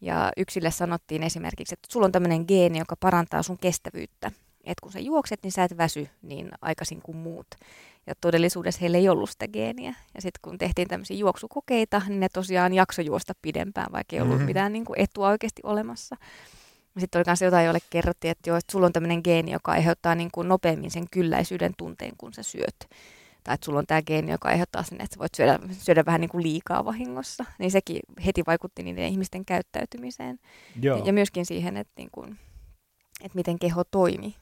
Ja 0.00 0.32
yksille 0.36 0.70
sanottiin 0.70 1.22
esimerkiksi, 1.22 1.74
että 1.74 1.88
sulla 1.92 2.06
on 2.06 2.12
tämmöinen 2.12 2.44
geeni, 2.48 2.78
joka 2.78 2.96
parantaa 2.96 3.42
sun 3.42 3.58
kestävyyttä. 3.58 4.30
Että 4.64 4.82
kun 4.82 4.92
sä 4.92 5.00
juokset, 5.00 5.40
niin 5.42 5.52
sä 5.52 5.64
et 5.64 5.76
väsy 5.76 6.08
niin 6.22 6.50
aikaisin 6.62 7.02
kuin 7.02 7.16
muut. 7.16 7.46
Ja 8.06 8.14
todellisuudessa 8.20 8.80
heillä 8.80 8.98
ei 8.98 9.08
ollut 9.08 9.30
sitä 9.30 9.48
geeniä. 9.48 9.94
Ja 10.14 10.22
sitten 10.22 10.40
kun 10.42 10.58
tehtiin 10.58 10.88
tämmöisiä 10.88 11.16
juoksukokeita, 11.16 12.02
niin 12.08 12.20
ne 12.20 12.28
tosiaan 12.28 12.74
jakso 12.74 13.02
juosta 13.02 13.32
pidempään, 13.42 13.92
vaikka 13.92 14.16
ei 14.16 14.22
ollut 14.22 14.34
mm-hmm. 14.34 14.46
mitään 14.46 14.72
niin 14.72 14.84
kuin 14.84 15.00
etua 15.00 15.28
oikeasti 15.28 15.62
olemassa. 15.64 16.16
Sitten 16.98 17.18
oli 17.18 17.24
myös 17.26 17.42
jotain, 17.42 17.66
jolle 17.66 17.78
kerrottiin, 17.90 18.30
että, 18.30 18.50
joo, 18.50 18.56
että 18.56 18.72
sulla 18.72 18.86
on 18.86 18.92
tämmöinen 18.92 19.20
geeni, 19.24 19.52
joka 19.52 19.72
aiheuttaa 19.72 20.14
niin 20.14 20.30
kuin 20.30 20.48
nopeammin 20.48 20.90
sen 20.90 21.06
kylläisyyden 21.10 21.72
tunteen, 21.78 22.12
kun 22.18 22.34
sä 22.34 22.42
syöt. 22.42 22.76
Tai 23.44 23.54
että 23.54 23.64
sulla 23.64 23.78
on 23.78 23.86
tämä 23.86 24.02
geeni, 24.02 24.30
joka 24.30 24.48
aiheuttaa 24.48 24.82
sen, 24.82 25.00
että 25.00 25.14
sä 25.14 25.18
voit 25.18 25.34
syödä, 25.34 25.58
syödä 25.72 26.04
vähän 26.06 26.20
niin 26.20 26.28
kuin 26.28 26.42
liikaa 26.42 26.84
vahingossa. 26.84 27.44
Niin 27.58 27.70
sekin 27.70 28.00
heti 28.26 28.42
vaikutti 28.46 28.82
niiden 28.82 29.04
ihmisten 29.04 29.44
käyttäytymiseen. 29.44 30.38
Joo. 30.82 30.98
Ja, 30.98 31.04
ja 31.04 31.12
myöskin 31.12 31.46
siihen, 31.46 31.76
että, 31.76 31.92
niin 31.96 32.10
kuin, 32.12 32.38
että 33.20 33.36
miten 33.36 33.58
keho 33.58 33.84
toimi. 33.84 34.34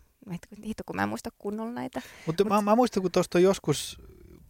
Hitto, 0.65 0.83
kun 0.87 0.97
mä 0.97 1.03
en 1.03 1.09
muista 1.09 1.31
kunnolla 1.39 1.73
näitä. 1.73 2.03
Mutta 2.27 2.45
Mut... 2.45 2.49
mä, 2.49 2.61
mä 2.61 2.77
muistan, 2.77 3.03
kun 3.03 3.13
tuosta 3.13 3.39
joskus, 3.39 4.03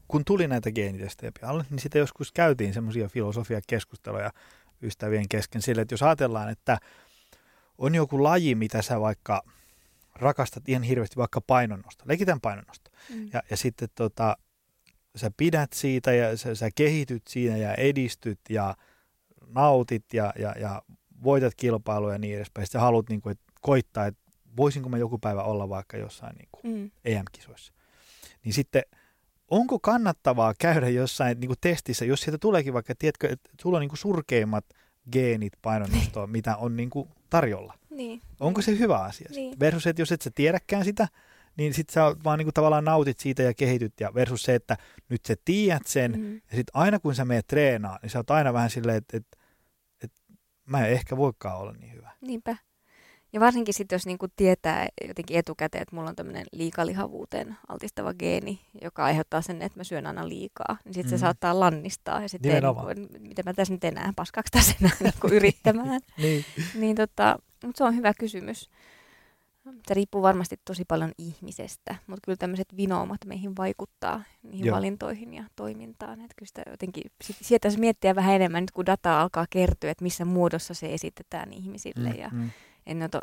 kun 0.08 0.24
tuli 0.24 0.48
näitä 0.48 0.72
geenitestejä 0.72 1.32
pialle, 1.40 1.64
niin 1.70 1.78
sitten 1.78 2.00
joskus 2.00 2.32
käytiin 2.32 2.74
semmoisia 2.74 3.08
filosofiakeskusteluja 3.08 4.30
ystävien 4.82 5.28
kesken 5.28 5.62
sille, 5.62 5.82
että 5.82 5.92
jos 5.92 6.02
ajatellaan, 6.02 6.50
että 6.50 6.78
on 7.80 7.94
joku 7.94 8.22
laji, 8.22 8.54
mitä 8.54 8.82
sä 8.82 9.00
vaikka 9.00 9.42
rakastat 10.14 10.68
ihan 10.68 10.82
hirveästi, 10.82 11.16
vaikka 11.16 11.40
painonnosta, 11.40 12.04
leikitän 12.08 12.40
painonnosta, 12.40 12.90
mm. 13.14 13.28
ja, 13.32 13.42
ja 13.50 13.56
sitten 13.56 13.88
tota, 13.94 14.36
sä 15.16 15.30
pidät 15.36 15.72
siitä 15.72 16.12
ja 16.12 16.36
sä, 16.36 16.54
sä 16.54 16.68
kehityt 16.74 17.22
siinä 17.28 17.56
ja 17.56 17.74
edistyt 17.74 18.40
ja 18.48 18.74
nautit 19.46 20.04
ja, 20.12 20.32
ja, 20.38 20.54
ja 20.60 20.82
voitat 21.22 21.54
kilpailuja 21.54 22.14
ja 22.14 22.18
niin 22.18 22.36
edespäin. 22.36 22.66
Sitten 22.66 22.78
sä 22.78 22.84
haluat 22.84 23.08
niin 23.08 23.20
kuin, 23.20 23.30
että 23.30 23.44
koittaa, 23.60 24.06
että 24.06 24.20
voisinko 24.56 24.88
mä 24.88 24.98
joku 24.98 25.18
päivä 25.18 25.42
olla 25.42 25.68
vaikka 25.68 25.96
jossain 25.96 26.36
niin 26.36 26.48
kuin 26.52 26.76
mm. 26.76 26.90
EM-kisoissa. 27.04 27.72
Niin 28.44 28.52
sitten 28.52 28.82
onko 29.48 29.78
kannattavaa 29.78 30.54
käydä 30.58 30.88
jossain 30.88 31.40
niin 31.40 31.48
kuin 31.48 31.58
testissä, 31.60 32.04
jos 32.04 32.20
sieltä 32.20 32.38
tuleekin 32.38 32.74
vaikka, 32.74 32.94
tiedätkö, 32.98 33.28
että 33.32 33.50
sulla 33.62 33.76
on 33.76 33.80
niin 33.80 33.88
kuin 33.88 33.98
surkeimmat 33.98 34.64
geenit 35.12 35.52
painonnostoa, 35.62 36.26
mitä 36.36 36.56
on 36.56 36.76
niin 36.76 36.90
kuin 36.90 37.08
tarjolla. 37.30 37.74
Niin. 37.90 38.20
Onko 38.40 38.62
se 38.62 38.78
hyvä 38.78 38.98
asia? 38.98 39.28
Niin. 39.34 39.60
Versus, 39.60 39.86
että 39.86 40.02
jos 40.02 40.12
et 40.12 40.22
sä 40.22 40.30
tiedäkään 40.34 40.84
sitä, 40.84 41.08
niin 41.56 41.74
sit 41.74 41.90
sä 41.90 42.16
vaan 42.24 42.38
niin 42.38 42.46
kuin 42.46 42.54
tavallaan 42.54 42.84
nautit 42.84 43.18
siitä 43.18 43.42
ja 43.42 43.54
kehityt. 43.54 44.00
Ja 44.00 44.14
versus 44.14 44.42
se, 44.42 44.54
että 44.54 44.76
nyt 45.08 45.26
sä 45.26 45.34
tiedät 45.44 45.86
sen, 45.86 46.12
mm. 46.18 46.34
ja 46.34 46.56
sitten 46.56 46.72
aina 46.74 46.98
kun 46.98 47.14
sä 47.14 47.24
meet 47.24 47.46
treenaa, 47.46 47.98
niin 48.02 48.10
sä 48.10 48.18
oot 48.18 48.30
aina 48.30 48.52
vähän 48.52 48.70
silleen, 48.70 48.98
että, 48.98 49.16
että, 49.16 49.38
että 50.02 50.16
mä 50.66 50.86
en 50.86 50.92
ehkä 50.92 51.16
voikaan 51.16 51.58
olla 51.58 51.72
niin 51.72 51.92
hyvä. 51.92 52.10
Niinpä. 52.20 52.56
Ja 53.32 53.40
varsinkin 53.40 53.74
sitten, 53.74 53.96
jos 53.96 54.06
niinku 54.06 54.26
tietää 54.36 54.88
jotenkin 55.08 55.36
etukäteen, 55.36 55.82
että 55.82 55.96
mulla 55.96 56.10
on 56.10 56.16
tämmöinen 56.16 56.46
liikalihavuuteen 56.52 57.56
altistava 57.68 58.14
geeni, 58.14 58.60
joka 58.82 59.04
aiheuttaa 59.04 59.42
sen, 59.42 59.62
että 59.62 59.80
mä 59.80 59.84
syön 59.84 60.06
aina 60.06 60.28
liikaa, 60.28 60.78
niin 60.84 60.94
sitten 60.94 61.10
mm. 61.12 61.16
se 61.16 61.20
saattaa 61.20 61.60
lannistaa. 61.60 62.22
Ja 62.22 62.28
sitten 62.28 62.62
niinku, 62.62 63.18
mitä 63.18 63.42
mä 63.42 63.54
tässä 63.54 63.74
nyt 63.74 63.84
enää, 63.84 64.12
paskaako 64.16 64.48
tässä 64.52 64.74
enää 64.80 64.96
niinku 65.04 65.28
yrittämään. 65.28 66.00
niin. 66.22 66.44
niin 66.74 66.96
tota, 66.96 67.38
mutta 67.64 67.78
se 67.78 67.84
on 67.84 67.96
hyvä 67.96 68.12
kysymys. 68.18 68.70
Se 69.88 69.94
riippuu 69.94 70.22
varmasti 70.22 70.56
tosi 70.64 70.84
paljon 70.84 71.12
ihmisestä, 71.18 71.94
mutta 72.06 72.20
kyllä 72.24 72.36
tämmöiset 72.36 72.76
vinoumat 72.76 73.24
meihin 73.26 73.56
vaikuttaa 73.56 74.22
niihin 74.42 74.66
Joo. 74.66 74.76
valintoihin 74.76 75.34
ja 75.34 75.44
toimintaan. 75.56 76.20
Että 76.20 76.34
kyllä 76.36 76.48
sitä 76.48 76.62
jotenkin, 76.70 77.02
sieltä 77.22 77.68
miettiä 77.78 78.14
vähän 78.14 78.34
enemmän 78.34 78.62
nyt, 78.62 78.70
kun 78.70 78.86
data 78.86 79.20
alkaa 79.20 79.46
kertyä, 79.50 79.90
että 79.90 80.04
missä 80.04 80.24
muodossa 80.24 80.74
se 80.74 80.94
esitetään 80.94 81.52
ihmisille 81.52 82.08
mm, 82.10 82.18
ja 82.18 82.28
mm 82.32 82.50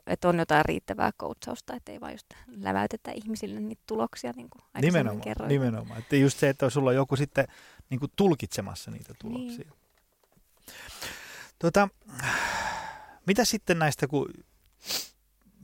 että 0.07 0.29
on 0.29 0.39
jotain 0.39 0.65
riittävää 0.65 1.11
koutsausta, 1.17 1.75
että 1.75 1.91
ei 1.91 2.01
vaan 2.01 2.11
just 2.11 2.27
läväytetä 2.47 3.11
ihmisille 3.11 3.59
niitä 3.59 3.83
tuloksia, 3.87 4.31
niin 4.35 4.49
kuin 4.49 4.61
nimenomaan, 4.81 5.21
kerroin. 5.21 5.49
Nimenomaan, 5.49 5.99
että 5.99 6.15
just 6.15 6.39
se, 6.39 6.49
että 6.49 6.69
sulla 6.69 6.89
on 6.89 6.95
joku 6.95 7.15
sitten 7.15 7.47
niin 7.89 7.99
kuin 7.99 8.11
tulkitsemassa 8.15 8.91
niitä 8.91 9.13
tuloksia. 9.21 9.71
Niin. 9.71 10.73
Tota, 11.59 11.89
mitä 13.27 13.45
sitten 13.45 13.79
näistä, 13.79 14.07
kun 14.07 14.33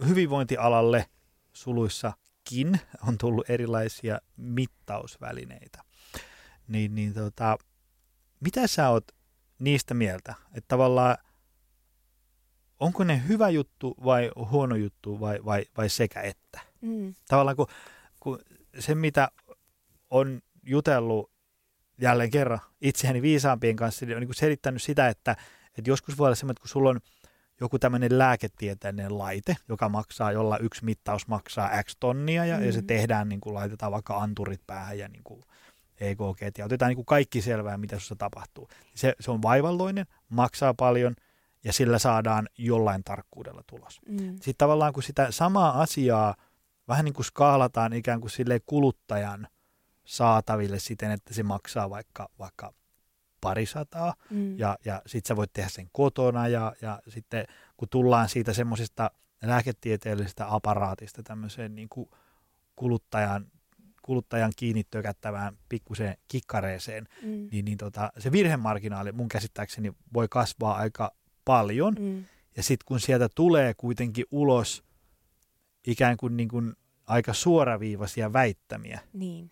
hyvinvointialalle 0.08 1.06
suluissakin 1.54 2.80
on 3.08 3.18
tullut 3.18 3.50
erilaisia 3.50 4.20
mittausvälineitä, 4.38 5.84
niin, 6.68 6.96
niin 6.96 7.14
tota, 7.14 7.58
mitä 8.40 8.68
sä 8.68 8.90
oot 8.90 9.08
niistä 9.60 9.94
mieltä? 9.94 10.34
Että 10.48 10.68
tavallaan 10.68 11.18
onko 12.84 13.04
ne 13.04 13.22
hyvä 13.28 13.50
juttu 13.50 13.96
vai 14.04 14.32
huono 14.52 14.76
juttu 14.76 15.20
vai, 15.20 15.40
vai, 15.46 15.66
vai 15.78 15.90
sekä 15.90 16.22
että. 16.22 16.60
Mm. 16.82 17.14
Tavallaan 17.28 17.56
kun, 17.56 17.68
kun 18.20 18.40
se, 18.80 18.96
mitä 18.96 19.30
on 20.10 20.42
jutellut 20.64 21.32
jälleen 22.02 22.30
kerran 22.30 22.60
itseäni 22.82 23.22
viisaampien 23.22 23.76
kanssa, 23.76 24.06
niin 24.06 24.18
on 24.18 24.22
niin 24.24 24.34
selittänyt 24.34 24.82
sitä, 24.82 25.08
että, 25.08 25.36
että 25.78 25.90
joskus 25.92 26.18
voi 26.18 26.26
olla 26.26 26.36
semmoinen, 26.36 26.54
että 26.54 26.62
kun 26.62 26.70
sulla 26.70 26.90
on 26.90 27.00
joku 27.62 27.80
tämmöinen 27.80 28.18
lääketieteellinen 28.18 29.18
laite, 29.18 29.58
joka 29.70 29.90
maksaa, 29.90 30.32
jolla 30.32 30.58
yksi 30.58 30.86
mittaus 30.86 31.28
maksaa 31.28 31.84
X 31.84 31.98
tonnia 32.00 32.46
ja, 32.46 32.58
mm. 32.58 32.66
ja 32.66 32.74
se 32.74 32.82
tehdään, 32.82 33.30
niin 33.30 33.42
kuin 33.42 33.54
laitetaan 33.54 33.92
vaikka 33.92 34.18
anturit 34.18 34.62
päähän 34.68 35.00
ja 35.00 35.08
niin 35.08 35.24
kuin 35.24 35.42
EKG 36.00 36.58
ja 36.58 36.66
otetaan 36.66 36.90
niin 36.90 36.96
kuin 36.96 37.06
kaikki 37.06 37.42
selvää, 37.42 37.78
mitä 37.78 37.96
sinussa 37.96 38.16
tapahtuu. 38.16 38.70
Se, 38.96 39.14
se 39.20 39.32
on 39.32 39.42
vaivalloinen, 39.42 40.06
maksaa 40.30 40.74
paljon– 40.74 41.16
ja 41.64 41.74
sillä 41.74 42.00
saadaan 42.00 42.50
jollain 42.58 43.04
tarkkuudella 43.04 43.64
tulos. 43.68 44.02
Mm. 44.10 44.18
Sitten 44.18 44.56
tavallaan 44.58 44.94
kun 44.94 45.04
sitä 45.04 45.32
samaa 45.32 45.82
asiaa 45.82 46.36
vähän 46.88 47.06
niin 47.06 47.14
kuin 47.14 47.26
skaalataan 47.26 47.94
ikään 47.94 48.22
kuin 48.22 48.32
sille 48.32 48.60
kuluttajan 48.66 49.48
saataville 50.06 50.80
siten, 50.80 51.12
että 51.12 51.34
se 51.34 51.44
maksaa 51.44 51.90
vaikka, 51.90 52.30
vaikka 52.40 52.74
parisataa 53.42 54.14
mm. 54.30 54.60
ja, 54.60 54.78
ja 54.86 55.02
sitten 55.06 55.28
sä 55.28 55.36
voit 55.36 55.54
tehdä 55.54 55.70
sen 55.70 55.90
kotona 55.92 56.48
ja, 56.48 56.74
ja 56.82 57.02
sitten 57.08 57.46
kun 57.78 57.90
tullaan 57.90 58.30
siitä 58.30 58.54
semmoisesta 58.54 59.12
lääketieteellisestä 59.44 60.54
aparaatista 60.54 61.24
tämmöiseen 61.24 61.76
niin 61.76 61.90
kuin 61.90 62.10
kuluttajan, 62.76 63.48
kuluttajan 64.02 64.52
kiinni 64.56 64.84
tökättävään 64.84 65.58
pikkuseen 65.70 66.18
kikkareeseen, 66.28 67.08
mm. 67.22 67.48
niin, 67.52 67.66
niin 67.66 67.78
tota, 67.78 68.12
se 68.18 68.32
virhemarginaali 68.32 69.12
mun 69.12 69.30
käsittääkseni 69.30 69.94
voi 70.14 70.28
kasvaa 70.30 70.76
aika 70.76 71.12
paljon. 71.46 71.96
Mm. 72.00 72.26
Ja 72.58 72.64
sitten 72.64 72.86
kun 72.86 73.00
sieltä 73.00 73.30
tulee 73.36 73.74
kuitenkin 73.74 74.26
ulos 74.32 74.84
ikään 75.88 76.18
kuin, 76.18 76.38
niin 76.38 76.50
kuin 76.50 76.74
aika 77.08 77.34
suoraviivaisia 77.34 78.34
väittämiä, 78.34 79.00
niin. 79.14 79.50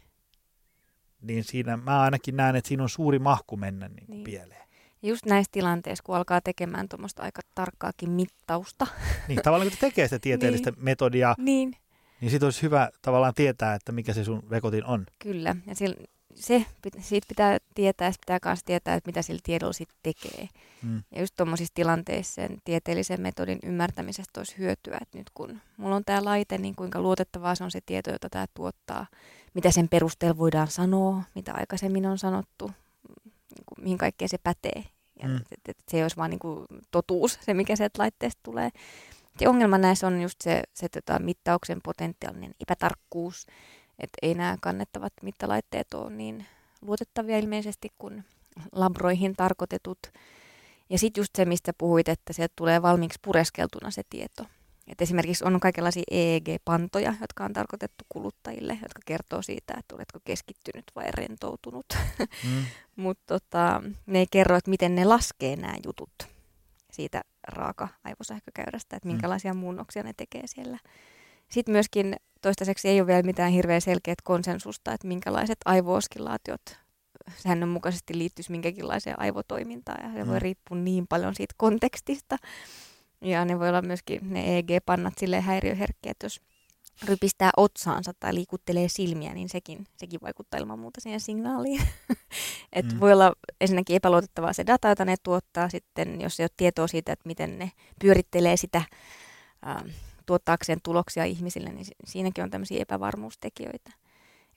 niin 1.21 1.43
siinä 1.43 1.77
mä 1.77 2.01
ainakin 2.01 2.35
näen, 2.35 2.55
että 2.55 2.67
siinä 2.67 2.83
on 2.83 2.89
suuri 2.89 3.19
mahku 3.19 3.57
mennä 3.57 3.87
niin 3.87 4.05
niin. 4.07 4.23
pieleen. 4.23 4.61
Just 5.03 5.25
näissä 5.25 5.49
tilanteissa, 5.51 6.03
kun 6.03 6.15
alkaa 6.15 6.41
tekemään 6.41 6.89
tuommoista 6.89 7.23
aika 7.23 7.41
tarkkaakin 7.55 8.09
mittausta. 8.09 8.87
Niin, 9.27 9.41
tavallaan 9.43 9.69
kun 9.69 9.77
tekee 9.79 10.07
sitä 10.07 10.19
tieteellistä 10.19 10.71
niin. 10.71 10.83
metodia, 10.83 11.35
niin, 11.37 11.75
niin 12.21 12.31
sitten 12.31 12.47
olisi 12.47 12.61
hyvä 12.61 12.89
tavallaan 13.01 13.33
tietää, 13.33 13.75
että 13.75 13.91
mikä 13.91 14.13
se 14.13 14.23
sun 14.23 14.49
vekotin 14.49 14.85
on. 14.85 15.05
Kyllä, 15.19 15.55
ja 15.67 15.75
sillä, 15.75 15.95
se, 16.35 16.65
siitä 16.99 17.27
pitää 17.27 17.57
tietää, 17.75 18.07
ja 18.07 18.13
pitää 18.19 18.39
myös 18.45 18.63
tietää, 18.63 18.95
että 18.95 19.07
mitä 19.07 19.21
sillä 19.21 19.41
tiedolla 19.43 19.73
sitten 19.73 19.97
tekee. 20.03 20.49
Mm. 20.83 21.03
Ja 21.15 21.21
just 21.21 21.33
tuommoisissa 21.37 21.73
tilanteissa 21.73 22.33
sen 22.33 22.57
tieteellisen 22.63 23.21
metodin 23.21 23.59
ymmärtämisestä 23.63 24.39
olisi 24.39 24.57
hyötyä, 24.57 24.97
että 25.01 25.17
nyt 25.17 25.29
kun 25.33 25.61
mulla 25.77 25.95
on 25.95 26.05
tämä 26.05 26.25
laite, 26.25 26.57
niin 26.57 26.75
kuinka 26.75 27.01
luotettavaa 27.01 27.55
se 27.55 27.63
on 27.63 27.71
se 27.71 27.79
tieto, 27.85 28.11
jota 28.11 28.29
tämä 28.29 28.45
tuottaa, 28.53 29.05
mitä 29.53 29.71
sen 29.71 29.89
perusteella 29.89 30.37
voidaan 30.37 30.67
sanoa, 30.67 31.23
mitä 31.35 31.53
aikaisemmin 31.53 32.05
on 32.05 32.17
sanottu, 32.17 32.71
niin 33.55 33.63
kuin, 33.65 33.83
mihin 33.83 33.97
kaikkeen 33.97 34.29
se 34.29 34.37
pätee. 34.37 34.83
Ja 35.21 35.27
mm. 35.27 35.35
et, 35.35 35.59
et, 35.67 35.77
se 35.87 35.97
ei 35.97 36.03
olisi 36.03 36.17
vaan 36.17 36.29
niin 36.29 36.39
kuin 36.39 36.65
totuus, 36.91 37.39
se 37.41 37.53
mikä 37.53 37.75
sieltä 37.75 38.01
laitteesta 38.01 38.39
tulee. 38.43 38.69
Se 39.39 39.47
ongelma 39.47 39.77
näissä 39.77 40.07
on 40.07 40.21
just 40.21 40.41
se, 40.43 40.63
se 40.73 40.89
tota, 40.89 41.19
mittauksen 41.19 41.79
potentiaalinen 41.83 42.51
epätarkkuus, 42.59 43.45
että 44.01 44.17
ei 44.21 44.33
nämä 44.33 44.57
kannettavat 44.61 45.13
mittalaitteet 45.21 45.93
ole 45.93 46.09
niin 46.09 46.45
luotettavia 46.81 47.37
ilmeisesti 47.37 47.89
kuin 47.97 48.23
labroihin 48.71 49.35
tarkoitetut. 49.35 49.99
Ja 50.89 50.97
sitten 50.97 51.21
just 51.21 51.35
se, 51.35 51.45
mistä 51.45 51.73
puhuit, 51.77 52.09
että 52.09 52.33
sieltä 52.33 52.53
tulee 52.55 52.81
valmiiksi 52.81 53.19
pureskeltuna 53.21 53.91
se 53.91 54.01
tieto. 54.09 54.45
Et 54.87 55.01
esimerkiksi 55.01 55.43
on 55.43 55.59
kaikenlaisia 55.59 56.03
EEG-pantoja, 56.11 57.13
jotka 57.21 57.45
on 57.45 57.53
tarkoitettu 57.53 58.05
kuluttajille, 58.09 58.73
jotka 58.81 59.01
kertoo 59.05 59.41
siitä, 59.41 59.73
että 59.79 59.95
oletko 59.95 60.19
keskittynyt 60.25 60.85
vai 60.95 61.11
rentoutunut. 61.11 61.85
Mm. 62.19 62.65
Mutta 63.03 63.23
tota, 63.27 63.83
ne 64.05 64.19
ei 64.19 64.27
kerro, 64.31 64.55
että 64.55 64.69
miten 64.69 64.95
ne 64.95 65.05
laskee 65.05 65.55
nämä 65.55 65.73
jutut 65.85 66.11
siitä 66.91 67.21
raaka-aivosähkökäyrästä, 67.47 68.95
että 68.95 69.09
mm. 69.09 69.13
minkälaisia 69.13 69.53
mm. 69.53 69.59
muunnoksia 69.59 70.03
ne 70.03 70.13
tekee 70.17 70.47
siellä. 70.47 70.79
Sitten 71.49 71.71
myöskin 71.71 72.15
toistaiseksi 72.41 72.89
ei 72.89 72.99
ole 72.99 73.07
vielä 73.07 73.23
mitään 73.23 73.51
hirveän 73.51 73.81
selkeät 73.81 74.21
konsensusta, 74.23 74.93
että 74.93 75.07
minkälaiset 75.07 75.57
aivooskillaatiot 75.65 76.61
säännönmukaisesti 77.37 78.17
liittyisi 78.17 78.51
minkäkinlaiseen 78.51 79.19
aivotoimintaan. 79.19 80.03
Ja 80.03 80.13
se 80.13 80.23
mm. 80.23 80.29
voi 80.29 80.39
riippua 80.39 80.77
niin 80.77 81.07
paljon 81.07 81.35
siitä 81.35 81.55
kontekstista. 81.57 82.37
Ja 83.21 83.45
ne 83.45 83.59
voi 83.59 83.69
olla 83.69 83.81
myöskin 83.81 84.19
ne 84.33 84.57
EEG-pannat 84.57 85.13
sille 85.17 85.41
häiriöherkkiä, 85.41 86.11
että 86.11 86.25
jos 86.25 86.41
rypistää 87.03 87.49
otsaansa 87.57 88.11
tai 88.19 88.35
liikuttelee 88.35 88.87
silmiä, 88.87 89.33
niin 89.33 89.49
sekin, 89.49 89.87
sekin 89.97 90.19
vaikuttaa 90.21 90.59
ilman 90.59 90.79
muuta 90.79 91.01
siihen 91.01 91.19
signaaliin. 91.19 91.81
Et 92.73 92.93
mm. 92.93 92.99
Voi 92.99 93.13
olla 93.13 93.33
ensinnäkin 93.61 93.95
epäluotettavaa 93.95 94.53
se 94.53 94.65
data, 94.65 94.89
jota 94.89 95.05
ne 95.05 95.15
tuottaa. 95.23 95.69
Sitten 95.69 96.21
jos 96.21 96.39
ei 96.39 96.43
ole 96.43 96.49
tietoa 96.57 96.87
siitä, 96.87 97.13
että 97.13 97.27
miten 97.27 97.59
ne 97.59 97.71
pyörittelee 98.01 98.57
sitä 98.57 98.81
ähm, 99.67 99.87
tuottaakseen 100.25 100.79
tuloksia 100.83 101.25
ihmisille, 101.25 101.69
niin 101.69 101.85
siinäkin 102.05 102.43
on 102.43 102.49
tämmöisiä 102.49 102.81
epävarmuustekijöitä. 102.81 103.91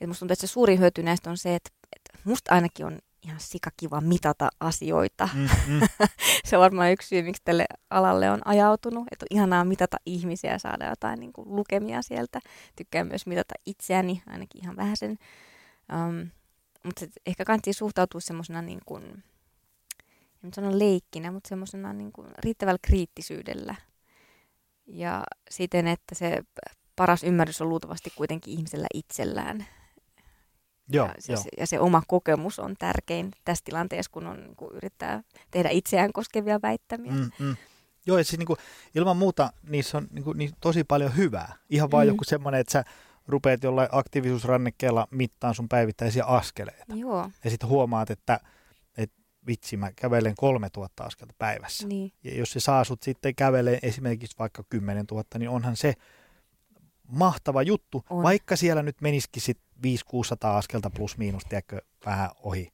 Et 0.00 0.08
musta 0.08 0.18
tuntuu, 0.18 0.32
että 0.32 0.46
se 0.46 0.52
suuri 0.52 0.78
hyöty 0.78 1.02
näistä 1.02 1.30
on 1.30 1.36
se, 1.36 1.54
että, 1.54 1.70
että 1.96 2.18
musta 2.24 2.54
ainakin 2.54 2.86
on 2.86 2.98
ihan 3.24 3.40
sikakiva 3.40 4.00
mitata 4.00 4.48
asioita. 4.60 5.28
Mm, 5.34 5.48
mm. 5.66 5.80
se 6.44 6.56
on 6.56 6.62
varmaan 6.62 6.92
yksi 6.92 7.08
syy, 7.08 7.22
miksi 7.22 7.42
tälle 7.44 7.66
alalle 7.90 8.30
on 8.30 8.40
ajautunut. 8.44 9.06
Että 9.12 9.24
on 9.30 9.36
ihanaa 9.36 9.64
mitata 9.64 9.96
ihmisiä 10.06 10.52
ja 10.52 10.58
saada 10.58 10.88
jotain 10.88 11.20
niin 11.20 11.32
kuin, 11.32 11.56
lukemia 11.56 12.02
sieltä. 12.02 12.40
Tykkään 12.76 13.06
myös 13.06 13.26
mitata 13.26 13.54
itseäni, 13.66 14.22
ainakin 14.26 14.64
ihan 14.64 14.76
vähän 14.76 14.96
sen. 14.96 15.18
Um, 15.92 16.30
mutta 16.84 17.06
ehkä 17.26 17.44
kannattaa 17.44 17.72
suhtautua 17.72 18.20
semmoisena 18.20 18.62
niin 18.62 18.80
kuin, 18.86 19.24
en 20.44 20.54
sano 20.54 20.78
leikkinä, 20.78 21.32
mutta 21.32 21.48
semmoisena 21.48 21.92
niin 21.92 22.12
kuin 22.12 22.28
riittävällä 22.38 22.78
kriittisyydellä. 22.82 23.74
Ja 24.86 25.24
siten, 25.50 25.86
että 25.86 26.14
se 26.14 26.42
paras 26.96 27.24
ymmärrys 27.24 27.60
on 27.60 27.68
luultavasti 27.68 28.12
kuitenkin 28.16 28.54
ihmisellä 28.54 28.86
itsellään. 28.94 29.66
Joo, 30.88 31.06
ja, 31.06 31.14
se, 31.18 31.32
jo. 31.32 31.38
ja 31.58 31.66
se 31.66 31.80
oma 31.80 32.02
kokemus 32.08 32.58
on 32.58 32.74
tärkein 32.78 33.30
tässä 33.44 33.64
tilanteessa, 33.64 34.10
kun, 34.10 34.26
on, 34.26 34.54
kun 34.56 34.76
yrittää 34.76 35.22
tehdä 35.50 35.68
itseään 35.68 36.12
koskevia 36.12 36.62
väittämiä. 36.62 37.12
Mm, 37.12 37.30
mm. 37.38 37.56
Joo, 38.06 38.18
ja 38.18 38.24
siis 38.24 38.38
niin 38.38 38.46
kuin, 38.46 38.58
ilman 38.94 39.16
muuta 39.16 39.52
niissä 39.68 39.98
on 39.98 40.06
niin 40.10 40.24
kuin, 40.24 40.38
niin 40.38 40.50
tosi 40.60 40.84
paljon 40.84 41.16
hyvää. 41.16 41.54
Ihan 41.70 41.90
vaan 41.90 42.06
mm. 42.06 42.08
joku 42.08 42.24
semmoinen, 42.24 42.60
että 42.60 42.72
sä 42.72 42.84
rupeat 43.26 43.62
jollain 43.62 43.88
aktiivisuusrannekkeella 43.92 45.08
mittaan 45.10 45.54
sun 45.54 45.68
päivittäisiä 45.68 46.24
askeleita. 46.24 46.94
Joo. 46.94 47.30
Ja 47.44 47.50
sitten 47.50 47.68
huomaat, 47.68 48.10
että, 48.10 48.34
että 48.34 48.50
vitsi, 49.46 49.76
mä 49.76 49.92
kävelen 49.96 50.34
3000 50.36 51.04
askelta 51.04 51.34
päivässä. 51.38 51.88
Niin. 51.88 52.12
Ja 52.24 52.34
jos 52.34 52.52
se 52.52 52.60
saa 52.60 52.84
sut 52.84 53.02
sitten 53.02 53.34
kävelee 53.34 53.78
esimerkiksi 53.82 54.36
vaikka 54.38 54.64
10 54.70 55.04
000, 55.10 55.24
niin 55.38 55.48
onhan 55.48 55.76
se 55.76 55.94
mahtava 57.08 57.62
juttu, 57.62 58.04
on. 58.10 58.22
vaikka 58.22 58.56
siellä 58.56 58.82
nyt 58.82 59.00
menisikin 59.00 59.42
sit 59.42 59.58
500-600 59.86 59.88
askelta 60.42 60.90
plus 60.90 61.18
miinus, 61.18 61.42
tiedätkö, 61.48 61.80
vähän 62.06 62.30
ohi. 62.42 62.72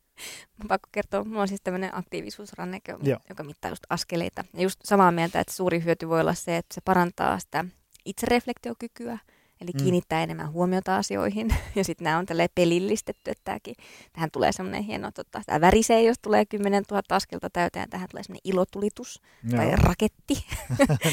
Mun 0.59 0.69
pakko 0.69 0.89
kertoa, 0.93 1.25
mulla 1.25 1.43
on 1.43 1.49
siis 1.49 1.61
tämmöinen 1.65 1.97
aktiivisuusranneke, 1.97 2.97
joka 3.29 3.43
mittaa 3.43 3.71
just 3.71 3.85
askeleita. 3.89 4.45
Ja 4.55 4.63
just 4.63 4.81
samaa 4.85 5.13
mieltä, 5.13 5.41
että 5.41 5.53
suuri 5.53 5.85
hyöty 5.85 6.09
voi 6.09 6.21
olla 6.21 6.35
se, 6.35 6.57
että 6.57 6.75
se 6.75 6.81
parantaa 6.85 7.39
sitä 7.39 7.65
itsereflektiokykyä, 8.05 9.19
Eli 9.61 9.71
mm. 9.75 9.83
kiinnittää 9.83 10.23
enemmän 10.23 10.53
huomiota 10.53 10.97
asioihin. 10.97 11.49
Ja 11.75 11.85
sitten 11.85 12.05
nämä 12.05 12.19
on 12.19 12.27
tälle 12.27 12.49
pelillistetty, 12.55 13.31
että 13.31 13.45
tämäkin, 13.45 13.75
tähän 14.13 14.31
tulee 14.31 14.53
semmoinen 14.53 14.83
hieno, 14.83 15.11
tota, 15.11 15.43
tämä 15.47 15.61
värisee, 15.61 16.03
jos 16.03 16.17
tulee 16.23 16.47
10 16.47 16.85
000 16.91 17.03
askelta 17.11 17.51
täyteen, 17.51 17.91
tähän 17.91 18.09
tulee 18.11 18.23
semmoinen 18.23 18.41
ilotulitus 18.45 19.23
Joo. 19.51 19.63
tai 19.63 19.77
raketti. 19.77 20.35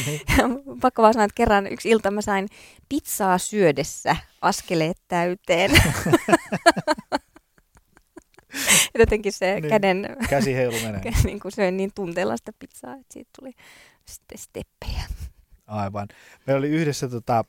niin. 0.05 0.21
Pakko 0.81 1.01
vaan 1.01 1.13
sanoa, 1.13 1.25
että 1.25 1.35
kerran 1.35 1.67
yksi 1.67 1.89
ilta 1.89 2.11
mä 2.11 2.21
sain 2.21 2.47
pizzaa 2.89 3.37
syödessä 3.37 4.15
askeleet 4.41 4.97
täyteen. 5.07 5.71
Jotenkin 8.99 9.33
se 9.33 9.59
niin, 9.59 9.69
käden... 9.69 10.17
Käsi 10.29 10.55
heilu 10.55 10.77
menee. 10.83 11.01
niin 11.23 11.39
kuin 11.39 11.51
söin 11.51 11.77
niin 11.77 11.91
tunteella 11.95 12.37
sitä 12.37 12.51
pizzaa, 12.59 12.93
että 12.93 13.13
siitä 13.13 13.29
tuli 13.39 13.51
sitten 14.05 14.37
steppejä. 14.37 15.03
Aivan. 15.67 16.07
Meillä 16.45 16.59
oli 16.59 16.69
yhdessä 16.69 17.07
tota, 17.07 17.45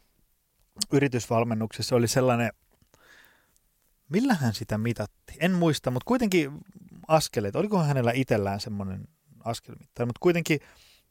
yritysvalmennuksessa 0.93 1.97
oli 1.97 2.09
sellainen, 2.09 2.53
millähän 4.09 4.55
sitä 4.55 4.79
mitatti? 4.79 5.35
En 5.41 5.53
muista, 5.53 5.91
mutta 5.91 6.07
kuitenkin 6.07 6.53
askeleet. 7.09 7.57
Olikohan 7.57 7.87
hänellä 7.87 8.13
itsellään 8.15 8.61
semmoinen 8.61 9.09
askelmittari, 9.45 10.07
mutta 10.07 10.21
kuitenkin 10.21 10.61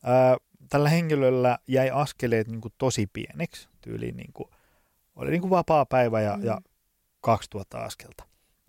ää, 0.04 0.38
tällä 0.70 0.90
henkilöllä 0.90 1.58
jäi 1.68 1.90
askeleet 1.90 2.48
niin 2.48 2.62
kuin 2.62 2.74
tosi 2.78 3.08
pieneksi, 3.14 3.70
tyyliin 3.82 4.18
niin 4.18 4.34
kuin, 4.34 4.50
oli 5.16 5.32
niin 5.32 5.42
kuin 5.42 5.50
vapaa 5.50 5.86
päivä 5.86 6.22
ja, 6.22 6.38
mm. 6.38 6.44
ja 6.44 6.62
2000 7.22 7.84
askelta. 7.84 8.24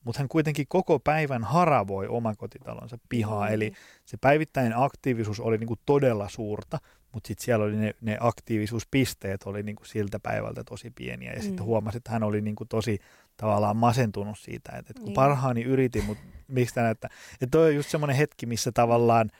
Mutta 0.04 0.18
hän 0.18 0.28
kuitenkin 0.28 0.66
koko 0.68 0.98
päivän 0.98 1.44
haravoi 1.44 2.08
omakotitalonsa 2.08 2.98
pihaa, 3.08 3.48
mm. 3.48 3.54
eli 3.54 3.72
se 4.04 4.16
päivittäinen 4.16 4.78
aktiivisuus 4.78 5.40
oli 5.40 5.58
niin 5.58 5.68
kuin 5.68 5.80
todella 5.86 6.28
suurta, 6.28 6.78
mutta 7.12 7.28
sitten 7.28 7.44
siellä 7.44 7.64
oli 7.64 7.76
ne, 7.76 7.94
ne 8.00 8.16
aktiivisuuspisteet 8.20 9.42
oli 9.42 9.62
niinku 9.62 9.84
siltä 9.84 10.20
päivältä 10.20 10.64
tosi 10.64 10.90
pieniä. 10.90 11.32
Ja 11.32 11.38
mm. 11.38 11.42
sitten 11.42 11.64
huomasi, 11.64 11.96
että 11.96 12.10
hän 12.10 12.22
oli 12.22 12.40
niinku 12.40 12.64
tosi 12.64 12.98
tavallaan 13.36 13.76
masentunut 13.76 14.38
siitä, 14.38 14.72
että, 14.72 14.78
että 14.78 14.92
kun 14.94 15.04
niin. 15.04 15.14
parhaani 15.14 15.62
yritin, 15.62 16.04
mutta 16.04 16.24
miksi 16.48 16.74
tämä 16.74 16.84
näyttää. 16.84 17.10
Että 17.32 17.58
toi 17.58 17.68
on 17.68 17.74
just 17.74 17.90
semmoinen 17.90 18.16
hetki, 18.16 18.46
missä 18.46 18.72
tavallaan 18.72 19.30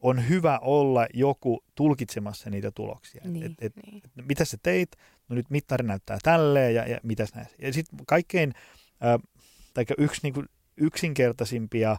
on 0.00 0.28
hyvä 0.28 0.58
olla 0.62 1.06
joku 1.14 1.64
tulkitsemassa 1.74 2.50
niitä 2.50 2.70
tuloksia. 2.70 3.22
Niin, 3.24 3.44
et, 3.44 3.52
et, 3.60 3.72
niin. 3.76 4.02
et, 4.04 4.26
mitä 4.26 4.44
sä 4.44 4.56
teit? 4.62 4.96
No 5.28 5.36
nyt 5.36 5.50
mittari 5.50 5.86
näyttää 5.86 6.18
tälleen 6.22 6.74
ja, 6.74 6.88
ja 6.88 7.00
mitäs 7.02 7.34
näin. 7.34 7.46
Ja 7.58 7.72
sitten 7.72 7.98
kaikkein, 8.06 8.52
äh, 9.04 9.20
tai 9.74 9.84
yksi 9.98 10.20
niinku 10.22 10.44
yksinkertaisimpia 10.76 11.96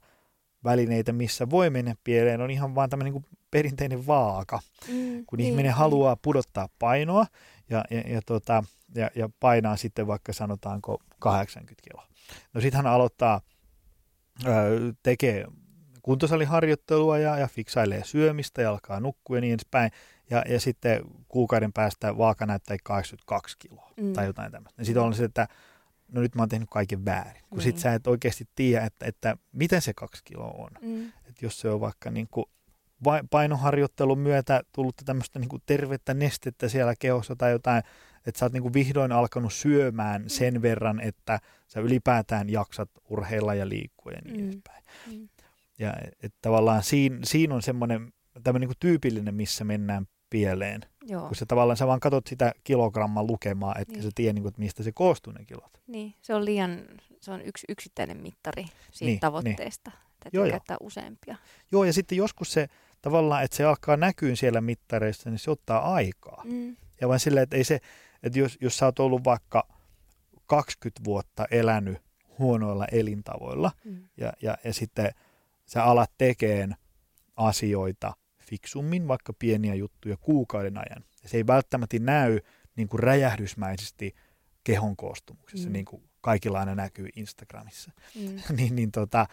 välineitä, 0.63 1.13
missä 1.13 1.49
voi 1.49 1.69
mennä 1.69 1.95
pieleen, 2.03 2.41
on 2.41 2.51
ihan 2.51 2.75
vaan 2.75 2.89
tämmöinen 2.89 3.13
niin 3.13 3.25
perinteinen 3.51 4.07
vaaka, 4.07 4.59
mm, 4.87 5.25
kun 5.25 5.37
niin, 5.37 5.47
ihminen 5.47 5.63
niin. 5.63 5.77
haluaa 5.77 6.15
pudottaa 6.15 6.69
painoa 6.79 7.25
ja, 7.69 7.83
ja, 7.91 7.99
ja, 7.99 8.21
tota, 8.25 8.63
ja, 8.95 9.09
ja 9.15 9.29
painaa 9.39 9.77
sitten 9.77 10.07
vaikka 10.07 10.33
sanotaanko 10.33 10.99
80 11.19 11.81
kiloa. 11.89 12.07
No 12.53 12.61
sitten 12.61 12.77
hän 12.77 12.93
aloittaa, 12.93 13.41
ö, 14.45 14.49
tekee 15.03 15.45
kuntosaliharjoittelua 16.01 17.17
ja, 17.17 17.37
ja 17.37 17.47
fiksailee 17.47 18.01
syömistä 18.03 18.61
ja 18.61 18.69
alkaa 18.69 18.99
nukkua 18.99 19.37
ja 19.37 19.41
niin 19.41 19.53
edespäin. 19.53 19.91
Ja, 20.29 20.43
ja 20.49 20.59
sitten 20.59 21.01
kuukauden 21.27 21.73
päästä 21.73 22.17
vaaka 22.17 22.45
näyttää 22.45 22.77
82 22.83 23.55
kiloa 23.59 23.91
mm. 23.97 24.13
tai 24.13 24.25
jotain 24.25 24.51
tämmöistä. 24.51 24.83
Sitten 24.83 25.03
on 25.03 25.13
se, 25.13 25.23
että 25.23 25.47
no 26.11 26.21
nyt 26.21 26.35
mä 26.35 26.41
oon 26.41 26.49
tehnyt 26.49 26.69
kaiken 26.71 27.05
väärin. 27.05 27.43
Kun 27.49 27.57
niin. 27.57 27.63
sit 27.63 27.77
sä 27.77 27.93
et 27.93 28.07
oikeasti 28.07 28.45
tiedä, 28.55 28.85
että, 28.85 29.05
että 29.05 29.37
miten 29.51 29.81
se 29.81 29.93
kaksi 29.93 30.21
kiloa 30.23 30.51
on. 30.51 30.69
Mm. 30.81 31.07
Että 31.07 31.45
jos 31.45 31.59
se 31.59 31.69
on 31.69 31.79
vaikka 31.79 32.11
niin 32.11 32.27
kuin 32.31 32.45
painoharjoittelun 33.29 34.19
myötä 34.19 34.61
tullut 34.71 34.95
tämmöistä 35.05 35.39
niin 35.39 35.61
tervettä 35.65 36.13
nestettä 36.13 36.69
siellä 36.69 36.93
kehossa 36.99 37.35
tai 37.35 37.51
jotain, 37.51 37.83
että 38.25 38.39
sä 38.39 38.45
oot 38.45 38.53
niin 38.53 38.63
kuin 38.63 38.73
vihdoin 38.73 39.11
alkanut 39.11 39.53
syömään 39.53 40.21
mm. 40.21 40.29
sen 40.29 40.61
verran, 40.61 40.99
että 40.99 41.39
sä 41.67 41.79
ylipäätään 41.79 42.49
jaksat 42.49 42.89
urheilla 43.09 43.53
ja 43.53 43.69
liikkua 43.69 44.11
ja 44.11 44.21
niin 44.23 44.41
mm. 44.41 44.43
edespäin. 44.43 44.83
Mm. 45.11 45.29
Ja 45.79 45.93
että 46.23 46.37
tavallaan 46.41 46.83
siinä, 46.83 47.19
siinä 47.23 47.55
on 47.55 47.61
semmoinen 47.61 48.13
tämmöinen 48.43 48.69
niin 48.69 48.77
tyypillinen, 48.79 49.35
missä 49.35 49.63
mennään 49.63 50.07
pieleen. 50.29 50.81
Joo. 51.03 51.27
Kun 51.27 51.35
sä 51.35 51.45
tavallaan 51.45 51.77
sä 51.77 51.87
vaan 51.87 51.99
katot 51.99 52.27
sitä 52.27 52.51
kilogramman 52.63 53.27
lukemaa, 53.27 53.75
että 53.79 53.93
niin. 53.93 54.03
sä 54.03 54.09
tiedät, 54.15 54.35
niin 54.35 54.47
että 54.47 54.61
mistä 54.61 54.83
se 54.83 54.91
koostuu 54.91 55.33
ne 55.33 55.45
kilot. 55.45 55.81
Niin, 55.87 56.15
se 56.21 56.33
on 56.33 56.45
liian, 56.45 56.85
se 57.21 57.31
on 57.31 57.41
yksi 57.41 57.65
yksittäinen 57.69 58.17
mittari 58.17 58.65
siitä 58.91 59.09
niin, 59.09 59.19
tavoitteesta. 59.19 59.91
Niin. 59.91 59.99
Täytyy 60.23 60.39
joo, 60.39 60.49
käyttää 60.49 60.77
jo. 60.81 60.87
useampia. 60.87 61.35
Joo, 61.71 61.83
ja 61.83 61.93
sitten 61.93 62.17
joskus 62.17 62.53
se 62.53 62.67
tavallaan, 63.01 63.43
että 63.43 63.57
se 63.57 63.63
alkaa 63.63 63.97
näkyä 63.97 64.35
siellä 64.35 64.61
mittareissa, 64.61 65.29
niin 65.29 65.39
se 65.39 65.51
ottaa 65.51 65.93
aikaa. 65.93 66.41
Mm. 66.45 66.75
Ja 67.01 67.07
vain 67.07 67.19
silleen, 67.19 67.43
että 67.43 67.57
ei 67.57 67.63
se, 67.63 67.79
että 68.23 68.39
jos, 68.39 68.57
jos 68.61 68.77
sä 68.77 68.85
oot 68.85 68.99
ollut 68.99 69.23
vaikka 69.23 69.67
20 70.45 71.03
vuotta 71.03 71.45
elänyt 71.51 71.97
huonoilla 72.39 72.85
elintavoilla 72.91 73.71
mm. 73.85 74.07
ja, 74.17 74.33
ja, 74.41 74.57
ja 74.63 74.73
sitten 74.73 75.11
sä 75.65 75.83
alat 75.83 76.11
tekemään 76.17 76.75
asioita 77.35 78.13
fiksummin, 78.49 79.07
vaikka 79.07 79.33
pieniä 79.33 79.75
juttuja 79.75 80.17
kuukauden 80.17 80.77
ajan. 80.77 81.03
Ja 81.23 81.29
se 81.29 81.37
ei 81.37 81.47
välttämättä 81.47 81.99
näy 81.99 82.39
niin 82.75 82.89
kuin 82.89 82.99
räjähdysmäisesti 82.99 84.15
kehon 84.63 84.95
koostumuksessa, 84.95 85.69
mm. 85.69 85.73
niin 85.73 85.85
kuin 85.85 86.03
kaikilla 86.21 86.59
aina 86.59 86.75
näkyy 86.75 87.09
Instagramissa. 87.15 87.91
Mm. 88.15 88.35
niin, 88.57 88.75
niin, 88.75 88.91
tota, 88.91 89.25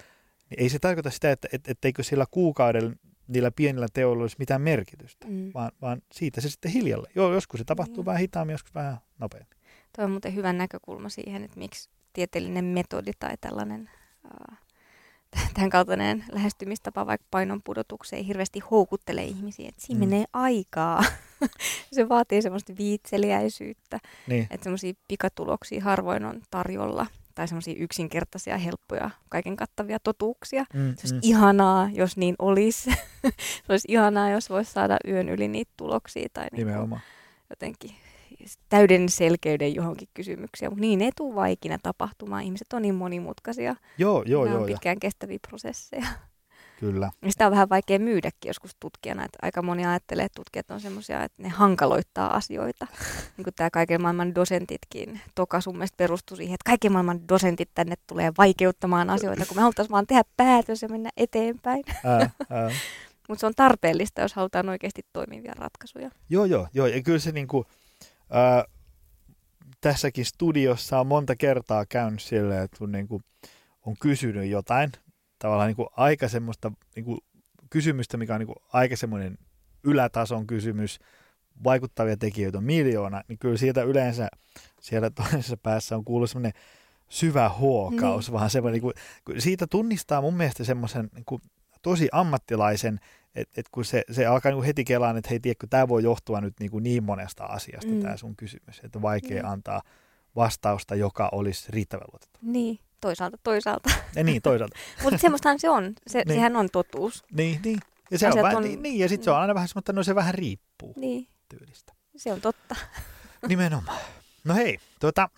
niin 0.50 0.60
ei 0.60 0.68
se 0.68 0.78
tarkoita 0.78 1.10
sitä, 1.10 1.32
että 1.32 1.48
et, 1.52 1.68
etteikö 1.68 2.02
sillä 2.02 2.26
kuukauden 2.30 3.00
niillä 3.28 3.50
pienillä 3.50 3.86
teoilla 3.92 4.22
olisi 4.22 4.36
mitään 4.38 4.60
merkitystä, 4.60 5.26
Mm. 5.26 5.50
vaan, 5.54 5.72
vaan 5.80 6.02
siitä 6.12 6.40
se 6.40 6.50
sitten 6.50 6.70
hiljalle. 6.70 7.10
Joo, 7.14 7.32
joskus 7.32 7.58
se 7.58 7.64
tapahtuu 7.64 7.96
Joo. 7.96 8.04
vähän 8.04 8.20
hitaammin, 8.20 8.54
joskus 8.54 8.74
vähän 8.74 8.96
nopeammin. 9.18 9.58
Tuo 9.96 10.04
on 10.04 10.10
muuten 10.10 10.34
hyvä 10.34 10.52
näkökulma 10.52 11.08
siihen, 11.08 11.44
että 11.44 11.58
miksi 11.58 11.90
tieteellinen 12.12 12.64
metodi 12.64 13.10
tai 13.18 13.34
tällainen 13.40 13.90
tämän 15.54 15.70
kaltainen 15.70 16.24
lähestymistapa 16.32 17.06
vaikka 17.06 17.26
painon 17.30 17.62
pudotukseen 17.64 18.24
hirveästi 18.24 18.60
houkuttelee 18.70 19.24
ihmisiä, 19.24 19.68
että 19.68 19.82
siinä 19.86 20.04
Mm. 20.04 20.08
menee 20.10 20.24
aikaa. 20.32 21.04
se 21.92 22.08
vaatii 22.08 22.42
semmoista 22.42 22.72
viitseliäisyyttä, 22.78 23.98
Niin, 24.26 24.46
että 24.50 24.64
semmoisia 24.64 24.92
pikatuloksia 25.08 25.84
harvoin 25.84 26.24
on 26.24 26.40
tarjolla 26.50 27.06
tai 27.34 27.48
semmoisia 27.48 27.74
yksinkertaisia, 27.78 28.58
helppoja, 28.58 29.10
kaiken 29.28 29.56
kattavia 29.56 29.98
totuuksia. 30.00 30.64
mm, 30.74 30.94
Se 30.96 31.00
olisi 31.02 31.14
mm. 31.14 31.20
ihanaa, 31.22 31.90
jos 31.92 32.16
niin 32.16 32.34
olisi. 32.38 32.90
se 33.66 33.68
olisi 33.72 33.88
ihanaa, 33.90 34.30
jos 34.30 34.50
voisi 34.50 34.72
saada 34.72 34.96
yön 35.08 35.28
yli 35.28 35.48
niitä 35.48 35.72
tuloksia 35.76 36.28
tai 36.32 36.46
niin 36.52 36.68
jotenkin 37.50 37.90
täyden 38.68 39.08
selkeyden 39.08 39.74
johonkin 39.74 40.08
kysymykseen, 40.14 40.72
mutta 40.72 40.80
niin 40.80 41.02
ei 41.02 41.10
tule 41.16 41.34
vaan 41.34 41.50
ikinä 41.50 41.78
tapahtumaan. 41.82 42.42
Ihmiset 42.42 42.72
on 42.72 42.82
niin 42.82 42.94
monimutkaisia. 42.94 43.76
Joo, 43.98 44.22
joo, 44.26 44.44
Nämä 44.44 44.54
joo, 44.54 44.62
on 44.62 44.68
ja, 44.70 44.74
pitkään 44.74 45.00
kestäviä 45.00 45.38
prosesseja. 45.48 46.06
kyllä. 46.80 47.10
Ja 47.22 47.32
sitä 47.32 47.46
on 47.46 47.50
vähän 47.50 47.68
vaikea 47.68 47.98
myydäkin 47.98 48.48
joskus 48.48 48.70
tutkijana. 48.80 49.24
Että 49.24 49.38
aika 49.42 49.62
moni 49.62 49.86
ajattelee, 49.86 50.24
että 50.24 50.36
tutkijat 50.36 50.70
on 50.70 50.80
semmoisia, 50.80 51.24
että 51.24 51.42
ne 51.42 51.48
hankaloittaa 51.48 52.36
asioita. 52.36 52.86
niin 53.36 53.44
kuin 53.44 53.54
tämä 53.54 53.70
kaiken 53.70 54.02
maailman 54.02 54.34
dosentitkin. 54.34 55.20
Toka 55.34 55.60
sun 55.60 55.76
mielestä 55.76 55.96
perustui 55.96 56.36
siihen, 56.36 56.54
että 56.54 56.70
kaiken 56.70 56.92
maailman 56.92 57.28
dosentit 57.28 57.70
tänne 57.74 57.94
tulee 58.06 58.32
vaikeuttamaan 58.38 59.10
asioita, 59.10 59.46
kun 59.46 59.56
me 59.56 59.60
haluttaisiin 59.60 59.92
vaan 59.92 60.06
tehdä 60.06 60.22
päätös 60.36 60.82
ja 60.82 60.88
mennä 60.88 61.10
eteenpäin. 61.16 61.84
Mutta 63.28 63.40
se 63.40 63.46
on 63.46 63.52
tarpeellista, 63.56 64.20
jos 64.20 64.34
halutaan 64.34 64.68
oikeasti 64.68 65.02
toimivia 65.12 65.52
ratkaisuja. 65.56 66.10
Joo, 66.30 66.44
joo, 66.44 66.68
joo. 66.74 66.86
Ja 66.86 67.02
kyllä 67.02 67.18
se 67.18 67.32
niinku, 67.32 67.66
ää, 68.32 68.64
tässäkin 69.80 70.24
studiossa 70.24 71.00
on 71.00 71.06
monta 71.06 71.36
kertaa 71.36 71.86
käynyt 71.86 72.22
silleen, 72.22 72.62
että 72.62 72.78
kun 72.78 72.92
niinku 72.92 73.22
on 73.86 73.96
kysynyt 74.00 74.50
jotain, 74.50 74.92
tavallaan 75.38 75.66
niinku 75.68 75.88
aika 75.96 76.28
semmoista 76.28 76.72
niinku 76.96 77.18
kysymystä, 77.70 78.16
mikä 78.16 78.34
on 78.34 78.40
niinku 78.40 78.62
aika 78.72 78.96
semmoinen 78.96 79.38
ylätason 79.84 80.46
kysymys, 80.46 80.98
vaikuttavia 81.64 82.16
tekijöitä 82.16 82.58
on 82.58 82.64
miljoona, 82.64 83.22
niin 83.28 83.38
kyllä 83.38 83.56
siitä 83.56 83.82
yleensä 83.82 84.28
siellä 84.80 85.10
toisessa 85.10 85.56
päässä 85.56 85.96
on 85.96 86.04
kuullut 86.04 86.30
semmoinen 86.30 86.62
syvä 87.08 87.50
huokaus, 87.58 88.26
niin. 88.26 88.32
vaan 88.32 88.50
semmoinen, 88.50 88.82
niin 88.82 88.94
kuin, 89.24 89.40
siitä 89.40 89.66
tunnistaa 89.66 90.20
mun 90.20 90.34
mielestä 90.34 90.64
semmoisen 90.64 91.10
niin 91.14 91.24
kuin, 91.24 91.42
tosi 91.82 92.08
ammattilaisen, 92.12 93.00
että 93.34 93.60
et 93.60 93.68
kun 93.72 93.84
se, 93.84 94.04
se 94.10 94.26
alkaa 94.26 94.52
niin 94.52 94.62
heti 94.64 94.84
kelaan, 94.84 95.16
että 95.16 95.30
hei, 95.30 95.40
tiedätkö, 95.40 95.66
tämä 95.70 95.88
voi 95.88 96.02
johtua 96.02 96.40
nyt 96.40 96.54
niin, 96.60 96.70
kuin 96.70 96.84
niin 96.84 97.04
monesta 97.04 97.44
asiasta, 97.44 97.88
mm. 97.88 97.94
Mm. 97.94 98.02
tämä 98.02 98.16
sun 98.16 98.36
kysymys, 98.36 98.80
että 98.84 98.98
on 98.98 99.02
vaikea 99.02 99.30
Niin. 99.42 99.46
antaa 99.46 99.82
vastausta, 100.36 100.94
joka 100.94 101.28
olisi 101.32 101.72
riittävän 101.72 102.06
luotettava. 102.12 102.42
Niin, 102.52 102.78
toisaalta 103.00 103.38
toisaalta. 103.42 103.90
Ja 104.16 104.24
niin, 104.24 104.42
toisaalta. 104.42 104.76
Mutta 105.02 105.18
semmoistahan 105.18 105.58
se 105.60 105.68
on. 105.70 105.92
Se, 106.06 106.18
Niin. 106.18 106.28
niin. 106.28 106.36
Sehän 106.36 106.56
on 106.56 106.68
totuus. 106.72 107.24
niin, 107.32 107.60
niin. 107.64 107.78
Ja 108.10 108.18
se 108.18 108.26
on 108.28 108.34
vähän, 108.42 108.56
on- 108.56 108.62
niin, 108.64 108.82
niin, 108.82 108.98
ja 108.98 109.08
sitten 109.08 109.24
se 109.24 109.30
on 109.30 109.36
aina 109.36 109.54
vähän 109.54 109.68
semmoista, 109.68 109.92
no 109.92 110.02
se 110.02 110.14
vähän 110.14 110.34
riippuu 110.34 110.94
Niin, 110.96 111.28
tyylistä. 111.48 111.92
se 112.16 112.32
on 112.32 112.40
totta. 112.40 112.76
Nimenomaan. 113.48 113.98
No 114.44 114.54
hei, 114.54 114.78
tuota, 115.00 115.28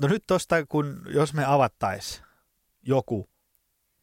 no 0.00 0.08
nyt 0.08 0.24
tosta, 0.26 0.66
kun 0.66 1.02
jos 1.14 1.34
me 1.34 1.44
avattaisiin 1.44 2.24
joku 2.82 3.28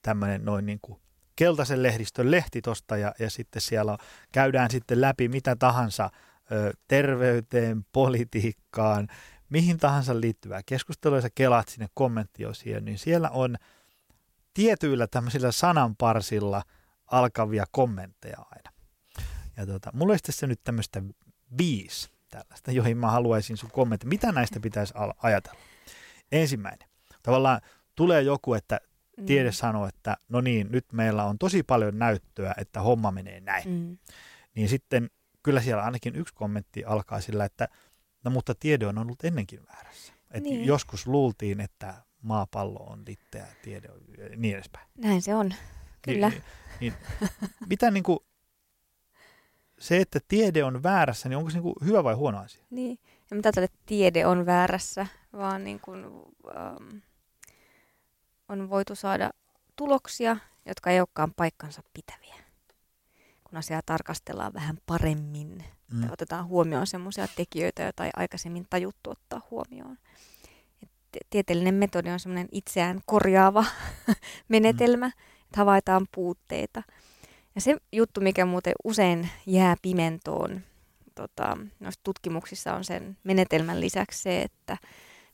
tämmöinen 0.02 0.46
noin 0.46 0.66
niin 0.66 0.80
kuin 0.82 1.00
keltaisen 1.36 1.84
lehdistön 1.84 2.32
lehti 2.32 2.62
tosta 2.62 2.98
ja, 2.98 3.14
ja 3.20 3.30
sitten 3.30 3.62
siellä 3.62 3.98
käydään 4.32 4.72
sitten 4.72 5.02
läpi 5.02 5.28
mitä 5.28 5.56
tahansa 5.56 6.10
ö, 6.52 6.74
terveyteen, 6.88 7.86
politiikkaan, 7.92 9.08
mihin 9.50 9.78
tahansa 9.78 10.22
liittyvää 10.22 10.62
keskustelua, 10.66 11.18
ja 11.18 11.22
sä 11.22 11.30
kelaat 11.36 11.68
sinne 11.68 11.88
kommenttiosioon, 11.94 12.86
niin 12.86 12.98
siellä 12.98 13.30
on 13.30 13.56
tietyillä 14.54 15.08
tämmöisillä 15.08 15.52
sananparsilla 15.52 16.64
alkavia 17.06 17.66
kommentteja 17.72 18.38
aina. 18.38 18.72
Ja 19.58 19.66
tota, 19.66 19.92
mulla 19.94 20.12
olisi 20.12 20.24
tässä 20.24 20.48
nyt 20.48 20.60
tämmöistä 20.64 21.04
viisi 21.58 22.10
tällaista, 22.30 22.72
joihin 22.72 22.98
mä 22.98 23.12
haluaisin 23.12 23.58
sun 23.58 23.72
kommentti. 23.72 24.08
Mitä 24.08 24.32
näistä 24.32 24.60
pitäisi 24.60 24.94
ajatella? 25.24 25.60
Ensimmäinen. 26.32 26.90
Tavallaan 27.24 27.62
tulee 27.96 28.22
joku, 28.22 28.54
että 28.54 28.80
Mm. 29.18 29.26
tiede 29.26 29.52
sanoo, 29.52 29.88
että 29.88 30.18
no 30.30 30.42
niin, 30.42 30.68
nyt 30.72 30.86
meillä 30.92 31.24
on 31.24 31.38
tosi 31.38 31.64
paljon 31.64 32.00
näyttöä, 32.00 32.54
että 32.58 32.82
homma 32.82 33.12
menee 33.12 33.40
näin. 33.40 33.70
Mm. 33.70 33.98
Niin 34.56 34.70
sitten 34.70 35.10
kyllä 35.44 35.62
siellä 35.62 35.84
ainakin 35.84 36.16
yksi 36.16 36.34
kommentti 36.34 36.86
alkaa 36.86 37.22
sillä, 37.22 37.46
että 37.46 37.68
no 38.24 38.32
mutta 38.32 38.56
tiede 38.56 38.88
on 38.88 38.98
ollut 38.98 39.24
ennenkin 39.24 39.60
väärässä. 39.68 40.14
Et 40.32 40.44
Niin. 40.44 40.66
Joskus 40.66 41.08
luultiin, 41.08 41.62
että 41.62 41.94
maapallo 42.22 42.80
on 42.80 43.04
litteä, 43.08 43.48
tiede 43.62 43.90
on 43.92 44.02
ja 44.18 44.30
niin 44.36 44.56
edespäin. 44.56 44.88
Näin 44.98 45.22
se 45.22 45.36
on. 45.36 45.54
Kyllä. 46.02 46.30
Niin, 46.30 46.44
niin, 46.80 46.94
mitä 47.70 47.92
niin 47.92 48.04
kuin, 48.04 48.20
se, 49.80 49.98
että 49.98 50.20
tiede 50.28 50.64
on 50.64 50.84
väärässä, 50.84 51.30
niin 51.30 51.38
onko 51.38 51.50
se 51.50 51.56
niin 51.56 51.64
kuin 51.64 51.76
hyvä 51.86 52.04
vai 52.04 52.14
huono 52.14 52.40
asia? 52.40 52.64
Niin. 52.70 53.00
Ja 53.30 53.36
mitä 53.36 53.52
tälle 53.52 53.70
tiede 53.86 54.26
on 54.26 54.46
väärässä, 54.46 55.08
vaan 55.34 55.64
niin 55.64 55.80
kuin, 55.80 56.06
ähm, 56.58 56.98
on 58.50 58.70
voitu 58.70 58.96
saada 58.96 59.30
tuloksia, 59.76 60.38
jotka 60.66 60.90
ei 60.92 61.00
olekaan 61.00 61.34
paikkansa 61.34 61.84
pitäviä. 61.94 62.36
Kun 63.44 63.58
asiaa 63.58 63.82
tarkastellaan 63.86 64.54
vähän 64.54 64.78
paremmin 64.86 65.64
Mm. 65.92 66.02
tai 66.02 66.10
otetaan 66.14 66.46
huomioon 66.46 66.88
sellaisia 66.88 67.28
tekijöitä, 67.36 67.84
joita 67.84 68.06
ei 68.06 68.12
aikaisemmin 68.16 68.68
tajuttu 68.70 69.10
ottaa 69.10 69.42
huomioon. 69.52 69.98
Et 70.84 70.90
te- 71.12 71.20
tieteellinen 71.30 71.76
metodi 71.76 72.10
on 72.10 72.20
semmoinen 72.20 72.48
itseään 72.52 73.02
korjaava 73.06 73.66
menetelmä, 74.48 75.08
että 75.08 75.58
havaitaan 75.58 76.08
puutteita. 76.16 76.84
Ja 77.56 77.62
se 77.62 77.76
juttu, 77.92 78.22
mikä 78.22 78.46
muuten 78.46 78.74
usein 78.84 79.30
jää 79.46 79.76
pimentoon 79.82 80.62
tota, 81.16 81.58
noissa 81.80 82.02
tutkimuksissa 82.04 82.74
on 82.74 82.84
sen 82.84 83.18
menetelmän 83.24 83.82
lisäksi 83.82 84.22
se, 84.22 84.42
että 84.42 84.78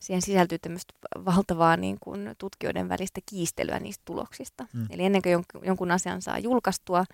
siihen 0.01 0.21
sisältyy 0.21 0.59
tämmöistä 0.59 0.93
valtavaa 1.25 1.77
niin 1.77 1.97
kuin 1.99 2.35
tutkijoiden 2.37 2.89
välistä 2.89 3.21
kiistelyä 3.25 3.79
niistä 3.79 4.01
tuloksista. 4.05 4.67
Mm. 4.73 4.87
Eli 4.89 5.05
ennen 5.05 5.21
kuin 5.21 5.31
jonkun, 5.31 5.61
jonkun 5.65 5.91
asian 5.91 6.21
saa 6.21 6.39
julkaistua, 6.39 7.05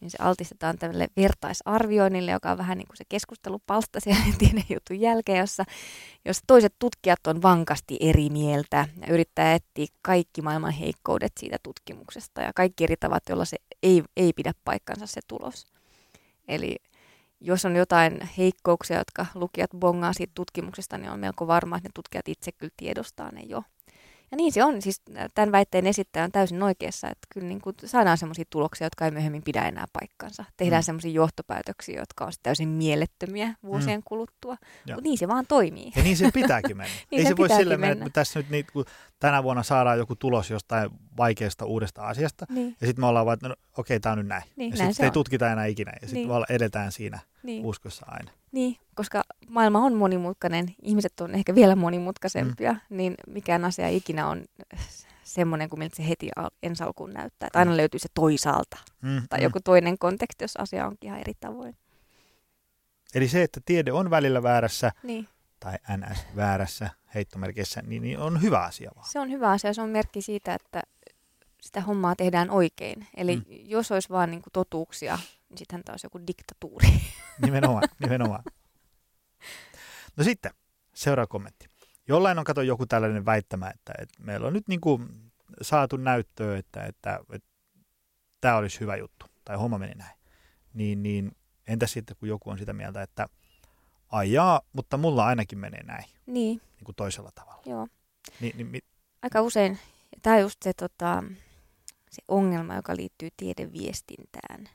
niin 0.00 0.10
se 0.10 0.18
altistetaan 0.20 0.78
tälle 0.78 1.08
vertaisarvioinnille, 1.16 2.30
joka 2.30 2.50
on 2.50 2.58
vähän 2.58 2.78
niin 2.78 2.86
kuin 2.86 2.96
se 2.96 3.04
keskustelupalsta 3.08 4.00
siellä 4.00 4.24
tiedejutun 4.38 5.00
jälkeen, 5.00 5.38
jossa, 5.38 5.64
jos 6.24 6.40
toiset 6.46 6.74
tutkijat 6.78 7.26
on 7.26 7.42
vankasti 7.42 7.96
eri 8.00 8.30
mieltä 8.30 8.88
ja 9.06 9.14
yrittää 9.14 9.54
etsiä 9.54 9.86
kaikki 10.02 10.42
maailman 10.42 10.72
heikkoudet 10.72 11.32
siitä 11.40 11.56
tutkimuksesta 11.62 12.42
ja 12.42 12.52
kaikki 12.54 12.84
eri 12.84 12.96
tavat, 12.96 13.22
joilla 13.28 13.44
se 13.44 13.56
ei, 13.82 14.02
ei 14.16 14.32
pidä 14.32 14.52
paikkansa 14.64 15.06
se 15.06 15.20
tulos. 15.28 15.66
Eli 16.48 16.76
jos 17.44 17.64
on 17.64 17.76
jotain 17.76 18.28
heikkouksia, 18.38 18.98
jotka 18.98 19.26
lukijat 19.34 19.70
bongaa 19.78 20.12
siitä 20.12 20.32
tutkimuksesta, 20.34 20.98
niin 20.98 21.10
on 21.10 21.20
melko 21.20 21.46
varma, 21.46 21.76
että 21.76 21.88
ne 21.88 21.92
tutkijat 21.94 22.28
itse 22.28 22.52
kyllä 22.52 22.72
tiedostaa 22.76 23.32
ne 23.32 23.40
jo. 23.40 23.62
Ja 24.30 24.36
niin 24.36 24.52
se 24.52 24.64
on. 24.64 24.82
Siis 24.82 25.02
tämän 25.34 25.52
väitteen 25.52 25.86
esittäjä 25.86 26.24
on 26.24 26.32
täysin 26.32 26.62
oikeassa, 26.62 27.08
että 27.08 27.26
kyllä 27.34 27.46
niin 27.46 27.60
kuin 27.60 27.76
saadaan 27.84 28.18
sellaisia 28.18 28.44
tuloksia, 28.50 28.86
jotka 28.86 29.04
ei 29.04 29.10
myöhemmin 29.10 29.42
pidä 29.42 29.62
enää 29.68 29.84
paikkansa. 29.92 30.44
Tehdään 30.56 30.82
Mm. 30.82 30.84
sellaisia 30.84 31.10
johtopäätöksiä, 31.10 32.00
jotka 32.00 32.24
on 32.24 32.32
täysin 32.42 32.68
mielettömiä 32.68 33.54
vuosien 33.64 33.98
mm. 34.00 34.04
kuluttua. 34.04 34.56
Mutta 34.86 35.02
niin 35.02 35.18
se 35.18 35.28
vaan 35.28 35.46
toimii. 35.48 35.92
Ja 35.96 36.02
niin 36.02 36.16
se 36.16 36.30
pitääkin 36.34 36.76
mennä. 36.76 36.94
Niin 37.10 37.18
Ei 37.18 37.24
se 37.24 37.28
se 37.28 37.36
voi 37.36 37.48
sillä 37.48 37.76
mennä, 37.76 37.86
mennä. 37.94 38.06
että 38.06 38.20
tässä 38.20 38.38
nyt 38.38 38.50
niin, 38.50 38.66
kun 38.72 38.84
tänä 39.20 39.42
vuonna 39.42 39.62
saadaan 39.62 39.98
joku 39.98 40.16
tulos 40.16 40.50
jostain 40.50 40.90
vaikeasta 41.16 41.64
uudesta 41.64 42.02
asiasta, 42.02 42.46
Niin, 42.48 42.76
ja 42.80 42.86
sitten 42.86 43.02
me 43.02 43.06
ollaan 43.06 43.26
vaan, 43.26 43.34
että 43.34 43.48
no, 43.48 43.54
okei, 43.78 44.00
tämä 44.00 44.12
on 44.12 44.18
nyt 44.18 44.26
näin. 44.26 44.42
Niin, 44.56 44.70
ja 44.70 44.76
sitten 44.76 45.04
ei 45.04 45.06
on. 45.08 45.12
tutkita 45.12 45.52
enää 45.52 45.66
ikinä, 45.66 45.90
ja 45.92 46.00
sitten 46.00 46.14
Niin. 46.14 46.28
vaan 46.28 46.44
edetään 46.48 46.92
siinä 46.92 47.18
niin, 47.42 47.64
uskossa 47.64 48.06
aina. 48.08 48.30
niin, 48.52 48.76
koska 48.94 49.22
maailma 49.48 49.78
on 49.78 49.94
monimutkainen, 49.94 50.74
ihmiset 50.82 51.20
on 51.20 51.34
ehkä 51.34 51.54
vielä 51.54 51.76
monimutkaisempia, 51.76 52.72
mm. 52.72 52.96
niin 52.96 53.14
mikään 53.26 53.64
asia 53.64 53.88
ikinä 53.88 54.28
on 54.28 54.44
semmoinen 55.24 55.68
kuin 55.68 55.78
miltä 55.80 55.96
se 55.96 56.08
heti 56.08 56.28
al- 56.36 56.50
ensi 56.62 56.82
alkuun 56.84 57.12
näyttää. 57.12 57.46
Että 57.46 57.58
aina 57.58 57.76
löytyy 57.76 58.00
se 58.00 58.08
toisaalta 58.14 58.76
Mm, 59.02 59.22
tai 59.30 59.38
mm. 59.38 59.42
joku 59.42 59.60
toinen 59.64 59.98
konteksti, 59.98 60.44
jos 60.44 60.56
asia 60.56 60.86
onkin 60.86 61.08
ihan 61.08 61.20
eri 61.20 61.32
tavoin. 61.40 61.76
Eli 63.14 63.28
se, 63.28 63.42
että 63.42 63.60
tiede 63.64 63.92
on 63.92 64.10
välillä 64.10 64.42
väärässä, 64.42 64.92
Niin. 65.02 65.28
tai 65.60 65.74
NS 65.96 66.26
väärässä 66.36 66.90
heittomerkissä, 67.14 67.82
niin, 67.86 68.02
niin 68.02 68.18
on 68.18 68.42
hyvä 68.42 68.60
asia 68.60 68.90
vaan. 68.96 69.06
Se 69.10 69.20
on 69.20 69.30
hyvä 69.30 69.50
asia. 69.50 69.74
Se 69.74 69.82
on 69.82 69.88
merkki 69.88 70.22
siitä, 70.22 70.54
että 70.54 70.82
sitä 71.64 71.80
hommaa 71.80 72.16
tehdään 72.16 72.50
oikein. 72.50 73.06
Eli 73.16 73.36
Mm. 73.36 73.42
jos 73.48 73.90
olisi 73.92 74.08
vaan 74.08 74.30
niin 74.30 74.42
kuin 74.42 74.52
totuuksia, 74.52 75.18
niin 75.48 75.58
sittenhän 75.58 75.84
taas 75.84 76.04
joku 76.04 76.20
diktatuuri. 76.26 76.88
Nimenomaan, 77.44 77.82
nimenomaan. 77.98 78.42
No 80.16 80.24
sitten, 80.24 80.52
seuraava 80.94 81.26
kommentti. 81.26 81.66
Jollain 82.08 82.38
on 82.38 82.44
kato 82.44 82.62
joku 82.62 82.86
tällainen 82.86 83.24
väittämä, 83.26 83.70
että, 83.70 83.92
että 83.98 84.14
meillä 84.22 84.46
on 84.46 84.52
nyt 84.52 84.68
niin 84.68 84.80
kuin 84.80 85.08
saatu 85.62 85.96
näyttöä, 85.96 86.58
että, 86.58 86.84
että, 86.84 87.20
että 87.32 87.48
tämä 88.40 88.56
olisi 88.56 88.80
hyvä 88.80 88.96
juttu. 88.96 89.26
tai 89.44 89.56
homma 89.56 89.78
meni 89.78 89.94
näin. 89.94 90.18
Niin, 90.74 91.02
niin 91.02 91.32
entä 91.66 91.86
sitten, 91.86 92.16
kun 92.16 92.28
joku 92.28 92.50
on 92.50 92.58
sitä 92.58 92.72
mieltä, 92.72 93.02
että 93.02 93.26
ajaa, 94.12 94.60
mutta 94.72 94.96
mulla 94.96 95.26
ainakin 95.26 95.58
menee 95.58 95.82
näin, 95.82 96.04
Niin, 96.26 96.60
niin 96.76 96.84
kuin 96.84 96.96
toisella 96.96 97.30
tavalla. 97.34 97.62
joo. 97.66 97.86
Niin, 98.40 98.56
niin, 98.56 98.66
mi- 98.66 98.84
Aika 99.22 99.42
usein, 99.42 99.78
tämä 100.22 100.38
just 100.38 100.62
se, 100.62 100.72
tota, 100.72 101.24
se 102.14 102.22
ongelma, 102.28 102.74
joka 102.74 102.96
liittyy 102.96 103.28
tiedeviestintään. 103.36 104.68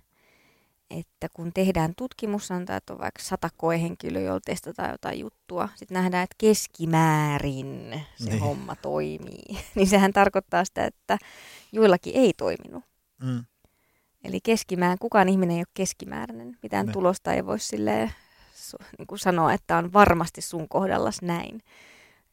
Että 0.89 1.27
kun 1.33 1.51
tehdään 1.53 1.93
tutkimus, 1.97 2.47
sanotaan, 2.47 2.77
että 2.77 2.93
on 2.93 2.99
vaikka 2.99 3.21
sata 3.23 3.49
koehenkilöä, 3.57 4.21
joilla 4.21 4.39
testataan 4.45 4.91
jotain 4.91 5.19
juttua, 5.19 5.69
sitten 5.75 5.95
nähdään, 5.95 6.23
että 6.23 6.35
keskimäärin 6.37 8.01
se 8.15 8.29
Niin. 8.29 8.39
homma 8.39 8.75
toimii. 8.75 9.45
niin 9.75 9.87
sehän 9.87 10.13
tarkoittaa 10.13 10.65
sitä, 10.65 10.85
että 10.85 11.17
joillakin 11.71 12.15
ei 12.15 12.33
toiminut. 12.37 12.83
mm, 13.23 13.43
Eli 14.23 14.39
keskimäärin, 14.43 14.99
kukaan 14.99 15.29
ihminen 15.29 15.55
ei 15.55 15.61
ole 15.61 15.67
keskimääräinen. 15.73 16.57
Mitään 16.63 16.85
Ne. 16.85 16.91
tulosta 16.91 17.33
ei 17.33 17.45
voi 17.45 17.59
silleen, 17.59 18.11
niin 18.97 19.07
kuin 19.07 19.19
sanoa, 19.19 19.53
että 19.53 19.77
on 19.77 19.93
varmasti 19.93 20.41
sun 20.41 20.69
kohdallas 20.69 21.21
näin. 21.21 21.61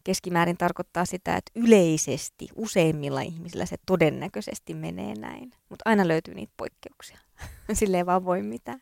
Keskimäärin 0.07 0.57
tarkoittaa 0.57 1.05
sitä, 1.05 1.37
että 1.37 1.53
yleisesti 1.55 2.49
useimmilla 2.55 3.21
ihmisillä 3.21 3.67
se 3.67 3.77
todennäköisesti 3.87 4.75
menee 4.75 5.15
näin. 5.15 5.51
Mutta 5.69 5.83
aina 5.85 6.09
löytyy 6.09 6.35
niitä 6.35 6.53
poikkeuksia. 6.57 7.19
Sille 7.73 7.97
ei 7.97 8.07
vaan 8.07 8.25
voi 8.25 8.43
mitään. 8.43 8.81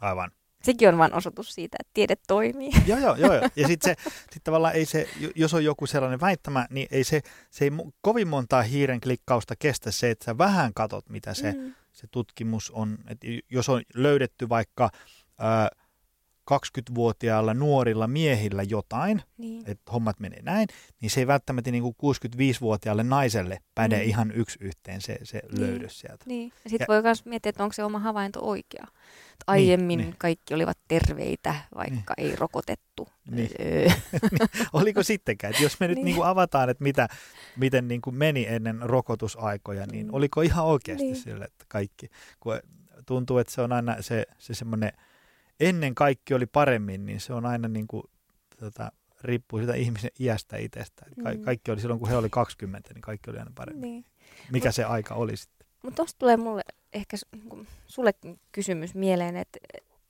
aivan. 0.00 0.30
Sekin 0.62 0.88
on 0.88 0.98
vain 0.98 1.14
osoitus 1.14 1.54
siitä, 1.54 1.76
että 1.80 1.90
tiede 1.94 2.16
toimii. 2.28 2.70
Joo, 2.86 2.98
joo, 2.98 3.14
joo. 3.16 3.34
joo. 3.34 3.48
Ja 3.56 3.66
sitten 3.68 3.96
se, 3.96 4.10
sit 4.32 4.44
tavallaan 4.44 4.74
ei 4.74 4.84
se, 4.86 5.08
jos 5.34 5.54
on 5.54 5.64
joku 5.64 5.86
sellainen 5.86 6.20
väittämä, 6.20 6.66
niin 6.70 6.88
ei 6.90 7.04
se, 7.04 7.20
se 7.50 7.64
ei 7.64 7.70
kovin 8.00 8.28
montaa 8.28 8.62
hiiren 8.62 9.00
klikkausta 9.00 9.54
kestä 9.58 9.90
se, 9.90 10.10
että 10.10 10.24
sä 10.24 10.38
vähän 10.38 10.74
katot, 10.74 11.08
mitä 11.08 11.34
se, 11.34 11.52
Mm. 11.52 11.74
se 11.92 12.06
tutkimus 12.10 12.70
on. 12.70 12.98
Et 13.08 13.18
jos 13.50 13.68
on 13.68 13.82
löydetty 13.94 14.48
vaikka 14.48 14.90
ää, 15.38 15.68
20-vuotiailla 16.52 17.54
nuorilla 17.54 18.06
miehillä 18.06 18.62
jotain, 18.62 19.22
Niin. 19.38 19.62
että 19.66 19.92
hommat 19.92 20.20
menee 20.20 20.42
näin, 20.42 20.68
niin 21.00 21.10
se 21.10 21.20
ei 21.20 21.26
välttämättä 21.26 21.70
niin 21.70 21.82
kuin 21.82 21.96
65-vuotiaalle 21.96 23.02
naiselle 23.04 23.58
päde 23.74 23.96
Mm. 23.96 24.02
ihan 24.08 24.32
yksi 24.34 24.58
yhteen 24.62 25.00
se, 25.00 25.18
se 25.22 25.42
Niin. 25.52 25.60
löydös 25.60 26.00
sieltä. 26.00 26.24
Niin. 26.26 26.52
Ja 26.64 26.70
sitten 26.70 26.86
voi 26.88 27.02
myös 27.02 27.24
miettiä, 27.24 27.50
että 27.50 27.62
onko 27.62 27.72
se 27.72 27.84
oma 27.84 27.98
havainto 27.98 28.40
oikea. 28.42 28.86
Et 29.32 29.44
Aiemmin 29.46 29.98
niin. 29.98 30.14
kaikki 30.18 30.54
olivat 30.54 30.78
terveitä, 30.88 31.54
vaikka 31.74 32.14
ei 32.18 32.36
rokotettu. 32.36 33.08
Niin. 33.30 33.50
Öö. 33.60 33.88
Oliko 34.72 35.02
sittenkään, 35.02 35.50
että 35.50 35.62
jos 35.62 35.80
me 35.80 35.88
nyt 35.88 35.94
Niin. 35.96 36.04
niin. 36.04 36.16
kuin 36.16 36.26
avataan, 36.28 36.70
että 36.70 36.84
mitä, 36.84 37.08
miten 37.56 37.88
niin 37.88 38.00
kuin 38.00 38.16
meni 38.16 38.46
ennen 38.48 38.78
rokotusaikoja, 38.82 39.86
niin 39.86 40.06
Mm. 40.06 40.14
oliko 40.14 40.40
ihan 40.40 40.64
oikeasti 40.64 41.04
Niin. 41.04 41.12
niin. 41.12 41.22
sille, 41.22 41.44
että 41.44 41.64
kaikki, 41.68 42.08
kun 42.40 42.60
tuntuu, 43.06 43.38
että 43.38 43.52
se 43.52 43.60
on 43.60 43.72
aina 43.72 44.02
se, 44.02 44.26
se 44.38 44.54
semmoinen, 44.54 44.92
ennen 45.60 45.94
kaikki 45.94 46.34
oli 46.34 46.46
paremmin, 46.46 47.06
niin 47.06 47.20
se 47.20 47.32
on 47.32 47.46
aina 47.46 47.68
niin 47.68 47.86
kuin, 47.88 48.02
tota, 48.60 48.92
riippuu 49.22 49.58
sitä 49.60 49.74
ihmisen 49.74 50.10
iästä 50.20 50.56
itsestä. 50.56 51.06
Ka- 51.22 51.30
Mm. 51.34 51.40
kaikki 51.42 51.70
oli 51.70 51.80
silloin, 51.80 52.00
kun 52.00 52.08
he 52.08 52.16
oli 52.16 52.30
20, 52.30 52.94
niin 52.94 53.02
kaikki 53.02 53.30
oli 53.30 53.38
aina 53.38 53.52
paremmin. 53.54 53.82
niin. 53.90 54.04
Mikä 54.52 54.72
se 54.72 54.84
aika 54.84 55.14
oli 55.14 55.36
sitten? 55.36 55.66
Mutta 55.82 55.96
tuosta 55.96 56.18
tulee 56.18 56.36
mulle 56.36 56.62
ehkä 56.92 57.16
niinku 57.32 57.66
sullekin 57.86 58.40
kysymys 58.52 58.94
mieleen, 58.94 59.36
että 59.36 59.58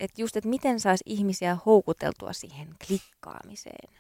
et 0.01 0.19
just, 0.19 0.37
että 0.37 0.49
miten 0.51 0.81
saisi 0.81 1.05
ihmisiä 1.07 1.59
houkuteltua 1.67 2.33
siihen 2.33 2.69
klikkaamiseen. 2.87 3.95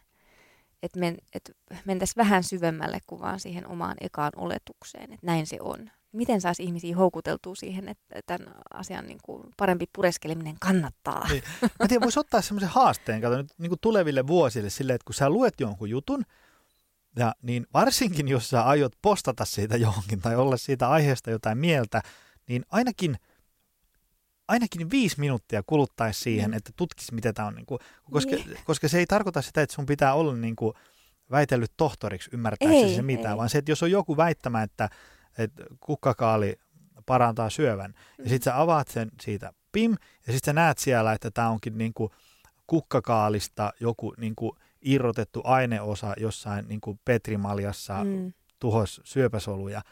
Että 0.82 0.98
men, 0.98 1.16
et 1.34 1.56
mentäisiin 1.84 2.16
vähän 2.16 2.44
syvemmälle 2.44 2.98
kuin 3.06 3.20
vaan 3.20 3.40
siihen 3.40 3.66
omaan 3.66 3.96
ekaan 4.00 4.32
oletukseen, 4.36 5.12
että 5.12 5.26
näin 5.26 5.46
se 5.46 5.56
on. 5.60 5.90
Miten 6.12 6.40
saisi 6.40 6.62
ihmisiä 6.64 6.96
houkuteltua 6.96 7.54
siihen, 7.54 7.88
että 7.88 8.20
tämän 8.26 8.54
asian 8.74 9.06
niin 9.06 9.18
kuin 9.22 9.42
parempi 9.56 9.84
pureskeleminen 9.94 10.56
kannattaa? 10.60 11.28
Niin. 11.28 11.42
Mä 11.80 11.88
tiedän, 11.88 12.02
voisi 12.02 12.20
ottaa 12.20 12.42
semmoisen 12.42 12.68
haasteen, 12.68 13.20
kato 13.20 13.36
nyt 13.36 13.52
niin 13.58 13.70
kuin 13.70 13.78
tuleville 13.80 14.26
vuosille 14.26 14.70
silleen, 14.70 14.94
että 14.94 15.04
kun 15.04 15.14
sä 15.14 15.30
luet 15.30 15.54
jonkun 15.60 15.90
jutun, 15.90 16.22
ja 17.16 17.34
niin 17.42 17.66
varsinkin 17.74 18.28
jos 18.28 18.50
sä 18.50 18.62
aiot 18.62 18.92
postata 19.02 19.44
siitä 19.44 19.76
johonkin 19.76 20.20
tai 20.20 20.36
olla 20.36 20.56
siitä 20.56 20.88
aiheesta 20.88 21.30
jotain 21.30 21.58
mieltä, 21.58 22.02
niin 22.48 22.64
ainakin, 22.70 23.16
ainakin 24.48 24.90
viisi 24.90 25.20
minuuttia 25.20 25.62
kuluttaisi 25.66 26.20
siihen, 26.20 26.50
Mm. 26.50 26.56
että 26.56 26.70
tutkisi, 26.76 27.14
mitä 27.14 27.32
tämä 27.32 27.48
on. 27.48 27.54
Niin 27.54 27.66
kuin, 27.66 27.78
koska, 28.10 28.36
Niin. 28.36 28.58
koska 28.64 28.88
se 28.88 28.98
ei 28.98 29.06
tarkoita 29.06 29.42
sitä, 29.42 29.62
että 29.62 29.74
sun 29.74 29.86
pitää 29.86 30.14
olla 30.14 30.34
niin 30.36 30.56
kuin 30.56 30.72
väitellyt 31.30 31.72
tohtoriksi 31.76 32.30
ymmärtääksesi 32.32 32.84
Ei, 32.84 32.96
se 32.96 33.02
mitään, 33.02 33.32
ei. 33.34 33.36
vaan 33.38 33.48
se, 33.48 33.58
että 33.58 33.70
jos 33.70 33.82
on 33.82 33.90
joku 33.90 34.16
väittämä, 34.16 34.62
että, 34.62 34.88
että 35.38 35.64
kukkakaali 35.80 36.56
parantaa 37.06 37.50
syövän, 37.50 37.94
ja 38.18 38.24
Mm. 38.24 38.28
sitten 38.28 38.52
sä 38.52 38.60
avaat 38.60 38.88
sen 38.88 39.10
siitä 39.20 39.52
pim, 39.72 39.90
ja 40.26 40.32
sitten 40.32 40.40
sä 40.44 40.52
näet 40.52 40.78
siellä, 40.78 41.12
että 41.12 41.30
tämä 41.30 41.48
onkin 41.50 41.78
niinku 41.78 42.10
kukkakaalista 42.66 43.72
joku 43.80 44.14
niinku 44.18 44.56
irrotettu 44.82 45.40
aineosa 45.44 46.14
jossain 46.16 46.68
niinku 46.68 46.98
petrimaljassa 47.04 48.04
mm. 48.04 48.32
Tuhos 48.58 49.00
syöpäsoluja, 49.04 49.82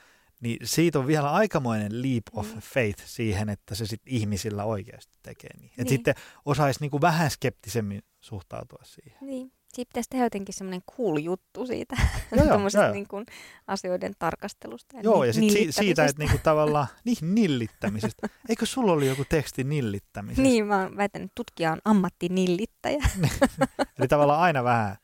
niin 0.40 0.58
siitä 0.64 0.98
on 0.98 1.06
vielä 1.06 1.30
aikamoinen 1.32 2.02
leap 2.02 2.22
of 2.32 2.54
Mm. 2.54 2.60
faith 2.60 3.02
siihen, 3.06 3.48
että 3.48 3.74
se 3.74 3.86
sitten 3.86 4.14
ihmisillä 4.14 4.64
oikeasti 4.64 5.12
tekee 5.22 5.50
niin. 5.58 5.72
Niin. 5.76 5.88
sitten 5.88 6.14
osaisi 6.44 6.80
niinku 6.80 7.00
vähän 7.00 7.30
skeptisemmin 7.30 8.02
suhtautua 8.20 8.82
siihen. 8.84 9.18
Niin. 9.20 9.52
Siitä 9.76 9.88
pitäisi 9.88 10.10
tehdä 10.10 10.24
jotenkin 10.24 10.54
semmoinen 10.54 10.82
cool 10.96 11.16
juttu 11.16 11.66
siitä 11.66 11.96
tuommoisesta 12.48 12.90
niin 12.90 13.08
kuin 13.08 13.26
asioiden 13.66 14.12
tarkastelusta. 14.18 14.96
Joo, 15.02 15.24
ja 15.24 15.32
sitten 15.32 15.52
si- 15.52 15.72
siitä, 15.72 16.04
että 16.04 16.22
niinku 16.22 16.38
tavallaan 16.42 16.86
niin 17.04 17.16
nillittämisestä. 17.34 18.28
Eikö 18.48 18.66
sulla 18.66 18.92
oli 18.92 19.06
joku 19.06 19.24
teksti 19.28 19.64
nillittämisestä? 19.64 20.42
Niin, 20.42 20.66
mä 20.66 20.82
oon 20.82 20.96
väitän, 20.96 21.22
että 21.22 21.32
tutkija 21.34 21.72
on 21.72 21.78
ammattinillittäjä. 21.84 23.08
Eli 23.98 24.08
tavallaan 24.08 24.40
aina 24.40 24.64
vähän. 24.64 24.96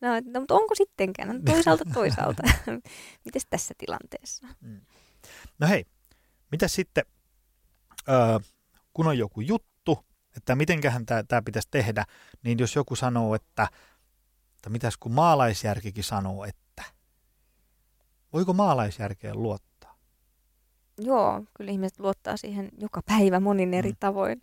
No, 0.00 0.08
no 0.08 0.40
mutta 0.40 0.54
onko 0.54 0.74
sittenkään? 0.74 1.28
No, 1.28 1.34
toisaalta 1.46 1.84
toisaalta. 1.94 2.42
Mites 3.24 3.46
tässä 3.50 3.74
tilanteessa? 3.78 4.46
No 5.58 5.66
hei, 5.68 5.84
mitä 6.52 6.68
sitten, 6.68 7.04
öö, 8.08 8.38
kun 8.92 9.06
on 9.06 9.18
joku 9.18 9.40
juttu, 9.40 9.70
että 10.36 10.54
mitenköhän 10.54 11.06
tämä 11.06 11.42
pitäisi 11.44 11.68
tehdä, 11.70 12.04
niin 12.42 12.58
jos 12.58 12.76
joku 12.76 12.96
sanoo, 12.96 13.34
että, 13.34 13.68
että 14.60 14.70
mitäs 14.70 14.96
kun 14.96 15.12
maalaisjärkikin 15.12 16.04
sanoo, 16.04 16.44
että 16.44 16.82
voiko 18.32 18.52
maalaisjärkeen 18.52 19.42
luottaa? 19.42 19.94
Joo, 20.98 21.44
kyllä 21.54 21.70
ihmiset 21.70 22.00
luottaa 22.00 22.36
siihen 22.36 22.68
joka 22.78 23.02
päivä 23.02 23.40
monin 23.40 23.74
eri 23.74 23.90
Mm. 23.90 23.96
tavoin. 24.00 24.42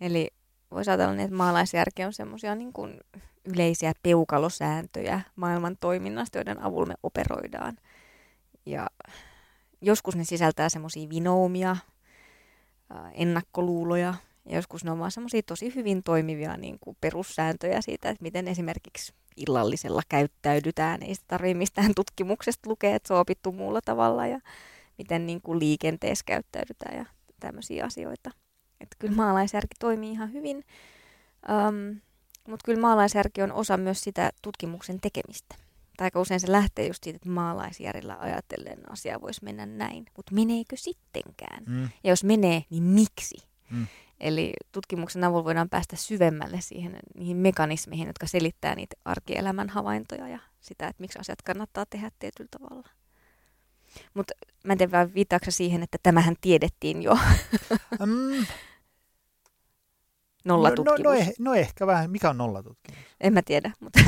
Eli 0.00 0.30
voisi 0.70 0.90
ajatella 0.90 1.12
niin, 1.12 1.24
että 1.24 1.36
maalaisjärki 1.36 2.04
on 2.04 2.12
semmoisia 2.12 2.54
niin 2.54 2.72
kuin 2.72 3.00
yleisiä 3.44 3.92
peukalosääntöjä 4.02 5.20
maailman 5.36 5.76
toiminnasta, 5.80 6.38
joiden 6.38 6.62
avulla 6.62 6.86
me 6.86 6.94
operoidaan. 7.02 7.76
Ja 8.66 8.86
joskus 9.80 10.16
ne 10.16 10.24
sisältää 10.24 10.68
semmoisia 10.68 11.08
vinoumia, 11.08 11.76
ennakkoluuloja, 13.12 14.14
ja 14.48 14.56
joskus 14.56 14.84
ne 14.84 14.90
on 14.90 14.98
vaan 14.98 15.10
semmoisia 15.10 15.42
tosi 15.42 15.74
hyvin 15.74 16.02
toimivia 16.02 16.56
niin 16.56 16.76
kuin 16.80 16.96
perussääntöjä 17.00 17.80
siitä, 17.80 18.10
että 18.10 18.22
miten 18.22 18.48
esimerkiksi 18.48 19.14
illallisella 19.36 20.02
käyttäydytään. 20.08 21.02
Ei 21.02 21.14
sitä 21.14 21.24
tarvitse 21.28 21.58
mistään 21.58 21.92
tutkimuksesta 21.96 22.70
lukea, 22.70 22.94
että 22.96 23.06
se 23.06 23.14
on 23.14 23.20
opittu 23.20 23.52
muulla 23.52 23.80
tavalla 23.84 24.26
ja 24.26 24.40
miten 24.98 25.26
niin 25.26 25.40
kuin 25.40 25.58
liikenteessä 25.58 26.24
käyttäydytään 26.26 26.96
ja 26.98 27.06
tämmöisiä 27.40 27.84
asioita. 27.84 28.30
Että 28.80 28.96
kyllä 28.98 29.14
maalaisjärki 29.16 29.74
toimii 29.80 30.12
ihan 30.12 30.32
hyvin, 30.32 30.56
um, 31.48 32.00
mutta 32.48 32.64
kyllä 32.64 32.80
maalaisjärki 32.80 33.42
on 33.42 33.52
osa 33.52 33.76
myös 33.76 34.00
sitä 34.00 34.30
tutkimuksen 34.42 35.00
tekemistä. 35.00 35.54
Tai 35.96 36.06
aika 36.06 36.20
usein 36.20 36.40
se 36.40 36.52
lähtee 36.52 36.86
just 36.86 37.04
siitä, 37.04 37.16
että 37.16 37.28
maalaisjärjellä 37.28 38.16
ajatellen 38.20 38.92
asia 38.92 39.20
voisi 39.20 39.44
mennä 39.44 39.66
näin. 39.66 40.06
Mutta 40.16 40.34
meneekö 40.34 40.76
sittenkään? 40.76 41.64
Mm, 41.66 41.82
Ja 41.82 42.10
jos 42.10 42.24
menee, 42.24 42.64
niin 42.70 42.82
miksi? 42.82 43.36
Mm. 43.70 43.86
Eli 44.20 44.52
tutkimuksen 44.72 45.24
avulla 45.24 45.44
voidaan 45.44 45.68
päästä 45.68 45.96
syvemmälle 45.96 46.60
siihen, 46.60 46.98
niihin 47.14 47.36
mekanismeihin, 47.36 48.06
jotka 48.06 48.26
selittää 48.26 48.74
niitä 48.74 48.96
arkielämän 49.04 49.68
havaintoja 49.68 50.28
ja 50.28 50.38
sitä, 50.60 50.88
että 50.88 51.00
miksi 51.00 51.18
asiat 51.18 51.42
kannattaa 51.42 51.86
tehdä 51.90 52.10
tietyllä 52.18 52.48
tavalla. 52.50 52.88
Mutta 54.14 54.34
mä 54.64 54.72
en 54.72 54.78
tiedä 54.78 54.92
vaan 54.92 55.14
siihen, 55.50 55.82
että 55.82 55.98
tämähän 56.02 56.34
tiedettiin 56.40 57.02
jo 57.02 57.18
mm, 58.06 58.46
no, 60.44 60.52
no, 60.52 60.56
nollatutkimus. 60.56 61.00
no, 61.04 61.12
eh, 61.12 61.32
no 61.38 61.54
ehkä 61.54 61.86
vähän. 61.86 62.10
Mikä 62.10 62.30
on 62.30 62.38
nollatutkimus? 62.38 63.00
En 63.20 63.32
mä 63.32 63.42
tiedä, 63.42 63.70
mutta, 63.80 64.00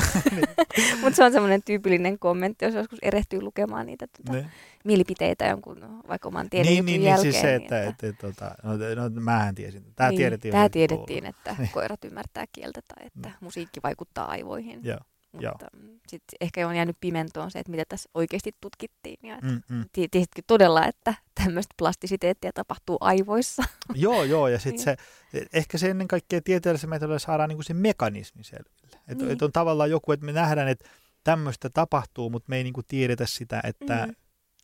mutta 1.01 1.17
se 1.17 1.25
on 1.25 1.33
semmoinen 1.33 1.63
tyypillinen 1.63 2.19
kommentti, 2.19 2.65
jos 2.65 2.75
joskus 2.75 2.99
erehtyy 3.03 3.43
lukemaan 3.43 3.87
niitä 3.87 4.07
tota, 4.07 4.33
Ne. 4.33 4.51
mielipiteitä 4.85 5.45
jonkun 5.47 6.03
vaikka 6.09 6.29
oman 6.29 6.43
Niin, 6.43 6.51
tiedejutun 6.51 6.87
niin, 6.87 7.01
niin 7.01 7.03
jälkeen. 7.11 7.33
siis 7.33 7.41
se, 7.43 7.47
niin 7.47 7.63
että, 7.63 7.83
että, 7.85 8.07
että, 8.07 8.29
että 8.29 8.55
no, 8.63 8.73
no, 9.09 9.21
mähän 9.21 9.55
tiesin. 9.55 9.85
Tämä 9.97 10.11
niin, 10.11 10.19
tiedettiin. 10.19 10.53
Tämä 10.53 10.69
tiedettiin, 10.69 11.27
että 11.27 11.55
Niin. 11.59 11.71
koirat 11.73 12.05
ymmärtää 12.05 12.45
kieltä 12.53 12.81
tai 12.89 13.07
että 13.07 13.29
Mm. 13.29 13.35
musiikki 13.41 13.81
vaikuttaa 13.83 14.31
aivoihin. 14.31 14.81
Joo. 14.83 14.99
Mutta 15.37 15.67
sitten 16.09 16.37
ehkä 16.41 16.69
on 16.69 16.77
jäänyt 16.77 16.97
pimentoon 17.01 17.51
se, 17.51 17.59
että 17.59 17.71
mitä 17.71 17.85
tässä 17.89 18.11
oikeasti 18.15 18.53
tutkittiin. 18.61 19.19
Ja 19.23 19.35
että 19.35 19.47
Mm, 19.47 19.63
mm. 19.69 19.85
ti- 19.93 20.09
tiesitkö 20.11 20.43
todella, 20.47 20.87
että 20.87 21.15
tämmöistä 21.35 21.75
plastisiteettia 21.79 22.53
tapahtuu 22.55 22.97
aivoissa? 23.01 23.63
Joo, 23.95 24.25
joo, 24.25 24.49
ja 24.49 24.59
sitten 24.59 24.97
Niin. 25.33 25.43
se, 25.43 25.49
ehkä 25.53 25.79
se 25.79 25.91
ennen 25.91 26.09
kaikkea 26.09 26.41
tieteellisellä 26.45 26.91
metodilla 26.91 27.19
saadaan 27.19 27.49
niinku 27.49 27.63
se 27.63 27.75
mekanismi 27.75 28.45
selville. 28.45 28.99
Että 29.09 29.25
Niin. 29.25 29.31
et 29.33 29.43
on 29.43 29.53
tavallaan 29.53 29.91
joku, 29.91 30.13
että 30.13 30.27
me 30.27 30.33
nähdään, 30.33 30.69
että 30.69 30.89
tämmöistä 31.25 31.71
tapahtuu, 31.71 32.31
mutta 32.31 32.47
me 32.51 32.57
ei 32.57 32.65
niinku 32.65 32.83
tiedetä 32.83 33.27
sitä, 33.27 33.61
että 33.65 34.07
Mm. 34.07 34.15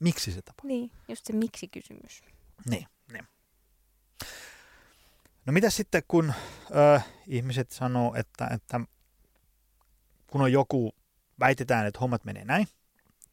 miksi 0.00 0.32
se 0.32 0.42
tapahtuu. 0.42 0.68
Niin, 0.68 0.90
just 1.08 1.26
se 1.26 1.32
miksi-kysymys. 1.32 2.22
Niin, 2.70 2.86
niin. 3.12 3.24
No 5.46 5.52
mitä 5.52 5.70
sitten, 5.70 6.02
kun 6.08 6.32
ö, 6.96 7.00
ihmiset 7.26 7.70
sanoo, 7.70 8.14
että, 8.14 8.48
että 8.54 8.80
kun 10.32 10.40
on 10.40 10.52
joku, 10.52 10.94
väitetään, 11.40 11.86
että 11.86 12.00
hommat 12.00 12.24
menee 12.24 12.44
näin, 12.44 12.66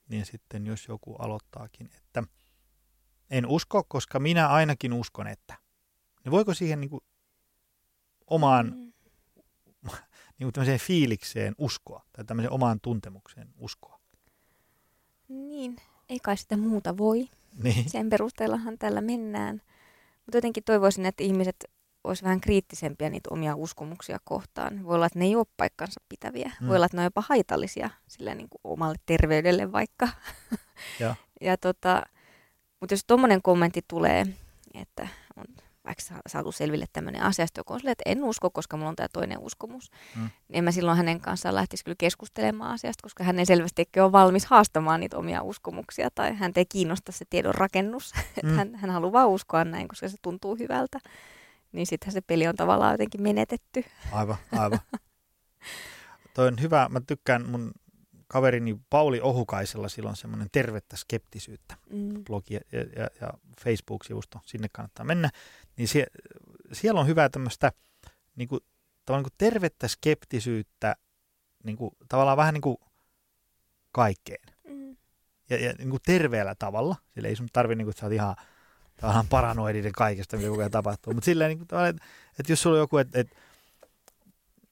niin 0.10 0.26
sitten 0.26 0.66
jos 0.66 0.88
joku 0.88 1.16
aloittaakin, 1.16 1.90
että 1.98 2.24
en 3.30 3.46
usko, 3.46 3.84
koska 3.84 4.20
minä 4.20 4.48
ainakin 4.48 4.94
uskon, 4.94 5.28
että. 5.28 5.58
Niin 6.24 6.32
voiko 6.32 6.54
siihen 6.54 6.82
niin 6.82 6.90
kuin 6.90 7.02
omaan 8.28 8.66
Mm. 8.66 9.92
niin 10.40 10.46
kuin 10.46 10.54
tämmöiseen 10.54 10.80
fiilikseen 10.80 11.56
uskoa 11.58 12.06
tai 12.14 12.26
tämmöiseen 12.26 12.54
omaan 12.54 12.80
tuntemukseen 12.82 13.54
uskoa? 13.58 14.00
Niin, 15.28 15.78
ei 16.10 16.20
kai 16.20 16.38
sitä 16.38 16.58
muuta 16.58 16.98
voi. 16.98 17.28
Niin. 17.64 17.90
Sen 17.90 18.10
perusteellahan 18.10 18.78
tällä 18.78 19.02
mennään. 19.02 19.62
Mutta 20.26 20.38
jotenkin 20.38 20.64
toivoisin, 20.64 21.06
että 21.06 21.24
ihmiset 21.24 21.66
olisi 22.04 22.24
vähän 22.24 22.42
kriittisempiä 22.42 23.10
niitä 23.10 23.30
omia 23.32 23.56
uskomuksia 23.56 24.18
kohtaan. 24.24 24.84
Voi 24.84 24.96
olla, 24.96 25.06
että 25.06 25.20
ne 25.20 25.26
ei 25.26 25.36
ole 25.36 25.46
paikkansa 25.58 26.02
pitäviä. 26.10 26.52
Mm. 26.62 26.68
Voi 26.68 26.76
olla, 26.76 26.86
että 26.86 26.98
ne 26.98 27.02
on 27.02 27.06
jopa 27.06 27.24
haitallisia 27.30 27.90
sille 28.08 28.36
niin 28.36 28.50
kuin 28.50 28.62
omalle 28.64 28.96
terveydelle 29.06 29.72
vaikka. 29.72 30.08
Joo. 31.00 31.16
ja 31.42 31.58
tota, 31.58 32.04
mutta 32.80 32.94
jos 32.94 33.04
tuommoinen 33.08 33.42
kommentti 33.42 33.82
tulee, 33.88 34.26
että 34.74 35.08
on 35.36 35.46
vaikka 35.86 36.04
sa- 36.04 36.22
saatu 36.28 36.52
selville 36.52 36.86
tämmöinen 36.94 37.24
asia, 37.24 37.46
joku 37.58 37.74
on 37.74 37.80
silleen, 37.80 37.92
että 37.92 38.10
en 38.10 38.24
usko, 38.24 38.50
koska 38.50 38.78
mulla 38.78 38.90
on 38.90 38.96
tämä 38.96 39.08
toinen 39.14 39.40
uskomus. 39.40 39.92
Mm. 40.16 40.22
Niin 40.22 40.58
en 40.58 40.64
mä 40.64 40.72
silloin 40.72 40.98
hänen 40.98 41.22
kanssaan 41.22 41.56
lähtisi 41.56 41.84
kyllä 41.84 41.96
keskustelemaan 41.98 42.72
asiasta, 42.72 43.04
koska 43.04 43.24
hän 43.24 43.40
ei 43.40 43.46
selvästikin 43.46 44.04
ole 44.04 44.12
valmis 44.12 44.46
haastamaan 44.46 45.00
niitä 45.00 45.18
omia 45.18 45.42
uskomuksia 45.42 46.10
tai 46.16 46.36
hän 46.36 46.52
ei 46.56 46.66
kiinnosta 46.66 47.12
se 47.12 47.26
tiedon 47.30 47.56
rakennus. 47.56 48.14
Mm. 48.44 48.56
Hän, 48.56 48.76
hän 48.76 48.90
haluaa 48.90 49.12
vaan 49.12 49.30
uskoa 49.30 49.64
näin, 49.64 49.88
koska 49.88 50.08
se 50.08 50.18
tuntuu 50.22 50.56
hyvältä. 50.56 51.00
Niin 51.72 51.88
sittenhän 51.88 52.14
se 52.14 52.22
peli 52.22 52.48
on 52.48 52.56
tavallaan 52.56 52.94
jotenkin 52.94 53.22
menetetty. 53.22 53.84
Aivan, 54.12 54.38
aivan. 54.60 54.80
Toi 56.34 56.48
on 56.48 56.62
hyvä. 56.62 56.88
Mä 56.90 57.02
tykkään 57.08 57.50
mun 57.50 57.72
kaverini 58.28 58.80
Pauli 58.90 59.22
Ohukaisella 59.22 59.90
silloin 59.90 60.16
semmoinen 60.16 60.48
tervettä 60.52 60.98
skeptisyyttä 60.98 61.76
Mm. 61.90 62.24
blogi 62.24 62.54
ja, 62.54 62.60
ja, 62.72 63.08
ja 63.22 63.34
Facebook-sivusto, 63.62 64.40
sinne 64.46 64.68
kannattaa 64.72 65.06
mennä. 65.06 65.30
Niin 65.78 65.88
sie, 65.88 66.06
siellä 66.74 67.00
on 67.02 67.08
hyvää 67.08 67.30
tämmöistä 67.30 67.72
niin 68.36 68.48
kuin, 68.48 68.60
tavallaan 69.06 69.24
niin 69.24 69.32
kuin 69.32 69.52
tervettä 69.52 69.88
skeptisyyttä 69.88 70.96
niin 71.64 71.78
kuin, 71.78 71.92
tavallaan 72.10 72.38
vähän 72.38 72.54
niin 72.54 72.62
kuin 72.62 72.78
kaikkeen. 73.92 74.54
Mm. 74.68 74.98
Ja, 75.50 75.58
ja 75.66 75.74
niin 75.78 75.90
kuin 75.90 76.02
terveellä 76.06 76.56
tavalla. 76.60 76.96
Sillä 77.14 77.28
ei 77.28 77.36
sun 77.36 77.48
tarvi, 77.54 77.76
niin 77.76 77.86
kuin, 77.86 77.92
että 77.92 78.00
sä 78.00 78.06
oot 78.06 78.14
ihan 78.14 78.36
tavallaan 79.02 79.28
paranoidinen 79.28 79.92
kaikesta, 79.92 80.38
mitä 80.38 80.50
koko 80.50 80.62
ajan 80.62 80.72
tapahtuu. 80.72 81.14
Mutta 81.14 81.26
silleen, 81.26 81.50
niin 81.50 81.58
kuin, 81.58 81.86
että, 81.90 82.04
että 82.40 82.52
jos 82.52 82.62
sulla 82.62 82.76
on 82.76 82.80
joku, 82.80 82.98
että, 82.98 83.20
että 83.20 83.36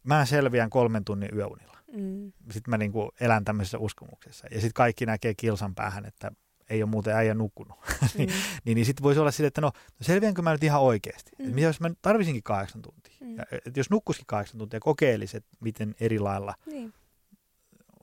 mä 0.03 0.25
selviän 0.25 0.69
kolmen 0.69 1.05
tunnin 1.05 1.29
yöunilla. 1.35 1.77
Mm. 1.93 2.31
Sitten 2.51 2.69
mä 2.69 2.77
niin 2.77 2.91
kuin 2.91 3.09
elän 3.19 3.45
tämmöisessä 3.45 3.77
uskomuksessa. 3.77 4.47
Ja 4.51 4.55
sitten 4.55 4.73
kaikki 4.73 5.05
näkee 5.05 5.33
kilsan 5.37 5.75
päähän, 5.75 6.05
että 6.05 6.31
ei 6.69 6.83
ole 6.83 6.89
muuten 6.89 7.15
äijä 7.15 7.33
nukkunut. 7.33 7.77
Mm. 8.17 8.25
niin, 8.65 8.75
niin 8.75 8.85
sitten 8.85 9.03
voisi 9.03 9.19
olla 9.19 9.31
silleen, 9.31 9.47
että 9.47 9.61
no, 9.61 9.71
no 9.75 10.01
selviänkö 10.01 10.41
mä 10.41 10.51
nyt 10.51 10.63
ihan 10.63 10.81
oikeasti? 10.81 11.31
Mm. 11.39 11.45
Mitä 11.45 11.61
jos 11.67 11.79
mä 11.79 11.89
nyt 11.89 11.97
tarvisinkin 12.01 12.43
kahdeksan 12.43 12.81
tuntia? 12.81 13.15
Mm. 13.21 13.35
Ja, 13.37 13.45
et 13.65 13.77
jos 13.77 13.89
nukkuskin 13.89 14.25
kahdeksan 14.27 14.57
tuntia, 14.57 14.79
kokeilisi, 14.79 15.37
että 15.37 15.49
miten 15.59 15.95
eri 15.99 16.19
lailla 16.19 16.53
Niin. 16.65 16.93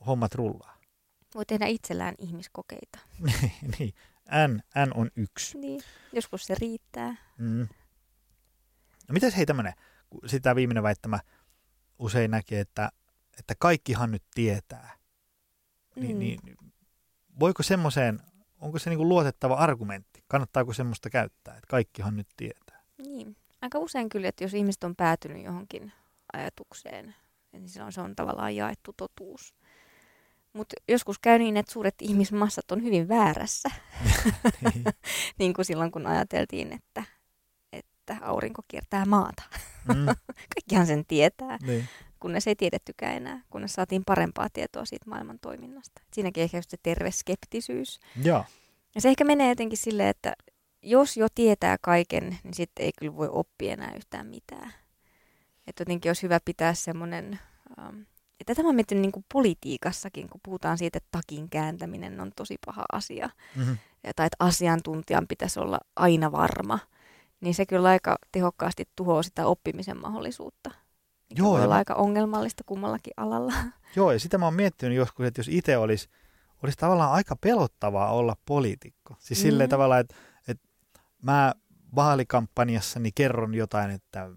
hommat 0.06 0.34
rullaa. 0.34 0.78
Voi 1.34 1.44
tehdä 1.46 1.66
itsellään 1.66 2.14
ihmiskokeita. 2.18 2.98
niin, 3.78 3.94
N, 4.48 4.60
N 4.86 4.90
on 4.94 5.10
yksi. 5.16 5.58
Niin. 5.58 5.80
Joskus 6.12 6.44
se 6.46 6.54
riittää. 6.60 7.16
Mm. 7.38 7.68
No 9.08 9.12
mitäs 9.12 9.36
hei 9.36 9.46
tämmönen, 9.46 9.72
kun 10.10 10.28
sitä 10.28 10.54
viimeinen 10.56 10.82
väittämä 10.82 11.20
usein 11.98 12.30
näkee, 12.30 12.60
että, 12.60 12.90
että 13.38 13.54
kaikkihan 13.58 14.10
nyt 14.10 14.22
tietää. 14.34 14.90
Niin, 15.96 16.16
Mm. 16.16 16.18
niin, 16.18 16.40
voiko 17.40 17.62
semmoiseen, 17.62 18.20
onko 18.60 18.78
se 18.78 18.90
niinku 18.90 19.08
luotettava 19.08 19.54
argumentti? 19.54 20.24
Kannattaako 20.28 20.72
semmoista 20.72 21.10
käyttää, 21.10 21.54
että 21.54 21.66
kaikkihan 21.68 22.16
nyt 22.16 22.28
tietää? 22.36 22.82
Niin. 22.98 23.36
Aika 23.62 23.78
usein 23.78 24.08
kyllä, 24.08 24.28
että 24.28 24.44
jos 24.44 24.54
ihmiset 24.54 24.84
on 24.84 24.96
päätynyt 24.96 25.44
johonkin 25.44 25.92
ajatukseen, 26.32 27.14
niin 27.52 27.68
silloin 27.68 27.92
se 27.92 28.00
on 28.00 28.16
tavallaan 28.16 28.56
jaettu 28.56 28.92
totuus. 28.96 29.54
Mutta 30.54 30.76
joskus 30.88 31.18
käy 31.18 31.38
niin, 31.38 31.56
että 31.56 31.72
suuret 31.72 31.94
ihmismassat 32.00 32.70
on 32.70 32.82
hyvin 32.82 33.08
väärässä. 33.08 33.68
Niin. 34.74 34.84
niin 35.38 35.54
kuin 35.54 35.64
silloin, 35.64 35.90
kun 35.92 36.06
ajateltiin, 36.06 36.72
että, 36.72 37.02
että 37.72 38.16
aurinko 38.22 38.62
kiertää 38.68 39.04
maata. 39.06 39.42
mm, 39.94 40.06
Kaikkihan 40.54 40.86
sen 40.86 41.04
tietää, 41.06 41.58
niin. 41.62 41.88
kunnes 42.20 42.46
ei 42.46 42.56
tiedettykään 42.56 43.16
enää, 43.16 43.42
kunnes 43.50 43.72
saatiin 43.72 44.02
parempaa 44.06 44.48
tietoa 44.52 44.84
siitä 44.84 45.10
maailman 45.10 45.38
toiminnasta. 45.38 46.02
Siinäkin 46.12 46.42
ehkä 46.42 46.58
just 46.58 46.70
se 46.70 46.76
terve 46.82 47.10
skeptisyys. 47.10 48.00
Joo, 48.22 48.44
Ja 48.94 49.00
se 49.00 49.08
ehkä 49.08 49.24
menee 49.24 49.48
jotenkin 49.48 49.78
silleen, 49.78 50.08
että 50.08 50.32
jos 50.82 51.16
jo 51.16 51.26
tietää 51.34 51.76
kaiken, 51.80 52.38
niin 52.44 52.54
sitten 52.54 52.84
ei 52.84 52.92
kyllä 52.98 53.16
voi 53.16 53.28
oppia 53.32 53.72
enää 53.72 53.92
yhtään 53.96 54.26
mitään. 54.26 54.72
Että 55.66 55.80
jotenkin 55.80 56.08
olisi 56.10 56.22
hyvä 56.22 56.40
pitää 56.44 56.74
semmoinen, 56.74 57.40
ähm, 57.78 58.00
ja 58.38 58.44
tätä 58.46 58.62
mä 58.62 58.68
oon 58.68 58.74
miettinyt 58.74 59.02
niin 59.02 59.12
kuin 59.12 59.26
politiikassakin, 59.32 60.28
kun 60.28 60.40
puhutaan 60.44 60.78
siitä, 60.78 60.96
että 60.96 61.08
takin 61.10 61.50
kääntäminen 61.50 62.20
on 62.20 62.32
tosi 62.36 62.56
paha 62.66 62.84
asia, 62.92 63.30
mm-hmm. 63.56 63.76
ja, 64.04 64.12
tai 64.16 64.26
että 64.26 64.36
asiantuntijan 64.38 65.26
pitäisi 65.28 65.60
olla 65.60 65.78
aina 65.96 66.32
varma, 66.32 66.78
niin 67.40 67.54
se 67.54 67.66
kyllä 67.66 67.88
aika 67.88 68.18
tehokkaasti 68.32 68.88
tuhoaa 68.96 69.22
sitä 69.22 69.46
oppimisen 69.46 70.00
mahdollisuutta. 70.00 70.70
Mikä 71.30 71.42
Joo, 71.42 71.50
voi 71.50 71.60
ja 71.60 71.64
olla 71.64 71.74
mä- 71.74 71.78
aika 71.78 71.94
ongelmallista 71.94 72.64
kummallakin 72.66 73.12
alalla. 73.16 73.52
Joo, 73.96 74.12
ja 74.12 74.20
sitä 74.20 74.38
mä 74.38 74.44
oon 74.44 74.54
miettinyt 74.54 74.96
joskus, 74.96 75.26
että 75.26 75.38
jos 75.38 75.48
itse 75.48 75.76
olisi, 75.76 76.08
olisi 76.62 76.78
tavallaan 76.78 77.12
aika 77.12 77.36
pelottavaa 77.36 78.12
olla 78.12 78.36
poliitikko. 78.46 79.16
Siis 79.18 79.38
mm. 79.38 79.42
silleen 79.42 79.70
tavallaan, 79.70 80.00
että, 80.00 80.14
että 80.48 80.68
mä 81.22 81.54
vaalikampanjassani 81.94 83.10
kerron 83.14 83.54
jotain, 83.54 83.90
että 83.90 84.30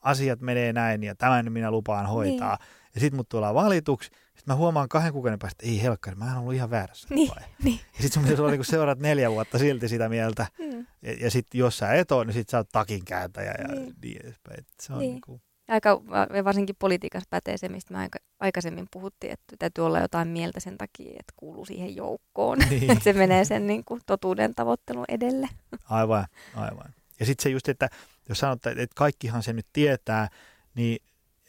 asiat 0.00 0.40
menee 0.40 0.72
näin 0.72 1.02
ja 1.02 1.14
tämän 1.14 1.52
minä 1.52 1.70
lupaan 1.70 2.06
hoitaa. 2.06 2.56
Niin. 2.56 2.68
Ja 2.94 3.00
sitten 3.00 3.16
mut 3.16 3.28
tullaan 3.28 3.54
valituksi. 3.54 4.06
Sitten 4.08 4.42
mä 4.46 4.56
huomaan 4.56 4.88
kahden 4.88 5.12
kuukauden 5.12 5.38
päästä, 5.38 5.56
että 5.62 5.72
ei 5.72 5.82
helkkari, 5.82 6.16
mä 6.16 6.24
oon 6.24 6.36
ollut 6.38 6.54
ihan 6.54 6.70
väärässä. 6.70 7.08
Niin, 7.10 7.30
Vai? 7.30 7.42
niin. 7.64 7.80
Ja 7.80 8.02
sitten 8.02 8.12
sun 8.12 8.22
pitäisi 8.22 8.42
olla 8.42 8.50
niin 8.52 8.64
seuraat 8.64 8.98
neljä 8.98 9.30
vuotta 9.30 9.58
silti 9.58 9.88
sitä 9.88 10.08
mieltä. 10.08 10.46
Mm. 10.58 10.86
Ja, 11.02 11.12
ja 11.20 11.30
sitten 11.30 11.58
jos 11.58 11.78
sä 11.78 11.92
et 11.92 12.12
ole, 12.12 12.24
niin 12.24 12.34
sit 12.34 12.48
sä 12.48 12.56
oot 12.56 12.68
takin 12.72 13.04
kääntäjä 13.04 13.54
ja 13.58 13.68
niin, 13.74 13.94
Niin. 14.02 14.20
edespäin. 14.24 14.58
Et 14.60 14.66
Se 14.82 14.92
on 14.92 14.98
Niin. 14.98 15.10
niin. 15.10 15.20
kuin, 15.20 15.42
Aika, 15.68 16.02
varsinkin 16.44 16.76
politiikassa 16.78 17.26
pätee 17.30 17.56
se, 17.56 17.68
mistä 17.68 17.94
me 17.94 17.98
aika, 17.98 18.18
aikaisemmin 18.40 18.86
puhuttiin, 18.92 19.32
että 19.32 19.56
täytyy 19.58 19.86
olla 19.86 20.00
jotain 20.00 20.28
mieltä 20.28 20.60
sen 20.60 20.78
takia, 20.78 21.10
että 21.10 21.32
kuuluu 21.36 21.64
siihen 21.64 21.96
joukkoon. 21.96 22.58
Niin. 22.70 22.90
että 22.90 23.04
se 23.04 23.12
menee 23.12 23.44
sen 23.44 23.66
niin 23.66 23.84
kuin, 23.84 24.00
totuuden 24.06 24.54
tavoittelun 24.54 25.04
edelle. 25.08 25.48
Aivan, 25.84 26.26
aivan. 26.54 26.94
Ja 27.20 27.26
sitten 27.26 27.42
se 27.42 27.48
just, 27.50 27.68
että 27.68 27.88
jos 28.28 28.38
sanotaan, 28.38 28.72
että 28.72 28.82
että 28.82 28.94
kaikkihan 28.96 29.42
se 29.42 29.52
nyt 29.52 29.66
tietää, 29.72 30.28
niin 30.74 30.98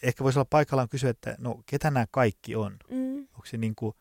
ehkä 0.08 0.24
voisi 0.24 0.40
olla 0.40 0.48
paikallaan 0.50 0.90
kysyä, 0.90 1.10
että 1.10 1.36
no 1.40 1.62
ketä 1.66 1.92
nämä 1.92 2.06
kaikki 2.12 2.56
on? 2.56 2.78
Mm. 2.92 3.18
Onko 3.20 3.46
se 3.46 3.58
niin 3.58 3.76
kuin 3.76 3.96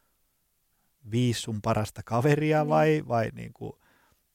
viisi 1.10 1.40
sun 1.40 1.62
parasta 1.62 2.02
kaveria 2.04 2.58
Niin. 2.62 2.68
vai, 2.68 3.02
vai 3.08 3.30
niin 3.34 3.52
kuin 3.52 3.72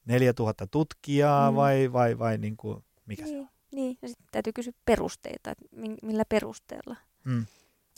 4000 0.04 0.66
tutkijaa 0.66 1.50
Mm. 1.50 1.56
vai, 1.56 1.92
vai, 1.92 2.18
vai 2.18 2.38
niin 2.38 2.56
kuin, 2.56 2.84
mikä 3.06 3.22
se 3.26 3.30
niin, 3.30 3.40
on? 3.40 3.48
Niin, 3.74 3.98
ja 4.02 4.08
sitten 4.08 4.26
täytyy 4.32 4.52
kysyä 4.52 4.72
perusteita, 4.84 5.50
että 5.50 5.64
mi- 5.76 5.96
millä 6.02 6.24
perusteella. 6.28 6.96
Mm. 7.24 7.46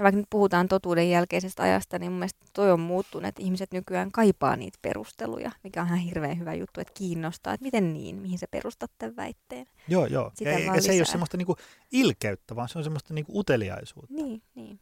Vaikka 0.01 0.17
nyt 0.17 0.31
puhutaan 0.31 0.69
totuuden 0.69 1.11
jälkeisestä 1.11 1.63
ajasta, 1.63 1.99
niin 1.99 2.13
mun 2.13 2.19
mielestä 2.19 2.47
toi 2.53 2.73
on 2.73 2.81
muuttunut, 2.81 3.29
että 3.29 3.43
ihmiset 3.43 3.73
nykyään 3.73 4.13
kaipaa 4.13 4.57
niitä 4.57 4.79
perusteluja, 4.83 5.51
mikä 5.65 5.81
on 5.81 5.87
ihan 5.87 5.99
hirveän 5.99 6.39
hyvä 6.39 6.55
juttu, 6.55 6.81
että 6.81 6.93
kiinnostaa, 6.95 7.55
että 7.55 7.65
miten 7.65 7.93
niin, 7.93 8.17
mihin 8.17 8.39
sä 8.39 8.47
perustat 8.51 8.91
tämän 8.99 9.17
väitteen. 9.17 9.67
Joo, 9.89 10.07
joo. 10.07 10.31
Sitä 10.35 10.51
Ja, 10.51 10.75
ja 10.75 10.83
se 10.83 10.93
ei 10.93 10.99
ole 10.99 11.07
semmoista 11.07 11.37
niin 11.37 11.47
kuin 11.47 11.57
ilkeyttä, 11.93 12.57
vaan 12.57 12.69
se 12.69 12.79
on 12.79 12.85
semmoista 12.85 13.15
niin 13.15 13.25
kuin 13.25 13.39
uteliaisuutta. 13.39 14.15
Niin, 14.15 14.43
niin. 14.55 14.81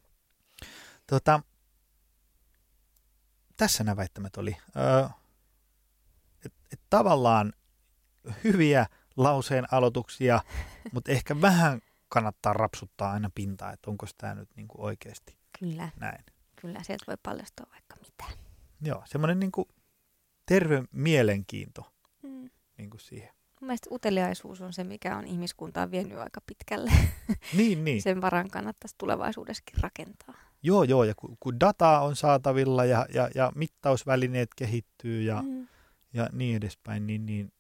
Tota, 1.07 1.43
tässä 3.57 3.85
nämä 3.85 3.97
väittämät 3.97 4.37
oli. 4.37 4.57
Öö, 4.77 5.09
et, 6.45 6.53
et 6.73 6.81
tavallaan 6.91 7.53
hyviä 8.45 8.87
lauseen 9.17 9.67
aloituksia, 9.73 10.41
mutta 10.93 11.13
ehkä 11.13 11.41
vähän 11.41 11.81
kannattaa 12.11 12.53
rapsuttaa 12.53 13.13
aina 13.13 13.31
pintaa, 13.35 13.73
että 13.73 13.91
onko 13.91 14.07
tämä 14.19 14.35
nyt 14.35 14.49
niinku 14.57 14.85
oikeasti 14.85 15.39
Kyllä. 15.59 15.89
näin. 15.97 16.25
Kyllä, 16.61 16.83
sieltä 16.83 17.05
voi 17.07 17.17
paljastua 17.23 17.67
vaikka 17.73 17.97
mitä. 17.97 18.25
Joo, 18.83 19.03
semmoinen 19.07 19.41
niin 19.41 19.53
kuin 19.53 19.69
terve 20.47 20.85
mielenkiinto 20.93 21.93
Mm. 22.23 22.51
niin 22.79 22.91
kuin 22.91 23.01
siihen. 23.01 23.31
Mun 23.61 23.67
mielestä 23.67 23.89
uteliaisuus 23.93 24.61
on 24.61 24.73
se, 24.73 24.85
mikä 24.85 25.17
on 25.17 25.27
ihmiskuntaa 25.27 25.91
vienyt 25.91 26.19
aika 26.19 26.41
pitkälle. 26.47 26.93
Niin, 27.57 27.85
niin. 27.85 28.03
Sen 28.03 28.21
varan 28.21 28.51
kannattaisi 28.51 28.95
tulevaisuudessakin 28.99 29.83
rakentaa. 29.83 30.35
Joo, 30.63 30.83
joo, 30.85 31.05
ja 31.05 31.15
kun, 31.15 31.37
kun 31.41 31.61
dataa 31.61 32.01
on 32.01 32.17
saatavilla 32.17 32.85
ja, 32.85 33.07
ja, 33.15 33.31
ja 33.35 33.53
mittausvälineet 33.55 34.49
kehittyy 34.57 35.23
ja, 35.23 35.43
Mm. 35.43 35.69
ja 36.13 36.29
niin 36.33 36.57
edespäin, 36.57 37.07
niin, 37.07 37.27
niin 37.27 37.53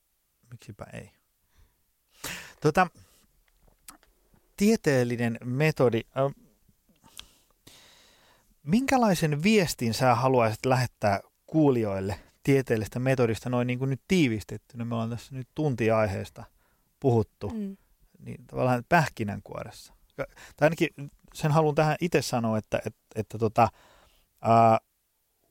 miksipä 0.50 0.84
ei. 0.92 1.10
Tota, 2.60 2.86
tieteellinen 4.60 5.38
metodi. 5.44 6.00
Minkälaisen 8.62 9.42
viestin 9.42 9.94
sä 9.94 10.14
haluaisit 10.14 10.66
lähettää 10.66 11.20
kuulijoille 11.46 12.20
tieteellistä 12.42 12.98
metodista 12.98 13.50
noin 13.50 13.66
niin 13.66 13.78
kuin 13.78 13.90
nyt 13.90 14.00
tiivistettynä? 14.08 14.84
Me 14.84 14.94
ollaan 14.94 15.10
tässä 15.10 15.34
nyt 15.34 15.48
tunti 15.54 15.90
aiheesta 15.90 16.44
puhuttu, 17.00 17.48
Mm. 17.48 17.76
niin 18.18 18.44
tavallaan 18.46 18.84
pähkinänkuoressa. 18.88 19.94
Tai 20.16 20.26
ainakin 20.66 20.88
sen 21.34 21.52
haluan 21.52 21.74
tähän 21.74 21.96
itse 22.00 22.22
sanoa, 22.22 22.58
että, 22.58 22.78
että, 22.86 23.00
että 23.14 23.38
tota, 23.38 23.68
ää, 24.42 24.78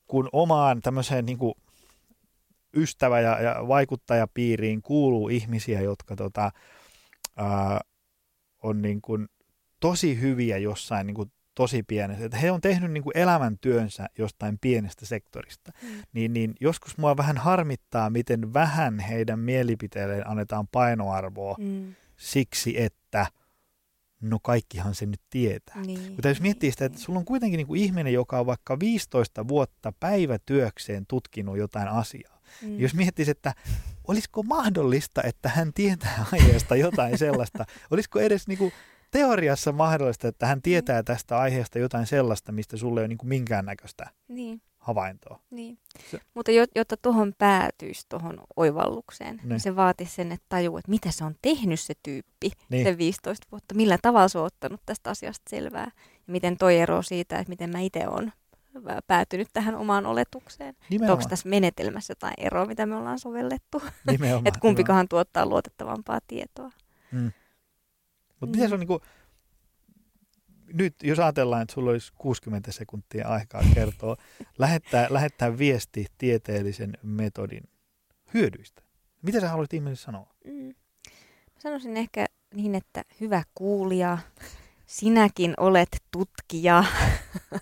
kun 0.08 0.30
omaan 0.32 0.82
tämmöiseen 0.82 1.26
niin 1.26 1.38
kuin 1.38 1.54
ystävä- 2.76 3.20
ja, 3.22 3.42
ja 3.42 3.68
vaikuttajapiiriin 3.68 4.82
kuuluu 4.82 5.30
ihmisiä, 5.30 5.82
jotka 5.82 6.16
tota, 6.16 6.52
ää, 7.38 7.80
on 8.64 8.82
niin 8.82 9.02
kuin 9.02 9.28
tosi 9.80 10.22
hyviä 10.22 10.58
jossain 10.58 11.08
niin 11.08 11.16
kuin 11.16 11.32
tosi 11.56 11.84
pienessä. 11.84 12.26
Että 12.26 12.38
he 12.38 12.52
on 12.52 12.62
tehnyt 12.62 12.92
niin 12.92 13.04
kuin 13.04 13.18
elämäntyönsä 13.18 14.10
jostain 14.18 14.58
pienestä 14.62 15.06
sektorista. 15.06 15.72
Mm. 15.82 15.90
Niin, 16.14 16.34
niin 16.34 16.54
joskus 16.60 16.98
mua 16.98 17.18
vähän 17.18 17.38
harmittaa, 17.38 18.10
miten 18.10 18.54
vähän 18.54 19.00
heidän 19.00 19.40
mielipiteilleen 19.40 20.28
annetaan 20.28 20.68
painoarvoa 20.68 21.56
Mm. 21.60 21.96
siksi, 22.18 22.82
että 22.82 23.28
no 24.22 24.40
kaikkihan 24.44 24.96
se 24.96 25.06
nyt 25.06 25.22
tietää. 25.30 25.82
Niin. 25.82 26.12
Mutta 26.12 26.28
jos 26.28 26.42
miettii 26.42 26.72
sitä, 26.72 26.86
että 26.86 27.00
sulla 27.00 27.20
on 27.20 27.26
kuitenkin 27.26 27.58
niin 27.58 27.68
kuin 27.68 27.82
ihminen, 27.82 28.14
joka 28.14 28.40
on 28.40 28.46
vaikka 28.46 28.80
15 28.80 29.48
vuotta 29.48 29.94
päivätyökseen 30.00 31.06
tutkinut 31.06 31.58
jotain 31.58 31.88
asiaa. 31.88 32.40
Mm. 32.62 32.80
Jos 32.80 32.94
miettisi, 32.94 33.32
että 33.32 33.54
olisiko 34.10 34.44
mahdollista, 34.44 35.22
että 35.24 35.50
hän 35.50 35.74
tietää 35.74 36.26
aiheesta 36.34 36.76
jotain 36.76 37.18
sellaista, 37.18 37.66
olisiko 37.92 38.20
edes 38.20 38.48
niin 38.48 38.58
kuin 38.58 38.72
teoriassa 39.12 39.72
mahdollista, 39.72 40.28
että 40.28 40.46
hän 40.48 40.62
tietää 40.62 41.04
tästä 41.04 41.38
aiheesta 41.40 41.80
jotain 41.80 42.06
sellaista, 42.06 42.52
mistä 42.52 42.78
sulle 42.78 43.00
ei 43.00 43.02
ole 43.02 43.08
niin 43.08 43.18
kuin 43.18 43.30
minkäännäköistä 43.30 44.10
Niin. 44.28 44.62
havaintoa. 44.78 45.40
Niin. 45.50 45.78
Se- 46.12 46.20
Mutta 46.34 46.52
jot- 46.52 46.72
jotta 46.76 46.98
tuohon 47.02 47.34
päätyisi 47.38 48.06
tuohon 48.10 48.38
oivallukseen, 48.56 49.42
niin 49.44 49.60
se 49.60 49.76
vaatisi 49.76 50.16
sen, 50.16 50.32
että 50.32 50.46
tajuu, 50.50 50.78
että 50.78 50.90
mitä 50.92 51.12
se 51.12 51.24
on 51.24 51.36
tehnyt 51.42 51.80
se 51.80 51.94
tyyppi 52.04 52.48
Niin. 52.48 52.54
niin. 52.70 52.84
sen 52.86 52.98
15 52.98 53.48
vuotta. 53.52 53.76
Millä 53.76 53.98
tavalla 54.02 54.28
se 54.28 54.40
on 54.40 54.46
ottanut 54.46 54.82
tästä 54.86 55.10
asiasta 55.10 55.50
selvää. 55.50 55.92
Ja 56.28 56.32
miten 56.32 56.58
toi 56.58 56.78
ero 56.78 57.02
siitä, 57.02 57.40
että 57.40 57.50
miten 57.50 57.70
mä 57.70 57.80
itse 57.80 58.08
olen 58.08 58.34
päätynyt 59.08 59.48
tähän 59.54 59.76
omaan 59.76 60.06
oletukseen. 60.06 60.76
Nimenomaan. 60.90 61.18
Onko 61.20 61.30
tässä 61.30 61.50
menetelmässä 61.50 62.12
jotain 62.12 62.34
eroa, 62.38 62.66
mitä 62.66 62.86
me 62.86 62.96
ollaan 62.96 63.20
sovellettu? 63.20 63.82
Nimenomaan. 64.12 64.48
Että 64.48 64.60
kumpikahan 64.60 65.08
tuottaa 65.08 65.46
luotettavampaa 65.46 66.20
tietoa. 66.28 66.72
Mm. 67.12 67.32
Mutta 68.40 68.58
Mm. 68.58 68.68
se 68.68 68.74
on 68.74 68.80
niin 68.80 68.88
kuin, 68.88 69.00
nyt 70.74 70.96
jos 71.04 71.20
ajatellaan, 71.20 71.62
että 71.62 71.74
sulla 71.74 71.92
olisi 71.92 72.12
60 72.18 72.72
sekuntia 72.72 73.28
aikaa 73.28 73.62
kertoa, 73.74 74.16
lähettää, 74.58 75.08
lähettää 75.10 75.58
viesti 75.58 76.06
tieteellisen 76.18 76.98
metodin 77.04 77.64
hyödyistä. 78.34 78.82
Mitä 79.22 79.40
sä 79.40 79.50
haluaisit 79.50 79.74
ihmisille 79.74 79.96
sanoa? 79.96 80.34
Mm. 80.46 80.66
Mä 81.54 81.60
sanoisin 81.62 81.98
ehkä 81.98 82.26
niin, 82.54 82.76
että 82.76 83.04
hyvä 83.22 83.44
kuulija, 83.56 84.18
sinäkin 84.86 85.54
olet 85.58 86.04
tutkija. 86.12 86.84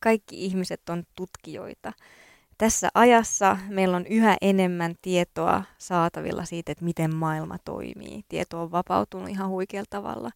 Kaikki 0.00 0.44
ihmiset 0.44 0.88
on 0.88 1.04
tutkijoita. 1.16 1.92
Tässä 2.58 2.88
ajassa 2.94 3.58
meillä 3.68 3.96
on 3.96 4.06
yhä 4.06 4.36
enemmän 4.40 4.94
tietoa 5.02 5.62
saatavilla 5.78 6.44
siitä, 6.44 6.72
että 6.72 6.84
miten 6.84 7.16
maailma 7.16 7.58
toimii. 7.58 8.24
Tieto 8.28 8.62
on 8.62 8.72
vapautunut 8.72 9.28
ihan 9.28 9.48
huikealla 9.48 9.86
tavalla. 9.90 10.30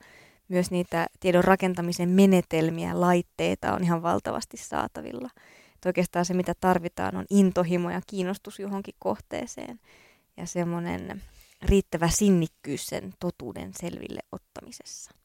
Myös 0.48 0.70
niitä 0.70 1.06
tiedon 1.20 1.44
rakentamisen 1.44 2.08
menetelmiä, 2.08 3.00
laitteita 3.00 3.72
on 3.72 3.84
ihan 3.84 4.02
valtavasti 4.02 4.56
saatavilla. 4.56 5.30
Et 5.74 5.86
oikeastaan 5.86 6.24
se, 6.24 6.34
mitä 6.34 6.54
tarvitaan, 6.60 7.16
on 7.16 7.24
intohimo 7.30 7.90
ja 7.90 8.00
kiinnostus 8.06 8.58
johonkin 8.58 8.94
kohteeseen 8.98 9.80
ja 10.36 10.46
semmoinen 10.46 11.22
riittävä 11.62 12.08
sinnikkyys 12.08 12.86
sen 12.86 13.14
totuuden 13.20 13.72
selville 13.80 14.20
ottamisessa. 14.32 15.19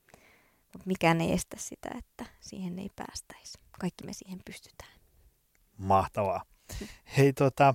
Mutta 0.75 0.87
mikään 0.87 1.21
ei 1.21 1.31
estä 1.31 1.57
sitä, 1.59 1.89
että 1.97 2.25
siihen 2.41 2.79
ei 2.79 2.89
päästäisi. 2.95 3.57
Kaikki 3.79 4.05
me 4.05 4.13
siihen 4.13 4.39
pystytään. 4.45 4.91
Mahtavaa. 5.77 6.43
Hei 7.17 7.33
tota, 7.33 7.73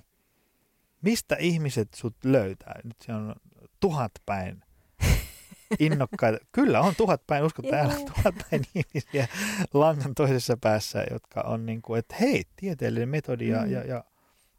mistä 1.03 1.36
ihmiset 1.38 1.88
sut 1.94 2.16
löytää? 2.24 2.80
Nyt 2.84 2.96
se 3.01 3.12
on 3.14 3.34
tuhat 3.80 4.12
päin 4.26 4.62
innokkaita. 5.78 6.38
Kyllä 6.53 6.80
on 6.80 6.94
tuhat 6.96 7.26
päin, 7.26 7.44
usko 7.44 7.62
täällä 7.62 7.94
tuhat 7.94 8.34
päin 8.51 8.64
ihmisiä 8.74 9.28
langan 9.74 10.14
toisessa 10.14 10.57
päässä, 10.57 11.05
jotka 11.11 11.40
on 11.40 11.66
niin 11.66 11.82
kuin, 11.82 11.98
että 11.98 12.14
hei, 12.20 12.44
tieteellinen 12.57 13.09
metodi 13.09 13.48
ja, 13.48 13.64
Mm. 13.64 13.70
ja, 13.70 13.84
ja 13.84 14.05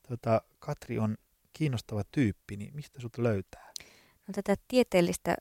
tota, 0.08 0.42
Katri 0.60 1.00
on 1.00 1.18
kiinnostava 1.54 2.02
tyyppi, 2.12 2.58
niin 2.58 2.76
mistä 2.76 3.02
sut 3.02 3.18
löytää? 3.18 3.72
No, 4.28 4.32
tätä 4.34 4.56
tieteellistä 4.68 5.36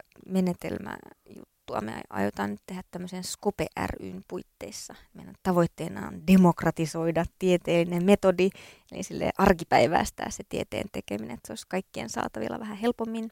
menetelmäjuttua 1.70 1.80
me 1.80 2.02
aiotaan 2.10 2.50
nyt 2.50 2.60
tehdä 2.66 2.82
tämmöisen 2.90 3.24
Scope 3.24 3.66
ryn 3.86 4.22
puitteissa. 4.28 4.94
Meidän 5.14 5.34
tavoitteena 5.42 6.08
on 6.08 6.26
demokratisoida 6.26 7.24
tieteellinen 7.38 8.04
metodi, 8.04 8.50
eli 8.92 9.02
sille 9.02 9.30
arkipäiväistää 9.38 10.30
se 10.30 10.44
tieteen 10.48 10.86
tekeminen, 10.92 11.34
että 11.34 11.46
se 11.46 11.52
olisi 11.52 11.66
kaikkien 11.68 12.10
saatavilla 12.10 12.60
vähän 12.60 12.76
helpommin. 12.76 13.30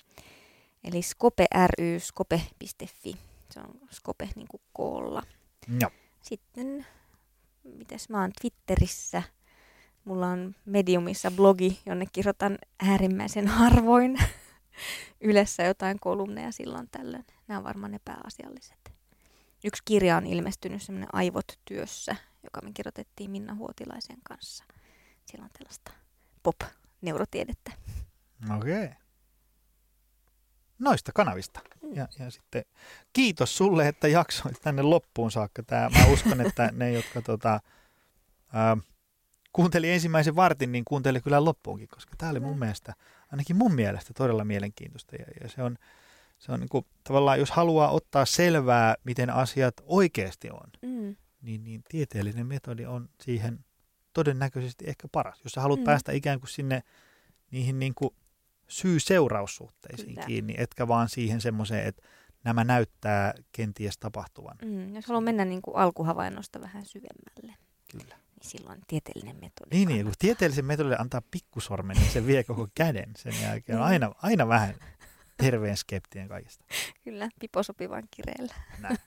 Eli 0.85 1.03
Scope 1.03 1.47
ry, 1.67 2.01
scope.fi, 2.01 3.17
se 3.51 3.61
on 3.61 3.81
Scope 3.93 4.29
niin 4.37 4.49
kuin 4.49 4.61
koolla. 4.73 5.23
Joo. 5.81 5.91
Sitten, 6.23 6.87
mites 7.65 8.09
mä 8.09 8.21
oon 8.21 8.33
Twitterissä, 8.41 9.23
mulla 10.05 10.27
on 10.27 10.55
Mediumissa 10.65 11.31
blogi, 11.31 11.81
jonne 11.87 12.07
kirjoitan 12.13 12.59
äärimmäisen 12.81 13.47
harvoin. 13.47 14.19
Ylessä 15.21 15.63
jotain 15.63 16.01
kolumneja 16.01 16.53
silloin 16.53 16.89
tällöin. 16.91 17.25
Nämä 17.49 17.59
on 17.59 17.65
varmaan 17.65 17.93
ne 17.93 18.01
pääasialliset. 18.05 18.93
Yksi 19.65 19.83
kirja 19.85 20.17
on 20.17 20.27
ilmestynyt, 20.27 20.83
semmoinen 20.83 21.09
Aivot 21.13 21.59
työssä, 21.65 22.17
joka 22.43 22.61
me 22.61 22.73
kirjoitettiin 22.75 23.31
Minna 23.31 23.55
Huotilaisen 23.55 24.19
kanssa. 24.23 24.65
Siellä 25.27 25.45
on 25.45 25.51
tällaista 25.59 25.93
pop-neurotiedettä. 26.43 27.73
Okei. 28.57 28.85
Okay. 28.85 28.95
Noista 30.79 31.13
kanavista. 31.15 31.61
Mm. 31.83 31.95
Ja, 31.95 32.09
ja 32.19 32.31
sitten 32.31 32.65
kiitos 33.13 33.57
sulle, 33.57 33.89
että 33.89 34.09
jaksoit 34.09 34.61
tänne 34.63 34.83
loppuun 34.83 35.31
saakka. 35.31 35.63
Tää, 35.63 35.91
mä 35.91 36.07
uskon, 36.07 36.41
että 36.41 36.71
ne, 36.73 36.93
jotka 36.93 37.23
tota, 37.23 37.61
ää, 38.53 38.77
kuunteli 39.53 39.91
ensimmäisen 39.91 40.37
vartin, 40.37 40.73
niin 40.73 40.85
kuunteli 40.85 41.21
kyllä 41.21 41.45
loppuunkin, 41.45 41.89
koska 41.89 42.15
tämä 42.19 42.31
oli 42.31 42.41
mun 42.41 42.49
Kyllä. 42.49 42.65
mielestä, 42.65 42.95
ainakin 43.33 43.57
mun 43.57 43.75
mielestä 43.75 44.15
todella 44.15 44.45
mielenkiintoista. 44.45 45.17
Ja, 45.17 45.25
ja 45.43 45.49
se 45.49 45.63
on, 45.63 45.77
se 46.39 46.53
on 46.53 46.61
niin 46.61 46.69
kuin, 46.69 46.87
tavallaan, 47.05 47.39
jos 47.39 47.51
haluaa 47.51 47.91
ottaa 47.91 48.25
selvää, 48.25 48.95
miten 49.05 49.31
asiat 49.31 49.75
oikeasti 49.87 50.51
on, 50.51 50.71
Mm. 50.83 51.17
niin, 51.43 51.65
niin 51.65 51.83
tieteellinen 51.89 52.47
metodi 52.47 52.87
on 52.87 53.09
siihen 53.21 53.65
todennäköisesti 54.13 54.85
ehkä 54.89 55.09
paras. 55.13 55.41
Jos 55.45 55.53
sä 55.53 55.61
haluat 55.61 55.81
Mm. 55.81 55.85
päästä 55.85 56.13
ikään 56.13 56.41
kuin 56.41 56.51
sinne 56.51 56.83
niihin 57.51 57.79
niin 57.79 57.95
kuin 57.95 58.11
syy-seuraussuhteisiin 58.69 60.15
Kyllä. 60.15 60.27
kiinni, 60.27 60.55
etkä 60.59 60.89
vaan 60.89 61.09
siihen 61.09 61.41
semmoiseen, 61.41 61.87
että 61.87 62.03
nämä 62.45 62.65
näyttää 62.65 63.35
kenties 63.53 63.99
tapahtuvan. 63.99 64.57
Mm. 64.65 64.95
Jos 64.95 65.07
haluaa 65.07 65.21
mennä 65.21 65.45
niin 65.45 65.63
kuin 65.63 65.77
alkuhavainnosta 65.77 66.61
vähän 66.61 66.85
syvemmälle, 66.87 67.55
Kyllä. 67.93 68.17
Niin 68.43 68.51
silloin 68.51 68.81
tieteellinen 68.87 69.37
metodi. 69.37 69.77
Niin, 69.77 69.89
niin, 69.89 70.05
kun 70.05 70.15
tieteellisen 70.19 70.65
metodille 70.65 70.97
antaa 70.99 71.23
pikkusormen, 71.31 71.97
niin 71.97 72.11
se 72.11 72.27
vie 72.27 72.45
koko 72.45 72.69
käden 72.75 73.11
sen 73.17 73.33
jälkeen. 73.43 73.79
Niin. 73.79 73.87
Aina, 73.87 74.15
aina 74.23 74.49
vähän 74.49 74.75
terveen 75.37 75.77
skeptinen 75.77 76.29
kaikesta. 76.29 76.65
Kyllä, 77.05 77.29
pipo 77.41 77.63
sopivan 77.63 78.03
kireellä. 78.11 78.55
Näin. 78.79 78.99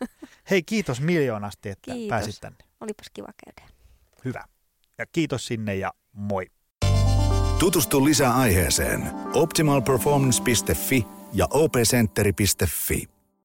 Hei, 0.50 0.64
kiitos 0.64 1.02
miljoonasti, 1.02 1.70
että 1.70 1.92
Kiitos. 1.92 2.10
pääsit 2.10 2.42
tänne. 2.42 2.58
Olipas 2.80 3.08
kiva 3.14 3.28
käydä. 3.46 3.72
Hyvä. 4.26 4.46
Ja 4.98 5.06
kiitos 5.06 5.46
sinne 5.46 5.76
ja 5.76 5.94
moi. 6.14 6.46
Tutustu 7.60 8.06
lisää 8.06 8.36
aiheeseen 8.36 9.12
optimalperformance.fi 9.34 11.08
ja 11.34 11.48
opcenteri.fi. 11.52 13.10